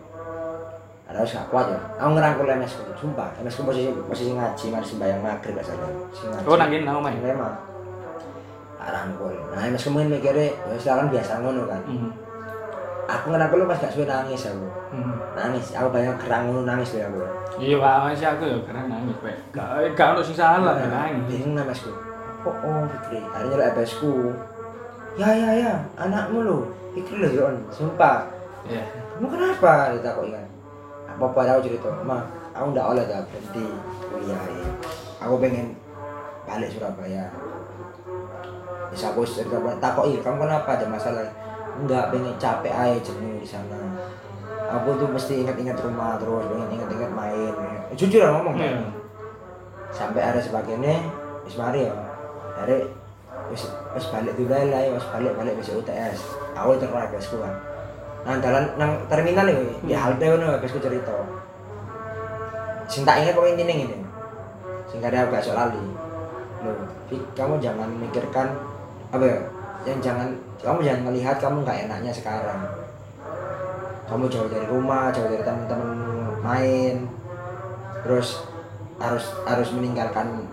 ada 1.06 1.16
harus 1.18 1.30
gak 1.30 1.46
kuat 1.46 1.66
ya 1.68 1.78
aku 1.94 2.10
ngerangkul 2.12 2.48
MS 2.48 2.72
ku 2.74 2.82
sumpah 2.98 3.28
MS 3.38 3.54
ku 3.54 3.62
posisi 3.62 3.86
posisi 4.02 4.30
ngaji 4.32 4.64
mari 4.66 4.82
sembahyang 4.82 5.20
maghrib 5.20 5.54
gak 5.54 5.68
ngaji. 5.68 6.42
Oh 6.42 6.56
nangin 6.56 6.82
nang 6.82 6.98
omah. 6.98 7.12
memang 7.12 7.54
tak 8.74 8.88
rangkul 8.90 9.30
nah 9.52 9.62
MS 9.62 9.84
ku 9.84 9.90
mungkin 9.92 10.10
mikirnya 10.10 10.50
ya 10.50 10.74
silakan 10.74 11.06
biasa 11.06 11.32
ngono 11.38 11.70
kan 11.70 11.80
Hmm. 11.86 12.10
Aku 13.08 13.34
ngerangkul 13.34 13.58
lu 13.62 13.66
pas 13.66 13.78
gak 13.78 13.92
suwe 13.92 14.06
nangis 14.06 14.46
aku. 14.46 14.66
Hmm. 14.92 15.14
nangis 15.32 15.72
aku 15.74 15.88
banyak 15.88 16.14
kerang 16.20 16.42
ngono 16.48 16.62
nangis 16.68 16.94
deh 16.94 17.02
aku. 17.02 17.18
Iya, 17.60 17.76
Pak, 17.80 17.94
masih 18.08 18.28
aku 18.28 18.44
ya 18.48 18.56
karena 18.64 18.82
nangis, 18.88 19.16
Pak. 19.20 19.34
Gak 19.52 19.68
gak 19.96 20.06
ono 20.16 20.20
sing 20.24 20.36
salah, 20.36 20.72
Nah, 20.76 20.88
nangis. 20.88 21.24
bingung 21.28 21.54
nama 21.56 21.72
ku 21.72 21.92
oh 22.42 22.56
oh 22.66 22.82
Fikri? 22.90 23.22
Akhirnya 23.30 23.70
ku 23.98 24.34
ya 25.14 25.28
ya 25.28 25.50
ya 25.52 25.72
anakmu 26.00 26.42
lo 26.42 26.58
Fikri 26.96 27.22
lo 27.22 27.28
Jon 27.30 27.54
sumpah. 27.70 28.26
Iya. 28.66 28.82
kamu 29.18 29.26
kenapa? 29.28 29.72
Ditakut 29.94 30.26
kan 30.30 30.46
apa 31.12 31.24
apa 31.28 31.40
aku 31.54 31.60
cerita. 31.68 31.88
Mah 32.02 32.22
aku 32.54 32.72
ndak 32.72 32.86
oleh 32.94 33.04
dah 33.06 33.20
berhenti. 33.28 33.66
Kuliah 34.10 34.38
ya. 34.38 34.68
aku 35.22 35.34
pengen 35.38 35.74
balik 36.46 36.68
Surabaya. 36.72 37.26
Bisa 38.92 39.08
aku 39.12 39.24
cerita 39.24 39.56
takut 39.80 40.04
iya 40.10 40.18
kamu 40.20 40.44
kenapa? 40.44 40.76
Ada 40.76 40.86
masalah 40.88 41.24
enggak 41.80 42.12
pengen 42.12 42.34
capek 42.36 42.72
aja 42.72 42.98
jenuh 43.00 43.40
di 43.40 43.48
sana. 43.48 43.78
Aku 44.72 44.96
tuh 44.96 45.08
mesti 45.08 45.44
ingat-ingat 45.44 45.76
rumah 45.80 46.16
terus 46.16 46.44
pengen 46.48 46.68
ingat-ingat 46.72 47.10
main 47.12 47.52
Eh, 47.92 47.96
jujur 47.96 48.24
lah 48.24 48.40
ngomong 48.40 48.56
Iya. 48.56 48.72
kan 48.72 48.76
sampai 49.92 50.20
ada 50.24 50.40
sebagainya 50.40 50.96
wis 51.44 51.56
mari 51.56 51.84
ya. 51.84 51.92
Dari 52.56 52.88
wis 53.52 53.68
wis 53.92 54.06
balik 54.08 54.32
dulu 54.32 54.48
lah 54.48 54.80
ya 54.80 54.90
wis 54.96 55.06
balik 55.12 55.32
balik 55.36 55.54
wis 55.60 55.68
UTS 55.68 56.18
aku 56.56 56.80
terus 56.80 56.92
guysku 57.12 57.36
kan. 57.40 57.52
Nang 58.24 58.38
dalan 58.40 58.64
nang 58.78 58.90
terminal 59.10 59.44
ya 59.44 59.56
di 59.84 59.92
Hmm. 59.92 60.00
halte 60.00 60.24
ngono 60.24 60.56
guysku 60.56 60.80
cerita. 60.80 61.12
Sing 62.88 63.02
tak 63.04 63.20
ingat 63.24 63.32
pokoknya 63.36 63.64
ini 63.64 63.92
sing 64.88 65.00
ada 65.00 65.24
aku 65.24 65.32
gak 65.32 65.44
sok 65.44 65.56
lali. 65.56 65.80
Loh 66.64 66.76
kamu 67.36 67.60
jangan 67.60 67.88
memikirkan 67.92 68.48
apa 69.12 69.24
ya 69.24 69.38
yang 69.82 69.98
jangan 69.98 70.28
kamu 70.62 70.78
jangan 70.86 71.02
melihat 71.10 71.36
kamu 71.42 71.66
nggak 71.66 71.78
enaknya 71.90 72.12
sekarang. 72.14 72.60
Kamu 74.06 74.30
jauh 74.30 74.46
dari 74.46 74.66
rumah 74.70 75.10
jauh 75.10 75.26
dari 75.26 75.42
teman-teman 75.42 75.90
main. 76.42 76.96
Terus 78.06 78.46
harus 79.02 79.24
harus 79.42 79.68
meninggalkan 79.74 80.46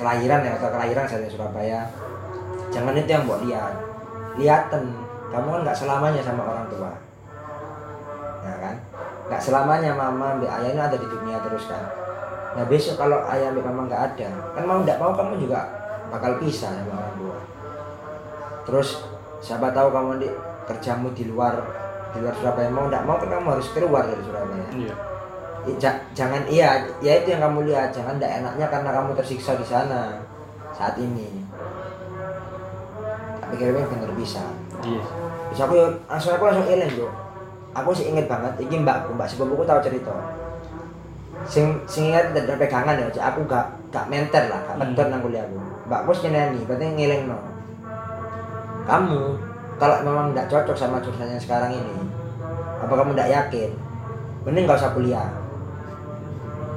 kelahiran 0.00 0.40
ya 0.40 0.56
atau 0.56 0.72
kelahiran 0.72 1.04
saya 1.04 1.28
di 1.28 1.30
Surabaya. 1.32 1.84
Jangan 2.72 2.96
itu 2.96 3.10
yang 3.12 3.28
mbok 3.28 3.44
lihat. 3.44 3.74
Liaten 4.40 4.84
kamu 5.28 5.46
kan 5.50 5.60
nggak 5.68 5.78
selamanya 5.78 6.22
sama 6.24 6.42
orang 6.48 6.66
tua. 6.72 6.92
Ya 8.44 8.54
kan? 8.60 8.76
Nggak 9.28 9.42
selamanya 9.44 9.90
mama 9.92 10.40
mbak 10.40 10.52
ayah 10.60 10.70
ini 10.72 10.80
ada 10.80 10.96
di 10.96 11.06
dunia 11.08 11.36
terus 11.44 11.68
kan. 11.68 11.84
Nah 12.56 12.64
besok 12.64 12.96
kalau 12.96 13.20
ayah 13.28 13.52
mbak 13.52 13.64
mama 13.68 13.92
nggak 13.92 14.02
ada 14.16 14.28
kan 14.56 14.64
mau 14.64 14.80
nggak 14.80 14.96
mau 14.96 15.12
kamu 15.12 15.36
juga 15.36 15.68
bakal 16.08 16.40
pisah 16.40 16.72
sama 16.72 16.94
orang 16.96 17.14
tua 17.20 17.38
terus 18.64 19.04
siapa 19.44 19.68
tahu 19.70 19.92
kamu 19.92 20.24
di 20.24 20.28
kerjamu 20.64 21.12
di 21.12 21.28
luar 21.28 21.54
di 22.16 22.18
luar 22.24 22.34
Surabaya. 22.40 22.68
Mau 22.72 22.88
nggak 22.88 23.04
mau 23.04 23.16
kamu 23.20 23.48
harus 23.58 23.68
keluar 23.76 24.04
dari 24.08 24.22
Surabaya. 24.24 24.64
Iya. 24.72 24.94
Ja- 25.80 26.00
jangan 26.12 26.44
iya 26.44 26.84
ya 27.00 27.12
itu 27.20 27.32
yang 27.32 27.44
kamu 27.44 27.68
lihat. 27.68 27.92
Jangan 27.92 28.16
tidak 28.16 28.40
enaknya 28.44 28.66
karena 28.68 28.90
kamu 28.92 29.10
tersiksa 29.16 29.56
di 29.56 29.66
sana 29.66 30.20
saat 30.72 30.96
ini. 30.96 31.44
Tapi 33.40 33.54
kira 33.60 33.72
bener 33.84 34.10
bisa. 34.16 34.40
Iya. 34.80 35.04
Bisa 35.52 35.62
aku 35.68 35.76
langsung 36.08 36.32
aku 36.34 36.44
langsung 36.48 36.66
eling 36.66 36.92
yo 36.96 37.08
aku 37.74 37.90
sih 37.90 38.06
inget 38.06 38.30
banget 38.30 38.54
ini 38.62 38.86
mbakku 38.86 39.10
mbak 39.18 39.26
sepupuku 39.26 39.66
tahu 39.66 39.82
cerita. 39.82 40.14
Sing 41.44 41.74
sing 41.84 42.14
ingat 42.14 42.32
dari 42.32 42.54
pegangan 42.56 42.96
ya 42.96 43.06
aku 43.20 43.44
gak 43.44 43.66
gak 43.90 44.06
menter 44.08 44.46
lah 44.48 44.62
gak 44.64 44.78
Hmm. 44.78 44.94
pedot 44.94 45.06
nang 45.10 45.20
kuliah 45.20 45.42
aku. 45.44 45.58
Mbakku 45.90 46.10
sih 46.14 46.30
nyanyi 46.30 46.62
berarti 46.64 46.86
ngiling 46.94 47.28
no 47.28 47.38
kamu 48.84 49.22
kalau 49.80 49.96
memang 50.04 50.30
tidak 50.30 50.46
cocok 50.52 50.76
sama 50.76 51.00
jurusan 51.00 51.34
yang 51.34 51.42
sekarang 51.42 51.72
ini 51.74 51.96
apa 52.84 52.92
kamu 52.92 53.16
tidak 53.16 53.32
yakin? 53.32 53.70
Mending 54.44 54.68
gak 54.68 54.76
usah 54.76 54.92
kuliah. 54.92 55.28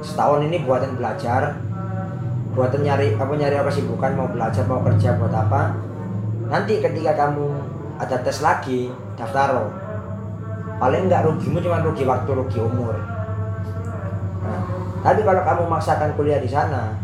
Setahun 0.00 0.48
ini 0.48 0.64
buatan 0.64 0.96
belajar 0.96 1.60
buatan 2.56 2.82
nyari 2.82 3.14
apa 3.14 3.30
nyari 3.38 3.54
apa 3.54 3.70
kesibukan 3.70 4.18
mau 4.18 4.26
belajar 4.26 4.64
mau 4.66 4.82
kerja 4.82 5.14
buat 5.20 5.30
apa. 5.30 5.76
Nanti 6.48 6.80
ketika 6.80 7.12
kamu 7.14 7.54
ada 8.00 8.16
tes 8.24 8.40
lagi 8.40 8.88
daftar. 9.14 9.68
Paling 10.78 11.10
nggak 11.10 11.26
rugimu 11.26 11.58
cuma 11.58 11.82
rugi 11.82 12.06
waktu 12.06 12.30
rugi 12.30 12.58
umur. 12.62 12.94
Nah, 14.42 14.62
tapi 15.02 15.26
kalau 15.26 15.42
kamu 15.42 15.62
maksakan 15.66 16.14
kuliah 16.14 16.38
di 16.38 16.46
sana 16.46 16.94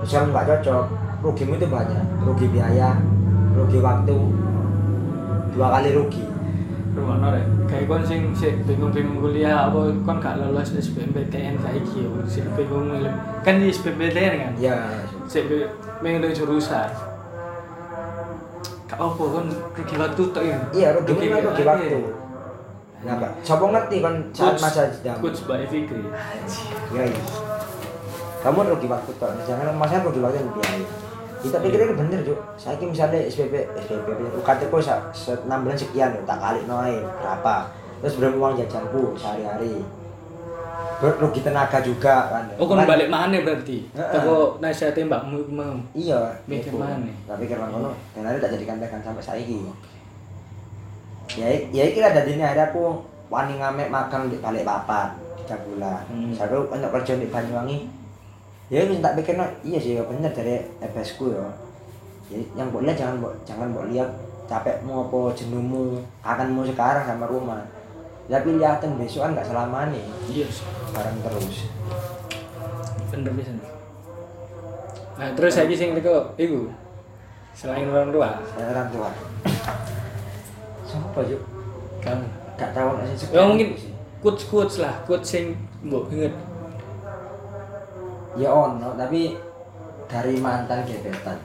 terus 0.00 0.12
kamu 0.16 0.32
nggak 0.32 0.46
cocok 0.46 0.84
rugimu 1.24 1.56
itu 1.56 1.66
banyak. 1.66 2.04
Rugi 2.24 2.46
biaya 2.52 2.96
rugi 3.60 3.78
waktu. 3.84 4.16
Dua 5.52 5.68
kali 5.76 5.90
rugi. 5.92 6.24
Rumah 6.90 7.30
rek. 7.30 7.44
Kayak 7.70 7.86
kon 7.86 8.02
sing 8.02 8.20
sik 8.34 8.66
bingung-bingung 8.66 9.22
kuliah 9.22 9.70
apa 9.70 9.94
kon 10.02 10.18
gak 10.18 10.42
lolos 10.42 10.74
SBMPTN 10.74 11.54
saiki 11.62 12.02
yo 12.02 12.18
sik 12.26 12.50
bingung 12.58 12.90
kan 13.46 13.62
di 13.62 13.70
SBMPTN 13.70 14.32
kan? 14.42 14.52
Ya. 14.58 14.76
Sik 15.30 15.46
bi- 15.46 15.70
milih 16.02 16.34
jurusan. 16.34 16.90
Gak 18.90 18.98
apa 18.98 19.22
kon 19.22 19.46
rugi 19.76 19.94
waktu 19.94 20.22
tok 20.34 20.42
ya. 20.42 20.58
Iya 20.74 20.88
cuma 21.06 21.38
rugi 21.38 21.62
iya. 21.62 21.68
waktu. 21.68 22.02
nah 23.00 23.16
Pak, 23.16 23.32
ngerti 23.48 23.96
kan 24.04 24.14
saat 24.28 24.60
masa 24.60 24.92
sedang 24.92 25.16
coach 25.24 25.40
Mbak 25.48 25.72
Fikri 25.72 26.04
ya 26.92 27.00
iya 27.08 27.24
kamu 28.44 28.76
rugi 28.76 28.88
waktu 28.92 29.12
toh 29.16 29.32
jangan 29.48 29.72
masalah 29.72 30.04
rugi 30.04 30.20
waktu 30.20 30.36
yang 30.36 30.52
biaya 30.52 30.84
kita 31.40 31.56
pikir 31.64 31.78
itu 31.88 31.94
bener 31.96 32.20
Cuk. 32.20 32.38
saya 32.60 32.76
kira 32.76 32.92
misalnya 32.92 33.18
SPP 33.24 33.54
SPP 33.80 34.08
UKT 34.36 34.60
ku 34.68 34.76
enam 35.48 35.58
bulan 35.64 35.78
sekian 35.78 36.12
tak 36.28 36.38
kali 36.38 36.60
noy 36.68 37.00
berapa? 37.20 37.56
Terus 38.00 38.14
berapa 38.16 38.36
uang 38.36 38.54
jajanku 38.60 39.12
sehari-hari. 39.16 39.84
Rugi 41.00 41.40
tenaga 41.40 41.80
juga 41.80 42.28
kan? 42.28 42.44
Oh 42.60 42.68
Kan- 42.68 42.84
balik 42.84 43.08
mana 43.08 43.40
berarti? 43.40 43.88
Teko 43.92 44.60
nasihatnya 44.60 45.08
mbakmu 45.08 45.36
iku 45.48 45.52
mau 45.56 45.76
iya. 45.96 46.20
Mikir 46.44 46.72
itu. 46.72 46.76
mana? 46.76 47.08
tapi 47.24 47.48
kira 47.48 47.64
kono 47.72 47.96
dan 48.12 48.28
hari 48.28 48.36
tak 48.36 48.52
jadikan 48.52 48.76
tekan 48.76 49.00
sampai 49.00 49.24
saiki. 49.24 49.64
Ya 51.40 51.48
ya 51.72 51.82
iki 51.88 52.04
lah 52.04 52.12
dadine 52.12 52.44
hari 52.44 52.60
aku 52.60 53.00
wani 53.32 53.56
ngamek 53.56 53.88
magang 53.88 54.28
di 54.28 54.36
balik 54.44 54.68
papan 54.68 55.16
tiga 55.40 55.56
bulan. 55.64 56.04
Hmm. 56.12 56.36
saya 56.36 56.52
untuk 56.60 56.90
kerja 56.92 57.16
di 57.16 57.32
Banyuwangi 57.32 57.99
ya 58.70 58.86
itu 58.86 59.02
tak 59.02 59.18
pikir 59.18 59.34
no, 59.34 59.44
iya 59.66 59.78
sih 59.82 59.98
ya 59.98 60.02
bener 60.06 60.30
dari 60.30 60.62
EBS 60.78 61.18
ku 61.18 61.34
ya 61.34 61.42
Jadi 62.30 62.46
yang 62.54 62.70
lihat 62.70 62.94
jangan 62.94 63.18
jangan 63.42 63.74
buat 63.74 63.90
lihat 63.90 64.06
capekmu 64.46 65.10
apa 65.10 65.34
jenuhmu 65.34 65.98
akanmu 66.22 66.62
sekarang 66.62 67.02
sama 67.02 67.26
rumah. 67.26 67.66
Tapi 68.30 68.54
lihatin 68.54 68.94
besok 68.94 69.26
kan 69.26 69.34
nggak 69.34 69.50
selamanya. 69.50 69.98
Iya. 70.30 70.46
Sih 70.46 70.62
bareng 70.94 71.18
terus. 71.26 71.66
Bener 73.10 73.34
bisa. 73.34 73.50
Nah 75.18 75.28
terus 75.34 75.58
saya 75.58 75.74
sing 75.74 75.98
teko 75.98 76.38
iku 76.38 76.70
selain 77.50 77.90
orang 77.90 78.14
tua? 78.14 78.38
Saya 78.54 78.70
orang 78.70 78.88
tua. 78.94 79.10
Siapa 80.86 81.20
yuk 81.26 81.42
kamu. 81.98 82.26
Gak 82.54 82.70
tahu 82.76 82.88
nggak 82.94 83.06
sih 83.18 83.26
ya 83.34 83.42
mungkin 83.42 83.68
coach 84.20 84.44
coach 84.52 84.74
lah 84.84 84.94
coach 85.08 85.24
sing 85.24 85.56
mbok 85.80 86.12
inget 86.12 86.34
ya 88.38 88.50
ono 88.50 88.94
tapi 88.94 89.34
dari 90.10 90.34
mantan 90.42 90.82
gebetan. 90.86 91.38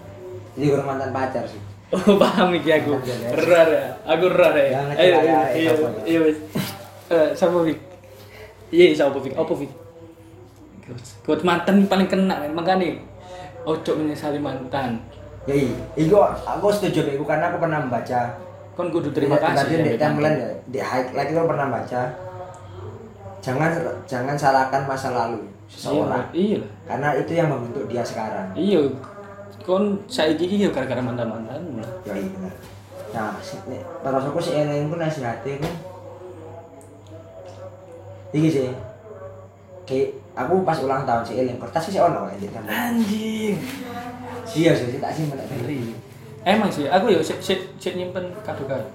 Jadi 0.58 0.66
kurang 0.72 0.88
mantan 0.90 1.10
pacar 1.14 1.44
sih. 1.46 1.62
Oh 1.94 2.18
paham 2.22 2.54
iki 2.58 2.70
aku. 2.74 2.98
Rar 3.46 3.70
ya. 3.70 3.86
Aku 4.10 4.26
rar 4.34 4.56
ya. 4.58 4.82
Ayo 4.98 5.14
ayo, 5.22 5.36
eh, 5.54 5.62
iya 5.62 5.72
ya? 5.74 5.90
iya 6.06 6.20
wis. 6.26 6.38
Eh 7.10 7.30
sapa 7.38 7.62
Fik 7.62 7.80
iya 8.74 8.94
sapa 8.98 9.18
Fik 9.22 9.34
apa 9.38 9.54
coach 10.86 11.08
coach 11.26 11.44
mantan 11.46 11.86
paling 11.90 12.10
kena 12.10 12.46
makanya 12.54 12.98
ojo 13.66 13.92
menyesali 13.98 14.42
mantan. 14.42 14.98
Ya 15.46 15.54
iya 15.54 16.22
aku 16.46 16.74
setuju 16.74 17.06
itu 17.06 17.26
karena 17.26 17.54
aku 17.54 17.62
pernah 17.62 17.86
membaca. 17.86 18.42
Kon 18.76 18.92
kudu 18.92 19.14
terima 19.16 19.40
kasih 19.40 19.80
di 19.86 19.96
timeline 19.96 20.36
ya 20.36 20.50
di 20.68 20.80
highlight 20.84 21.32
itu 21.32 21.40
pernah 21.40 21.72
baca 21.72 22.26
jangan 23.46 23.72
jangan 24.10 24.34
salahkan 24.34 24.90
masa 24.90 25.14
lalu 25.14 25.46
seseorang. 25.70 26.30
Iya 26.34 26.60
iya 26.60 26.60
karena 26.86 27.08
itu 27.18 27.32
yang 27.34 27.50
membentuk 27.50 27.86
dia 27.90 28.04
sekarang. 28.06 28.54
Iya. 28.54 28.90
Kon 29.66 29.98
saiki 30.06 30.46
iki 30.46 30.66
yo 30.66 30.70
gara-gara 30.70 31.02
mantan-mantanmu 31.02 31.82
lah. 31.82 31.92
Ya 32.06 32.14
iya 32.18 32.30
benar 32.30 32.54
nah 33.16 33.32
si- 33.40 33.64
terus 34.04 34.28
aku 34.28 34.44
sih 34.44 34.60
eling 34.60 34.92
pun 34.92 35.00
nasihatnya 35.00 35.56
kan 35.64 35.74
iki 38.36 38.50
sih. 38.52 38.70
Kayak 39.88 40.20
aku 40.36 40.68
pas 40.68 40.78
ulang 40.84 41.08
tahun 41.08 41.24
si 41.24 41.34
eling 41.40 41.56
kertas 41.56 41.88
sih 41.88 42.02
ono 42.02 42.28
kan 42.28 42.66
anjing. 42.68 43.56
Iya 44.52 44.72
sih 44.76 45.00
tak 45.00 45.16
sih 45.16 45.26
menek 45.32 45.48
ngeri 45.48 45.96
emang 46.46 46.70
sih 46.70 46.86
aku 46.86 47.10
yo 47.10 47.24
sik 47.26 47.42
sik 47.42 47.60
sik 47.82 47.98
nyimpen 47.98 48.30
kado-kado. 48.46 48.86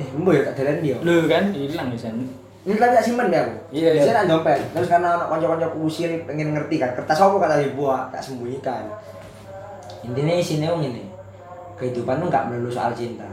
Eh 0.00 0.08
mbok 0.16 0.32
ya 0.32 0.42
tak 0.48 0.62
delen 0.62 0.80
dia. 0.80 0.96
Lu 1.04 1.28
kan 1.28 1.52
hilang 1.52 1.92
ya 1.92 1.98
sen 1.98 2.16
ini 2.64 2.80
tapi 2.80 2.96
tak 2.96 3.04
simpen 3.04 3.28
deh 3.28 3.40
aku? 3.44 3.54
Iya, 3.76 3.90
iya. 3.92 4.24
Tak 4.24 4.24
dompet 4.24 4.56
terus 4.72 4.88
karena 4.88 5.20
anak 5.20 5.28
konco-konco 5.28 5.68
usil 5.84 6.24
pengen 6.24 6.56
ngerti 6.56 6.80
kan. 6.80 6.96
Kertas 6.96 7.20
apa 7.20 7.36
kata 7.36 7.60
dibuat 7.60 8.08
tak 8.08 8.24
sembunyikan. 8.24 8.88
Intinya 10.00 10.32
isinya 10.32 10.72
yang 10.72 10.80
ini 10.80 11.04
kehidupan 11.76 12.24
tuh 12.24 12.28
nggak 12.32 12.44
melulu 12.48 12.72
soal 12.72 12.96
cinta. 12.96 13.28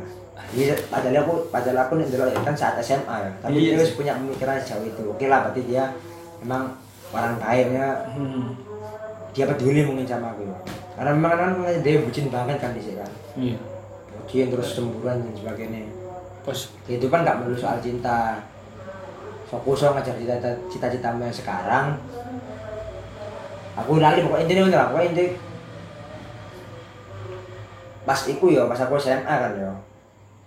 Jadi 0.51 0.75
padahal 0.91 1.23
aku 1.23 1.33
padahal 1.47 1.87
aku 1.87 2.03
nih 2.03 2.11
dulu 2.11 2.27
kan 2.43 2.55
saat 2.59 2.75
SMA 2.83 3.15
ya. 3.23 3.31
Tapi 3.39 3.55
Iya 3.55 3.71
dia 3.71 3.79
harus 3.79 3.95
punya 3.95 4.11
pemikiran 4.19 4.59
sejauh 4.59 4.83
itu. 4.83 5.03
Oke 5.07 5.25
lah 5.31 5.47
berarti 5.47 5.61
dia 5.63 5.83
memang 6.43 6.75
orang 7.15 7.39
baiknya 7.39 7.87
hmm. 8.11 8.51
dia 9.31 9.47
peduli 9.47 9.87
mungkin 9.87 10.03
sama 10.03 10.35
aku 10.35 10.43
ya. 10.43 10.59
karena 10.99 11.11
memang 11.15 11.31
kan 11.39 11.51
dia 11.79 12.03
bucin 12.03 12.27
banget 12.27 12.59
kan 12.59 12.75
di 12.75 12.83
sini 12.83 12.99
kan. 12.99 13.11
Iya. 13.39 13.57
Bucin 14.11 14.51
terus 14.51 14.75
cemburuan 14.75 15.23
dan 15.23 15.33
sebagainya. 15.39 15.87
Pas. 16.43 16.59
Kehidupan 16.83 17.23
nggak 17.23 17.37
melulu 17.39 17.55
soal 17.55 17.79
cinta 17.79 18.43
fokus 19.51 19.83
so 19.83 19.91
ngajar 19.91 20.15
cita 20.15 20.35
cita-citamu 20.71 21.27
yang 21.27 21.35
sekarang. 21.35 21.99
Aku 23.75 23.99
lali 23.99 24.23
pokoknya 24.23 24.43
intinya 24.47 24.63
bener 24.67 24.81
pokoknya 24.87 25.07
inti. 25.11 25.25
Pas 28.07 28.19
iku 28.25 28.45
ya 28.49 28.65
pas 28.65 28.79
aku 28.79 28.95
SMA 28.97 29.27
kan 29.27 29.51
ya 29.59 29.71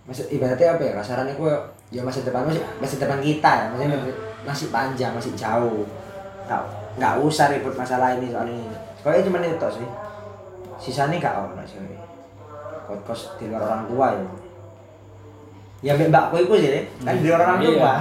masa 0.04 0.20
ibaratnya 0.28 0.76
apa 0.76 0.82
ya 0.84 0.92
kasaran 1.00 1.32
iku 1.32 1.48
ya, 1.88 2.04
masa 2.04 2.20
depan 2.20 2.44
masih 2.44 2.60
masa 2.76 2.94
depan 3.00 3.20
kita 3.24 3.50
ya 3.56 3.64
maksudnya 3.72 3.96
Hmm. 3.96 4.12
masih 4.44 4.66
panjang 4.68 5.12
masih 5.16 5.32
jauh. 5.32 5.84
Nggak 6.44 6.60
nggak 7.00 7.14
usah 7.24 7.48
ribut 7.48 7.72
masalah 7.72 8.12
ini 8.16 8.28
soal 8.28 8.44
ini. 8.48 8.68
Pokoknya 9.00 9.24
cuma 9.24 9.38
itu 9.40 9.68
sih? 9.80 9.88
Sisanya 10.76 11.16
nggak 11.16 11.34
ono 11.40 11.62
sih 11.64 11.80
kos 12.84 13.00
kos 13.08 13.20
di 13.40 13.48
luar 13.48 13.64
orang 13.64 13.82
tua 13.88 14.06
ya 14.12 14.24
ya 15.84 15.92
mbak 15.96 16.08
mbakku 16.12 16.36
itu 16.44 16.54
sih 16.60 16.70
kan 17.00 17.16
di 17.16 17.28
luar 17.28 17.40
orang 17.48 17.58
Iya. 17.64 17.68
tua 17.72 17.94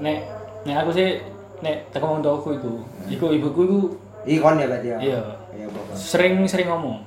nek 0.00 0.18
nek 0.64 0.76
aku 0.80 0.90
sih 0.94 1.20
nek 1.60 1.76
teko 1.92 2.06
wong 2.16 2.20
tuaku 2.22 2.48
iku 2.56 2.72
iku 3.10 3.26
ibuku 3.34 3.60
iku 3.66 3.80
ikon 4.26 4.62
ya 4.62 4.66
berarti 4.70 4.88
ya? 4.88 4.98
Iya. 5.02 5.22
iya 5.58 5.66
sering 5.98 6.46
sering 6.46 6.70
ngomong. 6.70 7.02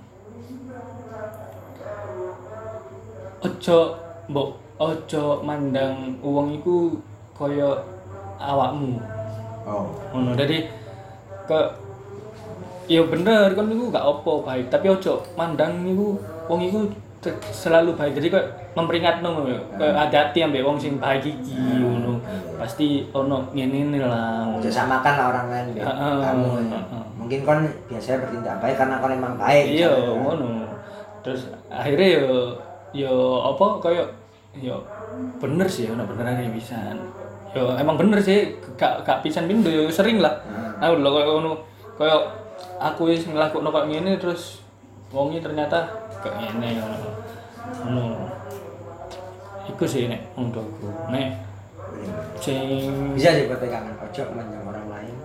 Ojo 3.46 3.80
mbok 4.28 4.50
ojo 4.82 5.24
mandang 5.46 6.20
uang 6.20 6.60
iku 6.60 7.00
kaya 7.38 7.72
awakmu. 8.42 9.00
Oh. 9.64 9.88
Ngono 10.12 10.36
jadi 10.36 10.68
ke 11.48 11.60
ya 12.92 13.02
bener 13.08 13.56
kan 13.56 13.66
niku 13.72 13.90
gak 13.90 14.04
apa 14.04 14.32
baik. 14.44 14.68
Tapi 14.68 14.86
ojo 14.92 15.24
mandang 15.40 15.88
niku 15.88 16.20
wong 16.52 16.62
iku 16.68 16.80
selalu 17.54 17.98
baik. 17.98 18.14
Jadi 18.18 18.28
kok 18.34 18.46
memperingatno 18.76 19.28
ngono 19.32 19.50
ya 19.50 19.62
Kayak 19.80 19.96
hati-hati 20.08 20.40
ambek 20.46 20.66
wong 20.66 20.78
sing 20.78 20.98
baik 20.98 21.24
iki 21.24 21.58
ngono. 21.82 22.20
Pasti 22.60 23.08
ono 23.16 23.48
ngene 23.54 24.00
lah 24.02 24.50
Ojo 24.58 24.70
samakan 24.70 25.14
lah 25.16 25.26
orang 25.32 25.46
lain 25.52 25.66
kamu 25.76 25.80
ya. 25.80 25.86
heeh. 26.82 27.04
mungkin 27.16 27.40
kon 27.42 27.66
biasanya 27.90 28.22
bertindak 28.22 28.56
baik 28.62 28.76
karena 28.78 29.02
kon 29.02 29.14
emang 29.14 29.34
baik 29.40 29.66
iya 29.82 29.90
ngono. 29.94 30.66
Terus 31.26 31.50
akhirnya 31.70 32.08
yo 32.22 32.34
yo 32.94 33.14
apa 33.42 33.66
kayak 33.82 34.08
yo 34.62 34.78
bener 35.40 35.68
sih 35.70 35.90
ono 35.90 36.06
beneran 36.06 36.54
pisan. 36.54 36.98
Yo 37.56 37.72
emang 37.80 37.96
bener 37.96 38.20
sih 38.20 38.56
gak 38.76 39.06
gak 39.08 39.24
pisan 39.24 39.48
pindo 39.48 39.72
yo 39.72 39.88
sering 39.90 40.20
lah. 40.20 40.38
Aku 40.82 41.02
lho 41.02 41.10
kayak 41.14 41.30
ngono. 41.30 41.52
Kayak 41.96 42.22
aku 42.80 43.08
wis 43.12 43.24
nglakukno 43.24 43.72
kok 43.72 43.88
ngene 43.88 44.20
terus 44.20 44.65
wongi 45.14 45.38
ternyata 45.44 45.86
kayak 46.24 46.56
ngene 46.58 46.82
ngono 46.82 47.10
ngono. 47.86 48.26
Iku 49.66 49.84
sih 49.90 50.06
nek 50.06 50.22
untukku 50.38 50.90
nek 51.10 51.42
sing 52.38 52.90
bisa 53.18 53.34
sih 53.34 53.50
buat 53.50 53.58
pegangan 53.58 53.98
ojo 53.98 54.24
menjang 54.38 54.66
orang 54.66 54.88
lain. 54.90 55.16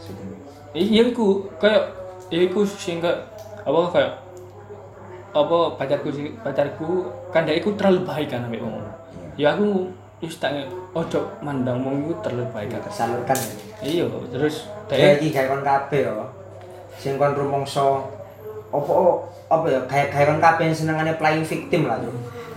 Sesudah 0.00 0.24
iya 0.72 1.02
iku. 1.08 1.48
Kayak 1.60 1.92
iku 2.32 2.64
sing 2.64 3.04
kayak 3.04 3.28
apa 3.62 3.80
kayak 3.92 4.12
apa 5.32 5.58
pacarku 5.80 6.08
pacarku 6.40 6.88
kan 7.32 7.44
dia 7.48 7.56
iku 7.56 7.72
terlalu 7.76 8.04
baik 8.04 8.28
kan 8.32 8.48
ambek 8.48 8.64
wong. 8.64 8.80
Ya 9.36 9.56
aku 9.56 9.92
wis 10.20 10.36
tak 10.40 10.56
ojo 10.92 11.28
mandang 11.44 11.84
wong 11.84 12.08
iku 12.08 12.12
terlalu 12.24 12.48
baik 12.52 12.68
kan. 12.72 12.80
Tersalurkan 12.88 13.36
ya. 13.36 13.52
Iya 13.82 14.04
terus 14.32 14.68
dia 14.88 15.20
iki 15.20 15.28
kayak 15.32 15.52
kon 15.52 15.64
kabeh 15.64 16.08
yo. 16.08 16.24
Sing 16.96 17.20
kon 17.20 17.36
rumongso 17.36 18.08
opo 18.72 19.28
apa 19.52 19.68
ya 19.68 19.80
kayak 19.84 20.08
kayak 20.08 20.40
kabeh 20.40 20.64
yang 20.72 20.76
senengane 20.76 21.12
playing 21.20 21.44
victim 21.44 21.84
lah 21.84 22.00
tuh 22.00 22.10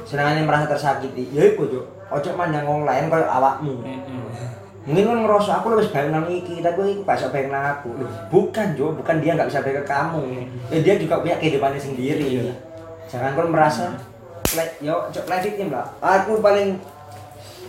senengane 0.07 0.47
merasa 0.47 0.71
tersakiti. 0.71 1.27
Ya 1.35 1.51
iku 1.51 1.67
tuh 1.67 1.83
ojo 2.07 2.29
mandang 2.39 2.63
wong 2.63 2.87
lain 2.87 3.11
koyo 3.11 3.27
awakmu. 3.27 3.83
Mungkin 4.85 5.01
kan 5.01 5.17
ngerasa 5.25 5.51
aku 5.59 5.73
lebih 5.73 5.89
baik 5.89 6.13
nang 6.13 6.29
iki 6.29 6.61
tapi 6.61 6.77
aku 6.77 7.01
gak 7.01 7.17
bisa 7.17 7.27
baik 7.33 7.49
nang 7.49 7.65
aku. 7.73 7.89
Loh, 7.97 8.09
bukan 8.29 8.77
Jo 8.77 8.93
bukan 8.93 9.17
dia 9.17 9.33
nggak 9.33 9.49
bisa 9.49 9.65
baik 9.65 9.81
ke 9.81 9.83
kamu. 9.89 10.21
Ya 10.69 10.77
dia 10.85 10.93
juga 11.01 11.25
punya 11.25 11.35
kehidupannya 11.41 11.81
sendiri. 11.81 12.53
Jangan 13.09 13.33
kau 13.33 13.49
merasa 13.49 13.97
play 14.45 14.69
yo 14.85 15.09
cok 15.09 15.25
play 15.25 15.41
victim 15.41 15.73
lah. 15.73 15.89
Aku 15.99 16.37
paling 16.37 16.77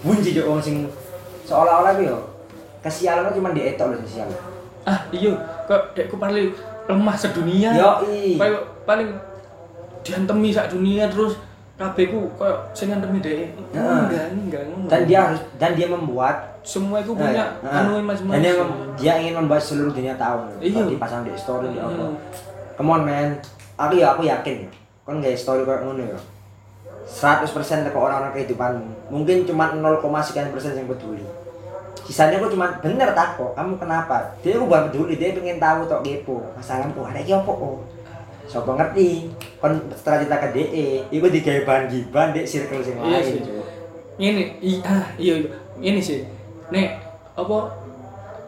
bunyi 0.04 0.36
Jo 0.36 0.52
wong 0.52 0.60
sing 0.60 0.84
seolah-olah 1.48 1.96
yo 2.04 2.20
kesialan 2.84 3.32
cuma 3.32 3.56
dietok 3.56 3.96
loh 3.96 3.98
sosial 4.04 4.28
ah 4.84 5.00
iya. 5.10 5.34
Kok 5.66 5.96
dekku 5.96 6.20
paling 6.20 6.52
lemah 6.86 7.16
sedunia. 7.18 7.70
I 8.02 8.38
kayak 8.38 8.62
paling 8.86 9.10
diantemi 10.06 10.54
sak 10.54 10.70
dunia 10.70 11.10
terus 11.10 11.34
kabeh 11.76 12.08
ku 12.08 12.30
kayak 12.38 12.58
sing 12.72 12.88
ngantemi 12.94 13.18
dhek. 13.20 13.52
Heeh. 13.74 14.00
enggak 14.06 14.26
enggak 14.32 14.62
ngono. 14.70 14.86
Dan 14.88 15.00
dia 15.04 15.18
harus 15.28 15.40
dan 15.60 15.70
dia 15.74 15.86
membuat 15.90 16.36
semua 16.66 16.98
itu 16.98 17.14
Nah, 17.14 17.30
punya 17.30 17.44
nah, 17.62 17.86
anu 17.86 18.02
dan 18.02 18.42
dia, 18.98 19.12
ingin 19.22 19.34
membuat 19.38 19.62
seluruh 19.62 19.92
dunia 19.94 20.14
tahu. 20.18 20.50
Iya. 20.58 20.82
Dipasang 20.90 21.22
di 21.22 21.30
story 21.38 21.70
di 21.70 21.78
apa 21.78 21.94
Hmm. 21.94 22.16
come 22.74 22.90
on 22.90 23.02
man. 23.06 23.28
Aku 23.76 23.94
ya 23.94 24.16
aku 24.16 24.24
yakin. 24.24 24.66
Ya 24.66 24.70
kan 25.06 25.22
gak 25.22 25.38
story 25.38 25.62
kayak 25.62 25.86
ngono 25.86 26.02
ya. 26.02 26.18
100% 27.06 27.86
ke 27.86 27.94
orang-orang 27.94 28.34
kehidupanmu. 28.34 29.14
Mungkin 29.14 29.46
cuma 29.46 29.70
0, 29.70 30.02
sekian 30.26 30.50
persen 30.50 30.74
yang 30.74 30.90
peduli 30.90 31.22
sisanya 32.06 32.38
aku 32.38 32.54
cuma 32.54 32.78
bener 32.78 33.10
tak 33.12 33.34
kok. 33.34 33.52
Kamu 33.58 33.74
kenapa? 33.82 34.38
Dia 34.40 34.56
aku 34.56 34.70
bukan 34.70 34.82
peduli 34.88 35.18
dia 35.18 35.34
pengen 35.34 35.58
tahu 35.58 35.90
tok 35.90 36.06
kepo 36.06 36.38
masalahmu 36.54 37.02
ada 37.02 37.18
iki 37.18 37.34
opo 37.34 37.52
oh 37.52 37.76
Sopo 38.46 38.78
ngerti? 38.78 39.26
Kon 39.58 39.74
setelah 39.90 40.22
cerita 40.22 40.36
ke 40.38 40.48
DE 40.54 40.86
iku 41.10 41.26
digawe 41.26 41.60
bahan 41.66 41.84
giban 41.90 42.30
dek 42.30 42.46
circle 42.46 42.78
sing 42.78 42.94
Iya 43.02 43.18
lain. 43.18 43.26
sih. 43.26 43.40
Cuk. 43.42 43.64
ini 44.16 44.44
iya 44.64 44.78
ah, 44.86 45.04
iya 45.18 45.34
iya. 45.42 45.50
ini 45.82 46.00
sih. 46.00 46.22
Nek 46.70 47.02
apa 47.34 47.74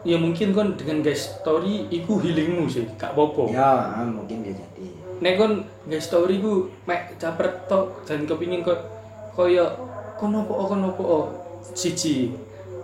ya 0.07 0.15
mungkin 0.15 0.55
kon 0.55 0.79
dengan 0.79 1.03
guys 1.03 1.37
story 1.43 1.91
iku 1.91 2.15
healingmu 2.23 2.65
sih. 2.71 2.87
Gak 2.95 3.11
apa-apa. 3.11 3.43
Ya 3.51 3.69
ah, 3.99 4.07
mungkin 4.07 4.39
bisa 4.41 4.55
jadi. 4.55 4.87
Nek 5.19 5.33
kon 5.35 5.67
guys 5.91 6.07
story 6.07 6.39
ku 6.39 6.71
mek 6.87 7.19
caper 7.19 7.67
tok 7.67 8.07
dan 8.07 8.23
kepingin 8.23 8.63
kok 8.63 8.79
koyo 9.35 9.67
kon 10.15 10.31
opo 10.31 10.63
kon 10.63 10.87
opo 10.95 11.27
siji 11.75 12.31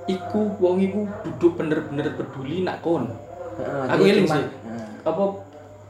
iku 0.05 0.53
wong 0.55 0.77
iku 0.79 1.01
duduk 1.21 1.57
bener-bener 1.57 2.13
peduli 2.13 2.61
nak 2.61 2.79
kon 2.79 3.09
Heeh, 3.55 3.83
aku 3.87 4.01
eling 4.03 4.25
cuma- 4.25 4.35
sih 4.35 4.45
Heeh. 4.45 4.87
apa 5.03 5.23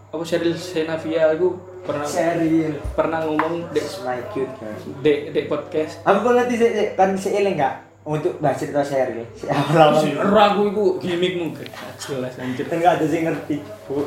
apa 0.09 0.23
Cheryl 0.23 0.55
Senavia 0.55 1.33
aku 1.33 1.47
pernah 1.81 2.07
Serius. 2.07 2.79
pernah 2.95 3.19
ngomong 3.21 3.69
dek 3.69 3.85
my 4.01 4.17
cute 4.29 4.53
dek 5.01 5.19
dek 5.31 5.45
podcast 5.45 5.99
Aku 6.01 6.17
kok 6.21 6.33
ngerti 6.33 6.53
sih, 6.55 6.69
kan 6.93 7.13
si 7.13 7.29
Ele 7.29 7.53
enggak 7.53 7.83
untuk 8.05 8.37
bahas 8.37 8.53
cerita 8.55 8.85
serius. 8.85 9.25
Si. 9.33 9.49
Si 9.49 10.09
ragu 10.15 10.61
iku 10.63 11.01
gimmickmu 11.01 11.57
gak 11.57 11.65
jelas 11.97 12.37
anjir 12.37 12.61
Enggak 12.63 13.01
ada 13.01 13.05
sih 13.05 13.19
ngerti. 13.19 13.57
Bu. 13.83 14.05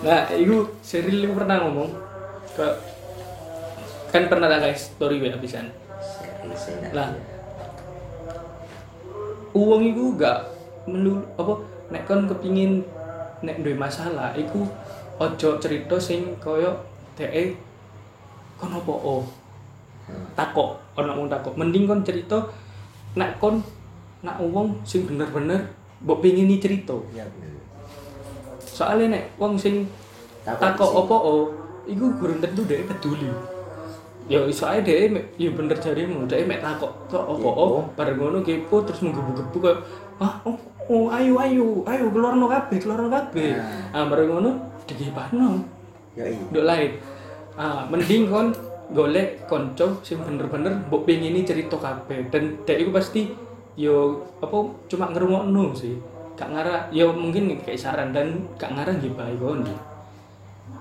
Nah, 0.00 0.24
itu 0.32 0.56
Cheryl 0.80 1.20
itu 1.20 1.36
pernah 1.36 1.60
ngomong 1.60 1.92
ke 2.52 2.66
kan 4.08 4.24
pernah 4.26 4.48
tak 4.48 4.60
guys 4.62 4.88
story 4.88 5.20
WA 5.20 5.36
pisan. 5.36 5.68
Lah. 6.90 7.12
Uang 9.56 9.82
itu 9.88 10.12
gak 10.20 10.52
melu 10.84 11.24
apa 11.40 11.56
nek 11.88 12.04
kon 12.04 12.28
kepingin 12.28 12.84
nek 13.40 13.64
duwe 13.64 13.72
masalah 13.72 14.36
iku 14.36 14.68
ojo 15.16 15.56
cerita 15.56 15.96
sing 15.96 16.36
koyo 16.36 16.76
dhek 17.16 17.56
kon 18.60 18.76
apa 18.76 18.92
oh 18.92 19.24
takok 20.36 20.76
ono 21.00 21.12
wong 21.16 21.28
takok. 21.32 21.56
Mending 21.56 21.88
kon 21.88 22.04
cerita 22.04 22.36
nek 23.16 23.40
kon 23.40 23.64
nak 24.20 24.36
wong 24.44 24.76
sing 24.84 25.08
bener-bener 25.08 25.72
mbok 26.04 26.20
pengin 26.20 26.52
cerita. 26.60 26.92
Ya 27.16 27.24
bener. 27.24 27.56
soalnya 28.60 29.16
nek 29.16 29.24
wong 29.40 29.56
sing 29.56 29.88
Takok 30.46 31.02
opo 31.02 31.16
oh 31.18 31.42
iku 31.90 32.06
gurung 32.22 32.38
tentu 32.38 32.62
dhek 32.62 32.86
peduli 32.86 33.26
ya 34.26 34.42
soalnya 34.50 34.82
dhek 34.82 35.10
mek 35.14 35.24
ya 35.38 35.50
bener 35.54 35.78
jarimu. 35.78 36.26
Dhek 36.26 36.46
mek 36.50 36.58
takok 36.58 36.92
kok 37.06 37.24
opo 37.24 37.50
oh 37.50 37.82
bareng 37.94 38.18
ngono 38.18 38.38
kepo 38.42 38.82
terus 38.82 39.02
menggebu-gebu 39.06 39.58
kayak 39.62 39.78
ah 40.18 40.34
oh, 40.42 40.58
oh 40.90 41.06
ayo 41.14 41.38
ayo 41.38 41.86
ayo 41.86 42.04
keluarno 42.10 42.50
kabeh 42.50 42.78
keluarno 42.82 43.08
kabeh. 43.10 43.54
Ah 43.94 44.04
bareng 44.10 44.28
ngono 44.34 44.50
digibahno 44.86 45.62
Ya 46.16 46.26
iya. 46.26 46.42
nduk 46.50 46.64
lain. 46.66 46.90
Ah 47.54 47.86
mending 47.86 48.26
kon 48.26 48.50
golek 48.90 49.46
konco 49.46 50.02
sing 50.02 50.18
bener-bener 50.18 50.74
mbok 50.90 51.06
pengini 51.06 51.46
cerita 51.46 51.78
kabeh. 51.78 52.26
Dan 52.32 52.66
dhek 52.66 52.82
iku 52.82 52.90
pasti 52.90 53.30
yo 53.78 54.26
apa 54.42 54.56
cuma 54.90 55.12
ngrungokno 55.14 55.70
sih. 55.76 55.94
Gak 56.36 56.52
ngarah 56.52 56.92
ya 56.92 57.08
mungkin 57.08 57.48
kayak 57.64 57.80
saran 57.80 58.12
dan 58.12 58.44
gak 58.60 58.74
ngarah 58.74 58.92
gibahi 59.00 59.38
kon. 59.40 59.64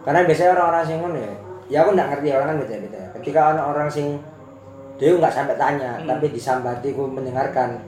Karena 0.03 0.25
biasanya 0.25 0.51
orang-orang 0.57 0.83
sing 0.83 0.97
ngono 0.99 1.17
ya. 1.21 1.33
Ya 1.71 1.81
aku 1.81 1.97
enggak 1.97 2.09
ngerti 2.13 2.27
orang 2.33 2.47
kan 2.53 2.57
beda-beda. 2.61 3.01
Ketika 3.17 3.39
ada 3.53 3.61
orang 3.65 3.87
sing 3.89 4.21
dia 4.95 5.11
nggak 5.11 5.33
sampai 5.33 5.55
tanya, 5.59 5.99
Hmm. 5.99 6.07
tapi 6.07 6.31
disambati 6.31 6.95
ku 6.95 7.09
mendengarkan. 7.09 7.81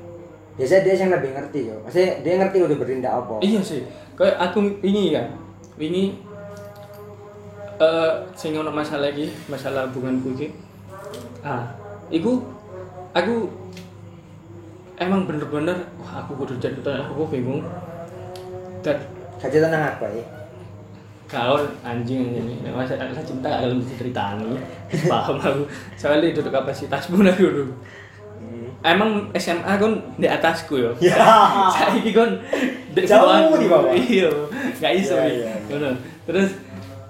Biasanya 0.58 0.82
dia 0.84 0.94
yang 0.98 1.12
lebih 1.14 1.32
ngerti 1.38 1.60
yo. 1.70 1.76
Maksudnya 1.86 2.12
dia 2.26 2.34
ngerti 2.42 2.58
udah 2.66 2.78
bertindak 2.82 3.14
apa. 3.14 3.36
Iya 3.46 3.62
sih. 3.62 3.82
Kayak 4.18 4.36
aku 4.42 4.58
ini 4.82 5.14
kan. 5.14 5.28
Ini 5.78 6.04
eh 7.78 8.14
sing 8.34 8.58
ono 8.58 8.74
masalah 8.74 9.14
lagi, 9.14 9.30
masalah 9.46 9.86
hubunganku 9.94 10.34
iki. 10.34 10.50
Ah, 11.46 11.70
iku 12.10 12.42
aku 13.14 13.46
emang 14.98 15.30
bener-bener 15.30 15.78
wah 16.02 16.26
aku 16.26 16.34
kudu 16.42 16.58
jadi 16.58 16.82
aku 16.82 17.30
bingung. 17.30 17.62
Dan 18.82 18.98
Kaji 19.38 19.62
tenang 19.62 19.94
apa 19.94 20.10
ya? 20.10 20.26
Kau 21.28 21.56
anjing 21.82 22.32
ini 22.32 22.56
masalah 22.66 23.12
cinta 23.20 23.46
gak 23.46 23.60
kalau 23.62 23.76
ceritani 23.84 24.56
paham 25.06 25.36
aku 25.38 25.62
soalnya 25.94 26.32
duduk 26.32 26.50
kapasitasmu 26.50 27.20
lah 27.20 27.36
dulu 27.36 27.68
emang 28.80 29.28
SMA 29.34 29.74
kon 29.76 30.00
di 30.16 30.26
atasku 30.26 30.80
yo 30.80 30.92
Ya. 30.98 31.20
saiki 31.74 32.12
kon 32.12 32.32
di 32.94 33.04
Jauh 33.04 33.54
di 33.54 33.68
bawah. 33.68 33.92
iya 33.92 34.32
gak 34.78 34.94
iso 34.96 35.14
Ya, 35.14 35.28
ya, 35.28 35.52
ya. 35.68 35.92
Terus 36.24 36.50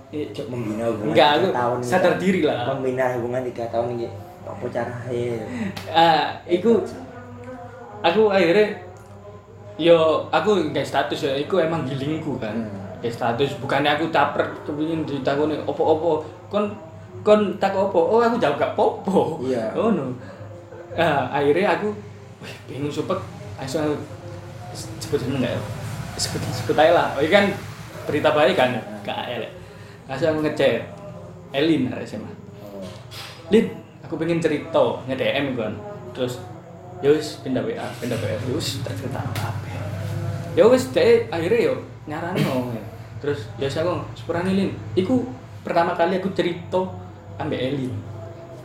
Cok 0.07 0.47
membina 0.47 0.87
hubungan 0.87 1.11
Enggak, 1.11 1.29
tiga 1.29 1.37
aku 1.37 1.47
tahun 1.51 1.77
sadar 1.83 2.13
ini. 2.15 2.21
diri 2.23 2.41
lah. 2.41 2.63
Membina 2.71 3.05
hubungan 3.13 3.41
tiga 3.43 3.67
tahun 3.67 3.87
ini. 3.93 4.07
Apa 4.41 4.65
cara 4.71 4.95
ya? 5.11 5.35
ah 5.99 6.23
iku 6.47 6.79
aku 7.99 8.31
akhirnya 8.31 8.71
yo 9.75 10.23
aku 10.31 10.71
gak 10.71 10.87
status 10.87 11.19
ya 11.21 11.33
iku 11.37 11.59
emang 11.59 11.83
gilingku 11.83 12.39
kan 12.39 12.55
Hmm. 12.55 12.86
Gak 13.03 13.13
status. 13.13 13.57
Bukannya 13.61 13.93
aku 13.97 14.09
caper 14.09 14.45
kepingin 14.65 15.05
ditakoni 15.05 15.57
opo-opo. 15.65 16.25
Kon 16.49 16.73
kon 17.21 17.55
tak 17.57 17.73
opo? 17.73 17.97
Oh 17.97 18.19
aku 18.21 18.37
jawab 18.37 18.61
gak 18.61 18.73
popo 18.77 19.41
Iya. 19.41 19.73
oh 19.73 19.89
no 19.91 20.13
ah, 20.95 21.27
akhirnya 21.33 21.75
aku 21.77 21.91
wih 22.39 22.53
bingung 22.69 22.93
supek 22.93 23.17
langsung 23.57 23.97
sebut 25.01 25.19
jeneng 25.21 25.43
gak 25.43 25.53
ya? 25.57 25.61
Sebut 26.17 26.41
sebut 26.53 26.77
aja 26.77 26.93
lah. 26.93 27.07
Oh, 27.17 27.25
kan 27.29 27.49
berita 28.09 28.29
baik 28.33 28.57
kan? 28.57 28.73
Gak 29.05 29.27
elek. 29.29 29.51
Langsung 30.07 30.37
aku 30.37 30.39
ngechat 30.47 30.87
Elin 31.51 31.87
hari 31.91 32.03
SMA 32.03 32.31
Oh, 32.63 32.83
Lin 33.51 33.71
aku 34.03 34.15
pengen 34.19 34.39
cerita 34.39 35.03
nge 35.05 35.15
DM 35.15 35.55
kan. 35.57 35.73
Terus 36.15 36.41
ya 37.01 37.13
wis 37.13 37.37
pindah 37.45 37.61
WA 37.61 37.85
pindah 38.01 38.17
WA 38.17 38.33
ya 38.33 38.53
wis 38.57 38.81
tak 38.81 38.97
cerita 38.97 39.21
apa 39.21 39.69
ya 40.57 40.65
wis 40.65 40.89
dia 40.89 41.29
akhirnya 41.29 41.69
yo 41.69 41.75
nyarano 42.07 42.71
ya. 42.71 42.83
terus 43.19 43.51
ya 43.59 43.67
saya 43.67 43.83
ngomong 43.85 44.07
sepurane 44.15 44.51
Lin 44.55 44.71
iku 44.95 45.27
pertama 45.67 45.91
kali 45.93 46.17
aku 46.17 46.31
cerita 46.31 46.79
ambek 47.37 47.59
Elin 47.59 47.91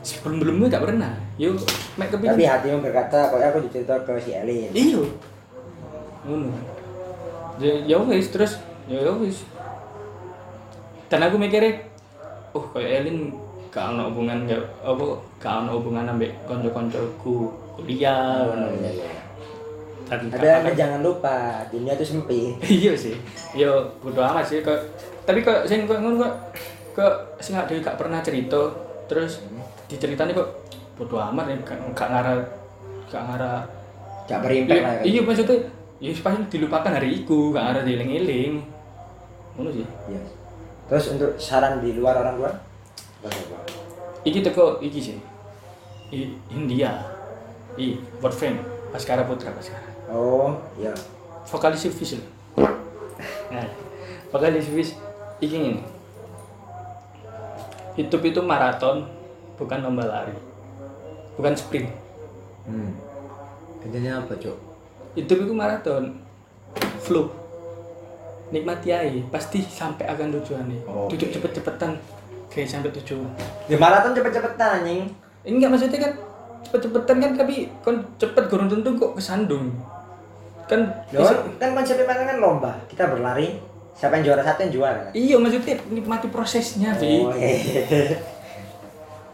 sebelum 0.03 0.43
sebelumnya 0.43 0.66
gak 0.78 0.84
pernah. 0.86 1.12
Yo 1.38 1.55
mek 1.97 2.11
tapi 2.11 2.26
kepingin 2.26 2.51
hatimu 2.51 2.78
berkata 2.82 3.30
kalau 3.30 3.43
aku 3.43 3.59
dicerita 3.70 3.95
ke 4.03 4.12
si 4.18 4.34
Elin 4.34 4.70
iya. 4.74 5.03
Ngono. 6.26 6.51
Ya 7.62 7.74
ya 7.86 7.97
wis 8.03 8.28
terus 8.30 8.59
ya 8.90 8.99
ya 8.99 9.14
wis. 9.14 9.47
Dan 11.07 11.22
aku 11.22 11.38
mikirnya 11.38 11.86
oh 12.53 12.64
kayak 12.74 13.07
Elin 13.07 13.30
gak 13.70 13.95
ono 13.95 14.11
hubungan 14.11 14.45
gak 14.45 14.62
apa 14.82 15.05
gak 15.38 15.55
ono 15.64 15.70
hubungan 15.78 16.11
ambek 16.11 16.34
kanca-kancaku 16.51 17.51
kuliah 17.78 18.47
ngono. 18.51 18.66
Iya, 18.82 18.90
iya. 18.90 19.22
Dan 20.13 20.29
Tapi 20.29 20.45
anda 20.45 20.73
jangan 20.77 21.01
lupa 21.01 21.65
dunia 21.73 21.97
itu 21.97 22.05
sempit. 22.05 22.53
Iya 22.69 22.93
sih. 22.93 23.17
Yo 23.57 23.97
bodo 24.05 24.21
amat 24.21 24.45
sih. 24.45 24.61
Kok 24.61 24.77
tapi 25.25 25.41
kok 25.41 25.65
sing 25.65 25.89
kok 25.89 25.97
ngono 26.05 26.21
kok 26.21 26.35
kok 26.93 27.15
sing 27.41 27.57
gak 27.57 27.73
gak 27.81 27.97
pernah 27.97 28.21
cerita 28.21 28.61
terus 29.09 29.41
diceritani 29.89 30.37
kok 30.37 30.69
bodo 31.01 31.17
amat 31.17 31.49
ya 31.49 31.57
gak 31.65 31.77
gak 31.97 32.09
ngarah 32.13 32.37
gak 33.09 33.25
ngarah. 33.25 33.61
Gak 34.29 34.41
berimpact 34.45 34.79
iya, 34.79 34.85
lah 34.87 34.95
iya 35.03 35.21
maksudnya 35.25 35.57
ya 35.99 36.11
pasti 36.21 36.45
dilupakan 36.59 36.93
hari 36.95 37.25
itu 37.25 37.51
gak 37.51 37.67
ada 37.73 37.81
dieling-eling 37.81 38.61
ngono 39.57 39.69
sih. 39.73 39.87
Iya. 40.13 40.23
terus 40.91 41.09
untuk 41.09 41.33
saran 41.41 41.81
di 41.81 41.97
luar 41.97 42.21
orang 42.21 42.37
apa 42.37 42.53
iki 44.29 44.45
teko 44.45 44.77
iki 44.85 45.01
sih. 45.01 45.17
I, 46.13 46.29
India. 46.53 46.93
I 47.81 47.97
World 48.21 48.37
Fame 48.37 48.61
Baskara 48.93 49.25
Putra 49.25 49.49
Baskara 49.49 49.91
oh 50.13 50.55
iya 50.77 50.93
vokalis 51.49 51.89
Fish 51.89 52.21
nah 53.49 53.67
vokalis 54.29 54.69
Fish 54.69 54.93
iki 55.41 55.57
ini 55.57 55.83
hidup 57.97 58.21
itu 58.25 58.41
maraton 58.41 59.05
bukan 59.61 59.85
lomba 59.85 60.09
lari. 60.09 60.35
Bukan 61.37 61.53
sprint. 61.57 61.89
Hmm. 62.63 62.95
intinya 63.83 64.23
apa 64.23 64.39
cok 64.39 64.55
hidup 65.19 65.39
itu 65.45 65.53
maraton. 65.53 66.05
Flow. 67.03 67.29
Nikmati 68.55 68.95
aja 68.95 69.21
pasti 69.29 69.61
sampai 69.65 70.07
akan 70.07 70.39
tujuannya. 70.39 70.87
Oh, 70.87 71.11
duduk 71.11 71.29
oke. 71.29 71.35
cepet-cepetan. 71.41 71.99
Kayak 72.53 72.69
sampai 72.69 72.93
tujuan. 73.01 73.29
Di 73.67 73.77
maraton 73.77 74.15
cepet-cepetan 74.15 74.85
anjing. 74.85 75.11
Enggak 75.43 75.69
maksudnya 75.75 75.99
kan 75.99 76.13
cepet-cepetan 76.63 77.17
kan 77.19 77.33
tapi 77.35 77.55
kan 77.83 77.97
cepet 78.17 78.45
gurung 78.47 78.71
tentu 78.71 78.95
kok 78.95 79.19
kesandung 79.19 79.75
kan 80.67 80.81
Loh, 81.11 81.21
bisa- 81.25 81.43
kan 81.59 81.71
konsepnya 81.73 82.07
mana 82.07 82.23
kan 82.25 82.39
lomba. 82.39 82.73
Kita 82.87 83.09
berlari 83.09 83.59
siapa 83.93 84.19
yang 84.19 84.25
juara 84.27 84.43
satu 84.43 84.65
yang 84.65 84.73
juara 84.73 84.99
kan? 85.05 85.13
Iya 85.13 85.37
maksudnya 85.37 85.75
nikmati 85.89 86.27
prosesnya 86.29 86.91
Vi 86.97 87.21
oh 87.21 87.35
iya 87.35 88.17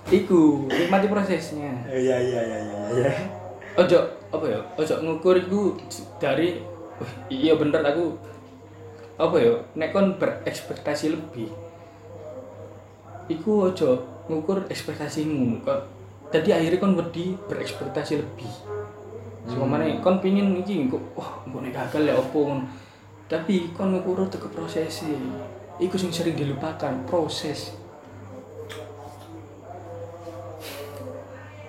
iku 0.08 0.64
nikmati 0.66 1.06
prosesnya. 1.06 1.70
Iya 1.84 2.16
iya 2.16 2.40
iya 2.42 2.58
iya 2.58 2.80
iya. 2.96 3.12
Ojo 3.76 3.98
apa 4.28 4.44
ya? 4.44 4.60
Ojo 4.74 4.94
ngukur 4.98 5.36
iku 5.38 5.76
dari 6.16 6.58
wah, 6.98 7.12
iya 7.28 7.52
bener 7.54 7.84
aku. 7.84 8.16
Apa 9.14 9.36
ya? 9.36 9.52
Nek 9.76 9.92
kon 9.92 10.16
berekspektasi 10.16 11.12
lebih 11.12 11.52
iku 13.28 13.68
ojo 13.68 14.00
ngukur 14.26 14.64
ekspektasimu 14.66 15.60
kok. 15.62 15.84
Jadi 16.32 16.52
akhirnya 16.52 16.80
kon 16.80 16.96
wedi 16.96 17.36
berekspektasi 17.46 18.20
lebih 18.20 18.52
Cuma 19.46 19.78
mana 19.78 19.86
kon 20.02 20.18
pingin 20.18 20.58
iki 20.58 20.90
kok 20.90 21.02
wah 21.14 21.44
mbok 21.46 21.62
nek 21.62 21.76
gagal 21.76 22.10
ya 22.10 22.14
opo 22.18 22.50
ngono. 22.50 22.64
Tapi 23.28 23.70
kon 23.76 23.94
ngukur 23.94 24.26
teko 24.26 24.48
prosesnya. 24.50 25.14
Iku 25.78 25.94
sing 25.94 26.10
sering 26.10 26.34
dilupakan, 26.34 27.06
proses. 27.06 27.76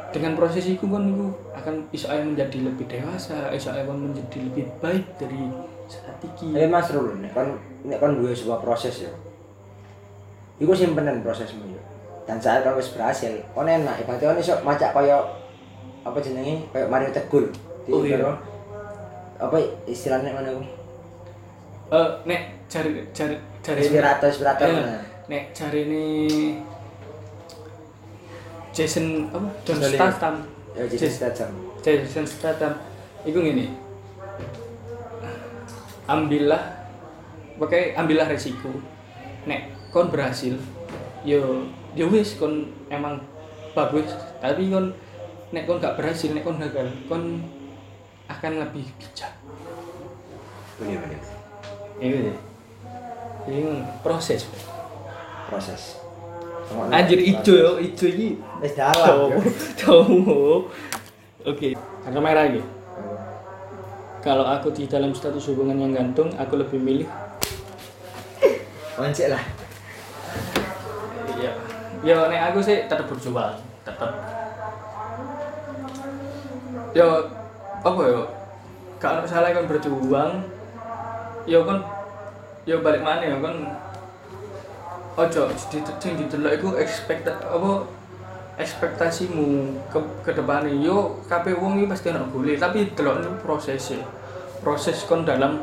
Dengan 0.10 0.34
proses 0.34 0.66
itu 0.66 0.82
kon 0.90 1.14
iku 1.14 1.30
akan 1.54 1.86
iso 1.94 2.10
ae 2.10 2.24
menjadi 2.26 2.66
lebih 2.66 2.90
dewasa, 2.90 3.54
iso 3.54 3.70
ae 3.70 3.86
kon 3.86 4.10
menjadi 4.10 4.42
lebih 4.50 4.66
baik 4.82 5.06
dari 5.22 5.46
saat 5.90 6.22
iki. 6.22 6.54
tapi 6.54 6.70
mas 6.70 6.88
Rul 6.94 7.18
nek 7.18 7.34
kon 7.34 7.58
nek 7.90 7.98
kon 7.98 8.22
duwe 8.22 8.32
sebuah 8.32 8.62
proses 8.62 9.10
ya 9.10 9.12
iku 10.62 10.72
simpenan 10.78 11.26
prosesmu 11.26 11.66
ya 11.66 11.82
dan 12.30 12.38
saat 12.38 12.62
kon 12.62 12.78
wis 12.78 12.94
berhasil 12.94 13.42
kon 13.58 13.66
enak 13.66 14.06
ibaratnya 14.06 14.38
kon 14.38 14.40
iso 14.40 14.54
macak 14.62 14.94
kaya 14.94 15.18
apa 16.10 16.20
jenenge? 16.20 16.66
Kaya 16.70 16.86
Mario 16.86 17.10
Teguh. 17.10 17.46
Di- 17.46 17.58
Oh, 17.90 18.02
iya. 18.02 18.22
apa 19.36 19.56
istilahnya 19.86 20.30
mana 20.32 20.52
ku 20.52 20.62
Eh 21.90 22.10
nek 22.24 22.42
cari 22.68 23.02
cari 23.10 23.34
cari 23.60 23.80
inspirator 23.82 24.28
inspirator 24.30 24.66
Eh, 24.66 24.74
mana 24.76 24.96
nek 25.26 25.44
cari 25.52 25.80
ini 25.84 26.06
Jason 28.70 29.26
apa? 29.28 29.50
John 29.64 29.78
Statham. 29.80 29.98
Statham. 29.98 30.36
Ya 30.78 30.84
Jason 30.86 31.10
Statham. 31.10 31.52
Jason 31.82 32.26
Statham. 32.26 32.74
Itu 33.24 33.40
gini 33.40 33.74
ambillah 36.06 36.62
pakai 37.58 37.94
ambillah 37.94 38.28
resiko. 38.28 38.70
Nek 39.46 39.62
kon 39.90 40.10
berhasil 40.10 40.58
yo 41.24 41.66
yo 41.94 42.06
wis 42.08 42.38
kon 42.38 42.70
emang 42.88 43.22
bagus. 43.74 44.10
Tapi 44.38 44.70
kon 44.70 44.94
nek 45.50 45.66
kon 45.66 45.82
gak 45.82 45.98
berhasil 45.98 46.30
nek 46.34 46.46
kon 46.46 46.62
gagal 46.62 46.88
kon 47.10 47.42
akan 48.30 48.52
lebih 48.62 48.86
bijak. 49.02 49.34
Ini 52.00 52.18
deh 52.30 52.38
ini 53.50 53.82
proses. 54.06 54.46
Proses. 55.50 55.98
Anjir 56.94 57.18
ijo 57.18 57.54
yo 57.58 57.72
ijo 57.82 58.06
ini 58.06 58.38
wis 58.62 58.78
dalam 58.78 59.34
tahu 59.74 60.70
oke 61.42 61.68
karena 62.06 62.20
merah 62.22 62.46
lagi 62.46 62.62
kalau 64.22 64.46
aku 64.46 64.70
di 64.70 64.86
dalam 64.86 65.18
status 65.18 65.50
hubungan 65.50 65.82
yang 65.82 65.98
gantung 65.98 66.30
aku 66.38 66.62
lebih 66.62 66.78
milih. 66.78 67.10
Wancik 69.02 69.34
lah. 69.34 69.42
Ya 71.42 71.58
ya 72.06 72.30
nek 72.30 72.54
aku 72.54 72.62
sih 72.62 72.86
tetap 72.86 73.10
berjuang 73.10 73.58
tetap 73.82 74.14
ya 76.94 77.08
apa 77.86 78.02
ya? 78.06 78.22
Kalau 79.00 79.20
misalnya 79.24 79.56
kan 79.56 79.66
berjuang. 79.66 80.34
Ya 81.48 81.60
kan 81.66 81.82
ya 82.70 82.78
balik 82.86 83.02
mana 83.02 83.24
ya 83.26 83.38
kan 83.42 83.56
ojo 85.18 85.42
di 85.50 85.80
sing 85.82 86.14
didelok 86.16 86.54
iku 86.62 86.70
ekspekt 86.78 87.26
apa 87.26 87.72
ekspektasimu 88.60 89.74
ke 89.90 90.00
ke 90.22 90.32
depannya 90.36 90.72
yo 90.78 91.18
kabeh 91.26 91.56
wong 91.58 91.82
iki 91.82 91.88
pasti 91.90 92.14
ana 92.14 92.28
boleh 92.28 92.60
tapi 92.60 92.92
delok 92.94 93.42
prosesnya 93.42 94.04
proses 94.62 95.02
kon 95.08 95.26
dalam 95.26 95.58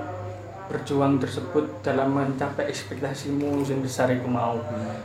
berjuang 0.66 1.22
tersebut 1.22 1.62
dalam 1.86 2.10
mencapai 2.10 2.66
ekspektasimu 2.66 3.62
yang 3.62 3.78
besar 3.86 4.10
iku 4.10 4.26
mau. 4.26 4.58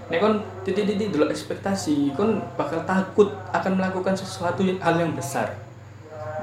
Nek 0.09 0.17
kon 0.17 0.41
titik-titik 0.65 1.13
delok 1.13 1.29
ekspektasi 1.29 2.17
kon 2.17 2.41
bakal 2.57 2.81
takut 2.81 3.29
akan 3.53 3.77
melakukan 3.77 4.17
sesuatu 4.17 4.65
hal 4.65 4.95
yang 4.97 5.13
besar 5.13 5.53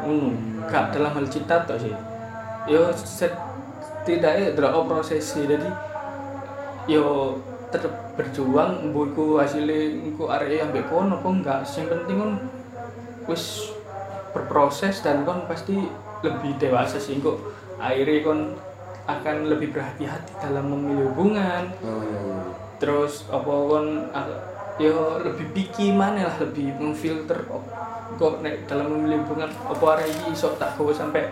ngono 0.04 0.28
gak 0.68 0.94
dalam 0.94 1.14
hal 1.16 1.26
cinta 1.26 1.64
tok 1.64 1.78
sih. 1.80 1.94
Yo 2.68 2.92
setidaknya 2.92 4.52
delok 4.52 4.86
prosesnya 4.86 5.56
jadi 5.56 5.70
yo 6.88 7.36
tetep 7.68 7.92
berjuang 8.16 8.92
iku 8.92 9.36
hasilnya 9.36 10.08
engko 10.08 10.32
arek 10.32 10.68
ambek 10.68 10.88
kono 10.88 11.20
apa 11.20 11.28
enggak. 11.28 11.60
Sing 11.68 11.88
penting 11.88 12.16
kon 12.20 12.32
wis 13.28 13.72
berproses 14.36 15.00
dan 15.04 15.24
kon 15.24 15.44
pasti 15.48 15.76
lebih 16.24 16.56
dewasa 16.60 16.96
sih. 17.00 17.16
Kok 17.20 17.38
akhirnya 17.80 18.24
kon 18.24 18.40
akan 19.08 19.36
lebih 19.48 19.72
berhati-hati 19.72 20.36
dalam 20.44 20.68
memilih 20.68 21.12
hubungan. 21.12 21.72
Iya 21.80 22.20
terus 22.78 23.26
apa 23.26 23.50
kon 23.50 24.06
yo 24.78 25.18
lebih 25.26 25.50
picky 25.50 25.90
mana 25.90 26.30
lah 26.30 26.36
lebih 26.38 26.78
memfilter 26.78 27.42
kok 28.16 28.40
nek 28.40 28.64
dalam 28.64 28.88
memilih 28.88 29.20
hubungan 29.26 29.50
apa 29.52 29.84
arek 29.98 30.08
iki 30.08 30.32
iso 30.32 30.48
tak 30.56 30.72
gawe 30.80 30.92
sampai 30.94 31.28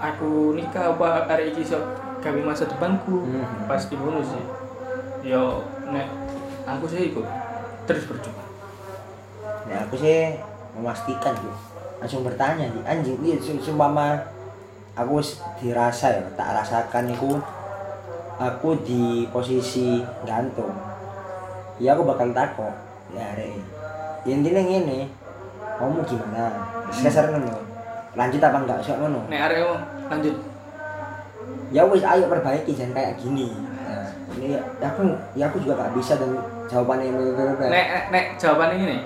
aku 0.00 0.56
nikah? 0.56 0.96
Apa 0.96 1.28
arek 1.28 1.52
iki 1.52 1.66
iso 1.66 1.78
gawe 2.24 2.40
masa 2.40 2.64
depanku? 2.64 3.28
Mhm. 3.28 3.68
pasti 3.68 3.98
ngono 3.98 4.24
sih. 4.24 4.44
Yo 5.26 5.60
nek 5.92 6.08
aku 6.64 6.88
sih 6.88 7.12
ikut 7.12 7.26
terus 7.84 8.08
berjuang. 8.08 8.48
Nah, 9.66 9.82
aku 9.82 9.98
sih 9.98 10.38
memastikan 10.78 11.34
tuh 11.36 11.56
langsung 11.96 12.22
bertanya 12.22 12.68
di 12.68 12.80
anjing 12.84 13.16
iya 13.24 13.40
sumpama 13.40 14.20
aku 14.92 15.16
dirasa 15.60 16.12
ya 16.12 16.22
tak 16.36 16.52
rasakan 16.52 17.08
itu 17.08 17.40
aku 18.36 18.76
di 18.84 19.24
posisi 19.32 20.04
gantung 20.28 20.76
ya 21.80 21.96
aku 21.96 22.04
bakal 22.04 22.28
takut 22.36 22.72
ya 23.16 23.32
re 23.32 23.56
ya 24.28 24.36
intinya 24.36 24.60
ngene 24.60 25.08
kamu 25.76 26.00
gimana 26.08 26.44
kasar 26.88 27.24
ngono. 27.30 27.52
Lanjut 28.16 28.40
apa 28.40 28.56
enggak? 28.64 28.78
Sok 28.80 28.96
ngono. 29.04 29.20
Nek 29.28 29.40
arek 29.48 29.58
mau 29.60 29.76
lanjut. 30.08 30.34
Ya 31.74 31.82
wis 31.84 32.00
ayo 32.00 32.24
perbaiki 32.30 32.72
jangan 32.72 32.96
kayak 32.96 33.20
gini. 33.20 33.52
Nah, 33.52 34.08
ini 34.38 34.56
ya 34.56 34.86
aku 34.88 35.02
ya 35.36 35.44
aku 35.50 35.60
juga 35.60 35.84
gak 35.84 35.92
bisa 35.98 36.16
dan 36.16 36.32
jawabannya 36.66 37.10
yang 37.12 37.16
berbeda 37.20 37.66
nek 37.68 37.86
nek, 37.90 38.04
nek 38.10 38.24
jawabannya 38.40 38.76
gini. 38.80 38.98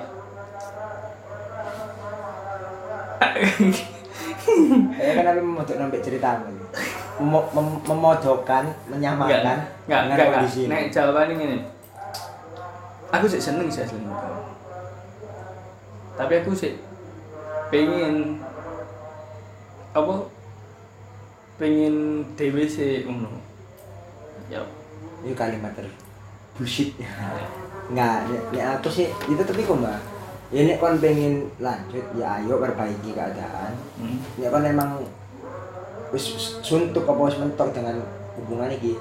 Saya 4.97 5.13
kan 5.17 5.25
tapi 5.27 5.41
memodok 5.41 5.77
sampai 5.77 6.01
cerita. 6.03 6.29
Mem 7.21 7.37
mem- 7.53 7.83
memodokkan 7.85 8.65
menyamakan 8.89 9.61
enggak 9.85 10.01
enggak 10.09 10.27
enggak 10.33 10.49
ini. 10.57 10.65
nek 10.71 10.83
jawabannya 10.89 11.35
gini. 11.37 11.59
Aku 13.11 13.27
sih 13.27 13.43
seneng 13.43 13.67
sih 13.67 13.83
asli 13.83 13.99
tapi 16.21 16.37
aku 16.37 16.53
sih 16.53 16.77
pengen 17.73 18.37
apa? 19.97 20.29
Pengen 21.57 22.21
dewe 22.37 22.69
sih 22.69 23.09
ngono. 23.09 23.41
Ya 24.53 24.61
ini 25.25 25.33
kalimat 25.33 25.73
ter 25.73 25.89
bullshit. 26.61 26.93
Nggak 27.97 28.17
nek, 28.29 28.43
nek 28.53 28.65
aku 28.77 28.93
sih 28.93 29.09
itu 29.09 29.41
tapi 29.41 29.65
kok 29.65 29.81
mbak? 29.81 29.97
Ya 30.53 30.61
nek 30.69 30.77
kon 30.77 31.01
pengen 31.01 31.49
lanjut 31.57 32.05
ya 32.13 32.37
ayo 32.37 32.61
perbaiki 32.61 33.17
keadaan. 33.17 33.73
Hmm. 33.97 34.21
nek 34.37 34.53
kon 34.53 34.69
emang 34.69 35.01
wis 36.13 36.37
suntuk 36.61 37.09
apa 37.09 37.33
wis 37.33 37.41
mentok 37.41 37.73
dengan 37.73 37.97
hubungan 38.37 38.69
ini 38.77 38.93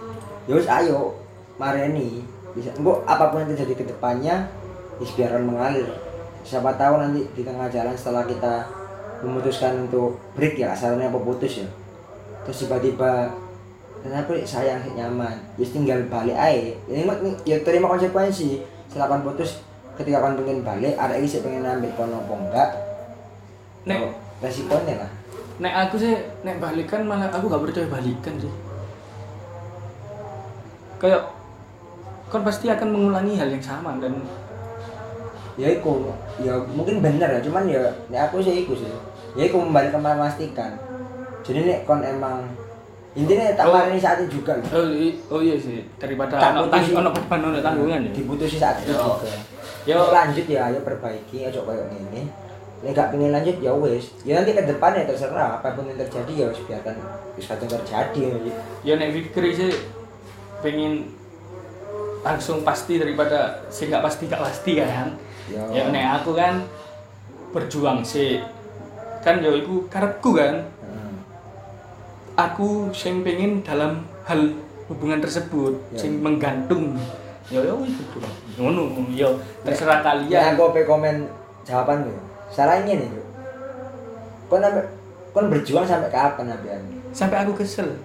ya 0.48 0.56
wis 0.56 0.72
ayo 0.72 1.20
mareni. 1.60 2.24
Bisa 2.56 2.72
engko 2.80 3.04
apa 3.04 3.28
pun 3.28 3.44
yang 3.44 3.52
terjadi 3.60 3.84
ke 3.84 3.86
depannya 3.92 4.48
biarkan 5.00 5.44
mengalir 5.48 6.09
siapa 6.42 6.74
tahu 6.76 7.00
nanti 7.00 7.22
di 7.36 7.42
tengah 7.44 7.68
jalan 7.70 7.94
setelah 7.94 8.24
kita 8.26 8.66
memutuskan 9.20 9.88
untuk 9.88 10.16
break 10.34 10.56
ya 10.56 10.72
asalnya 10.72 11.12
apa 11.12 11.20
putus 11.20 11.62
ya. 11.64 11.68
Terus 12.48 12.66
tiba-tiba 12.66 13.28
kenapa 14.00 14.32
ya 14.32 14.46
sayang 14.48 14.82
nyaman? 14.96 15.36
Ya 15.60 15.66
tinggal 15.68 16.00
balik 16.08 16.34
aja 16.34 16.72
ini 16.88 17.04
ini- 17.04 17.40
ya 17.44 17.60
terima 17.62 17.92
konsekuensi. 17.92 18.64
Setelah 18.88 19.18
kan 19.18 19.22
putus. 19.22 19.60
Ketika 20.00 20.24
kan 20.24 20.40
pengen 20.40 20.64
balik 20.64 20.96
ada 20.96 21.20
ini 21.20 21.28
sih 21.28 21.44
pengen 21.44 21.68
ambil 21.68 21.92
kono 22.00 22.24
apa 22.24 22.34
enggak? 22.40 22.70
Nek- 23.84 24.00
Oh, 24.08 24.12
resikonya 24.40 24.96
lah. 25.04 25.12
Nek 25.60 25.74
aku 25.76 26.00
sih 26.00 26.16
nek 26.48 26.64
balikan 26.64 27.04
malah 27.04 27.28
aku 27.28 27.52
gak 27.52 27.60
percaya 27.68 27.88
balikan 27.92 28.32
sih. 28.40 28.54
Kayak 31.04 31.28
kan 32.32 32.42
pasti 32.48 32.72
akan 32.72 32.88
mengulangi 32.96 33.36
hal 33.36 33.52
yang 33.52 33.64
sama 33.64 34.00
dan 34.00 34.16
ya 35.60 35.68
iku 35.76 36.08
ya 36.40 36.56
mungkin 36.72 37.04
bener 37.04 37.28
ya 37.28 37.40
cuman 37.44 37.68
ya 37.68 37.84
nek 38.08 38.32
aku 38.32 38.40
sih 38.40 38.64
iku 38.64 38.72
sih 38.72 38.88
ya 39.36 39.44
iku 39.44 39.60
membalik 39.60 39.92
memastikan 39.92 40.80
jadi 41.44 41.68
nek 41.68 41.80
kon 41.84 42.00
emang 42.00 42.48
intinya 43.18 43.52
tak 43.58 43.68
Oh. 43.68 43.74
marini 43.76 44.00
saat 44.00 44.24
itu 44.24 44.40
juga 44.40 44.56
oh, 44.72 44.88
oh 45.36 45.42
iya 45.44 45.60
sih 45.60 45.84
daripada 46.00 46.40
Tak 46.40 46.56
ono 46.56 46.62
putusi. 46.72 46.94
tang 46.96 47.02
ono 47.04 47.10
beban 47.12 47.40
ono 47.44 47.58
tanggungan 47.60 48.00
ya 48.08 48.12
diputusi 48.16 48.56
saat 48.56 48.80
itu 48.82 48.96
juga 48.96 49.28
Yo. 49.88 49.98
Lanjut 50.14 50.46
ya 50.46 50.70
ayo 50.70 50.80
perbaiki 50.86 51.50
aja 51.50 51.60
kayak 51.60 51.86
gini 51.92 52.24
nek 52.80 52.96
gak 52.96 53.12
pengen 53.12 53.36
lanjut 53.36 53.60
ya 53.60 53.76
wes 53.76 54.06
ya 54.24 54.40
nanti 54.40 54.56
ke 54.56 54.64
depan 54.64 54.96
ya 54.96 55.04
terserah 55.04 55.60
apa 55.60 55.76
pun 55.76 55.84
yang 55.92 56.00
terjadi 56.00 56.32
ya 56.32 56.46
wis 56.48 56.64
biarkan 56.64 56.96
wis 57.36 57.44
kadang 57.52 57.68
terjadi 57.76 58.20
ya. 58.24 58.56
ya 58.88 58.94
nek 58.96 59.12
Fikri 59.12 59.52
sih 59.52 59.72
pengen 60.64 61.04
langsung 62.20 62.62
pasti 62.68 63.00
daripada 63.00 63.64
sih 63.72 63.88
nggak 63.88 64.04
pasti 64.04 64.28
nggak 64.28 64.44
pasti 64.44 64.72
kan 64.80 65.16
Yo. 65.50 65.64
ya 65.72 65.90
nek 65.90 66.22
aku 66.22 66.36
kan 66.36 66.62
berjuang 67.50 68.04
sih 68.06 68.44
kan 69.24 69.42
yo 69.42 69.56
iku 69.56 69.88
karepku 69.90 70.36
kan 70.36 70.62
Heeh. 70.84 71.12
aku 72.36 72.92
sing 72.92 73.24
pengen 73.24 73.64
dalam 73.64 74.06
hal 74.28 74.54
hubungan 74.92 75.24
tersebut 75.24 75.74
Ya. 75.96 76.00
sing 76.06 76.20
menggantung 76.20 77.00
yo 77.50 77.66
yo 77.66 77.82
itu 77.88 78.20
ngono 78.60 78.92
yo 79.10 79.40
terserah 79.64 80.00
Ya, 80.00 80.06
kalian 80.06 80.54
aku 80.54 80.76
pe 80.76 80.84
komen 80.84 81.26
jawaban 81.66 82.02
gue. 82.06 82.18
Salahnya 82.50 82.98
nih, 82.98 83.08
Bro. 83.10 83.24
Kon 84.50 84.60
sampai 84.62 84.86
kon 85.30 85.46
berjuang 85.54 85.86
sampai 85.86 86.10
kapan 86.10 86.50
Abian? 86.50 86.82
sampai 87.10 87.42
aku 87.42 87.58
kesel 87.58 87.98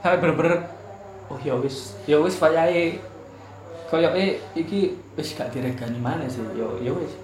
sampai 0.00 0.16
bener-bener 0.16 0.64
oh 1.28 1.36
ya 1.40 1.52
wis 1.60 1.92
ya 2.08 2.16
wis 2.20 2.36
wayahe 2.40 2.96
koyo 3.86 4.10
eh 4.14 4.42
iki 4.58 4.94
wis 5.14 5.34
gak 5.38 5.54
diregani 5.54 5.98
mana 6.02 6.26
sih. 6.26 6.42
Yo 6.58 6.78
yo 6.82 6.98
wis. 6.98 7.14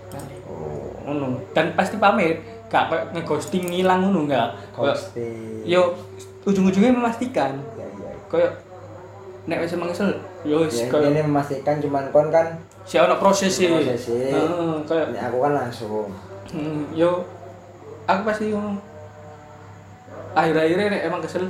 Oh, 0.47 0.95
ngono. 1.07 1.43
Dan 1.55 1.75
pasti 1.75 1.99
pamit. 1.99 2.39
Gak 2.71 2.89
kayak 2.89 3.05
ngeghosting 3.13 3.69
ngilang 3.69 4.09
ngono 4.09 4.25
Kayak, 4.31 4.57
ghosting. 4.73 5.67
yo 5.69 5.93
ujung-ujungnya 6.47 6.95
memastikan. 6.95 7.59
Ya, 7.77 7.87
ya. 7.87 8.13
koyo 8.31 8.49
nek 9.45 9.59
wis 9.67 9.75
emang 9.75 9.91
kesel 9.91 10.11
yo 10.47 10.63
wis 10.65 10.75
Ya, 10.81 10.87
koyo 10.89 11.11
ini 11.11 11.21
memastikan 11.27 11.83
cuman 11.83 12.09
kon 12.15 12.31
kan 12.31 12.57
si 12.87 12.99
ono 12.99 13.19
proses 13.19 13.51
sih 13.53 13.69
Proses 13.69 14.09
sih. 14.09 14.31
Heeh, 14.31 14.73
koyo 14.87 15.05
ini 15.11 15.19
aku 15.19 15.37
kan 15.43 15.53
langsung. 15.59 16.09
Hmm, 16.55 16.87
yo 16.95 17.27
aku 18.07 18.23
pasti 18.27 18.51
ngomong 18.51 18.79
akhir-akhirnya 20.33 20.87
nek 20.97 21.03
emang 21.13 21.21
kesel 21.21 21.45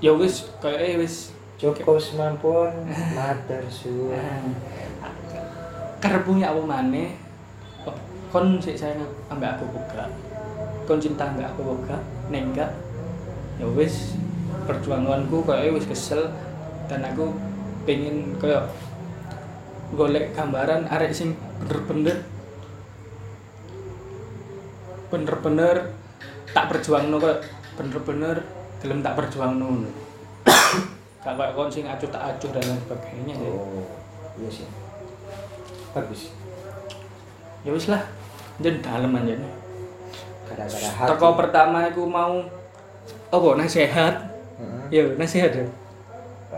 ya 0.00 0.14
wis 0.14 0.46
kayak 0.62 0.80
eh 0.80 0.94
wis 0.96 1.34
Cukup 1.62 1.94
semampun 2.02 2.74
mater 3.14 3.62
su. 3.70 4.10
karena 6.02 6.18
punya 6.26 6.50
apa 6.50 6.58
maneh 6.66 7.14
oh, 7.86 7.94
kon 8.34 8.58
sih 8.58 8.74
saya 8.74 8.98
ambek 9.30 9.54
aku 9.54 9.70
buka 9.70 10.10
kon 10.82 10.98
cinta 10.98 11.30
ambek 11.30 11.46
aku 11.46 11.62
buka 11.62 11.94
nek 12.34 12.50
enggak 12.50 12.74
ya 13.62 13.66
wis 13.78 14.18
perjuanganku 14.66 15.46
kayak 15.46 15.78
wis 15.78 15.86
kesel 15.86 16.34
dan 16.90 17.06
aku 17.06 17.30
pengen 17.86 18.34
kayak 18.42 18.66
golek 19.94 20.34
gambaran 20.34 20.90
arek 20.90 21.14
sing 21.14 21.38
bener-bener 21.62 22.26
bener-bener 25.14 25.94
tak 26.50 26.66
berjuang 26.66 27.14
no 27.14 27.22
bener-bener 27.78 28.42
gelem 28.82 28.98
tak 29.06 29.14
berjuang 29.14 29.62
no 29.62 29.86
gak 31.22 31.32
kayak 31.32 31.52
kon 31.52 31.68
sing 31.68 31.86
acuh 31.86 32.08
tak 32.08 32.22
acuh 32.28 32.50
dan 32.50 32.64
lain 32.64 32.80
sebagainya 32.80 33.34
sih 33.36 33.46
Oh, 33.46 33.86
iya 34.36 34.50
sih. 34.50 34.66
Bagus. 35.92 36.22
ya 37.62 37.70
wis 37.70 37.86
lah 37.86 38.02
jadi 38.58 38.78
dalam 38.80 39.12
aja 39.12 39.34
nih 39.34 39.52
Gara-gara 40.44 40.88
hati. 40.90 41.08
toko 41.08 41.26
pertama 41.32 41.78
aku 41.84 42.02
mau 42.04 42.42
apa 43.28 43.48
nasihat 43.54 44.14
Heeh. 44.56 44.82
ya 44.90 45.02
nasihat 45.14 45.52
ya 45.52 45.66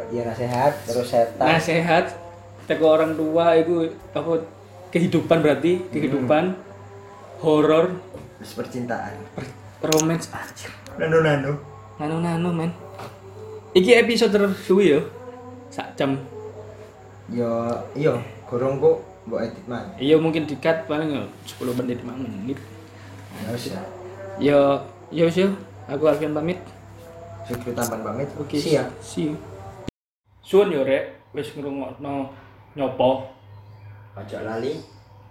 Dia 0.07 0.23
nasihat 0.25 0.73
terus 0.83 1.07
setan. 1.07 1.45
nasihat 1.47 2.05
teko 2.65 2.87
orang 2.91 3.13
tua 3.15 3.55
itu 3.55 3.85
apa 4.11 4.43
kehidupan 4.89 5.39
berarti 5.39 5.85
kehidupan 5.89 6.57
horor 7.39 7.95
Terus 8.37 8.53
percintaan. 8.55 9.15
per- 9.31 9.53
romance 9.85 10.27
anjir 10.31 10.73
Nano 10.97 11.21
nano. 11.21 11.53
nano 11.97 12.17
nano 12.19 12.49
men 12.51 12.71
iki 13.75 13.91
episode 13.99 14.33
tersuwi 14.33 14.95
ya 14.95 15.01
sak 15.71 15.95
jam 15.99 16.15
Yo, 17.33 17.49
iyo, 17.97 18.21
gorong 18.45 18.77
kok 18.79 19.01
mbok 19.25 19.41
edit 19.41 19.65
man. 19.65 19.89
iya 19.97 20.21
mungkin 20.21 20.45
dikat 20.45 20.85
paling 20.85 21.09
ya 21.09 21.25
10 21.49 21.73
menit 21.81 21.99
5 22.05 22.21
menit 22.21 22.59
Ya 23.35 23.49
wis 23.51 23.65
ya. 23.73 23.81
ya 24.39 24.59
ya 25.11 25.23
wis 25.27 25.37
ya 25.41 25.49
aku 25.89 26.05
Alfian 26.07 26.37
pamit 26.37 26.61
Syukur 27.45 27.77
tampan 27.77 28.01
pamit. 28.01 28.25
Oke, 28.41 28.57
Siap. 28.57 28.89
See 29.05 29.29
you. 29.29 29.37
Suwun 30.41 30.73
yo 30.73 30.81
rek, 30.81 31.13
wis 31.37 31.53
ngrungokno 31.53 32.33
nyopo, 32.73 33.29
Ojo 34.17 34.39
lali 34.41 34.81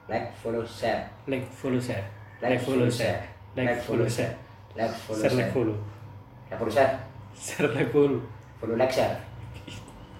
like, 0.05 0.29
follow, 0.37 0.61
share. 0.61 1.09
like 1.25 1.49
follow 1.49 1.81
share, 1.81 2.05
Like, 2.37 2.61
follow, 2.61 2.85
share. 2.85 3.17
like 3.57 3.81
follow 3.81 4.05
share, 4.05 4.37
Like, 4.77 4.93
follow, 4.93 5.17
share 5.17 5.29
share. 5.29 5.41
like 5.41 5.49
follow, 5.57 5.77
Ya 6.51 6.55
follow, 6.61 6.69
share. 6.69 6.93
share 7.33 7.69
like 7.73 7.89
follow. 7.89 8.21
Follow, 8.21 8.21
like, 8.71 8.91
share. 8.91 9.19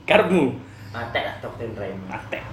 Karepmu, 0.03 0.51
Mate 0.91 1.19
lah 1.23 1.35
doktrin 1.39 1.71
Raymond. 1.73 2.11
mate. 2.11 2.43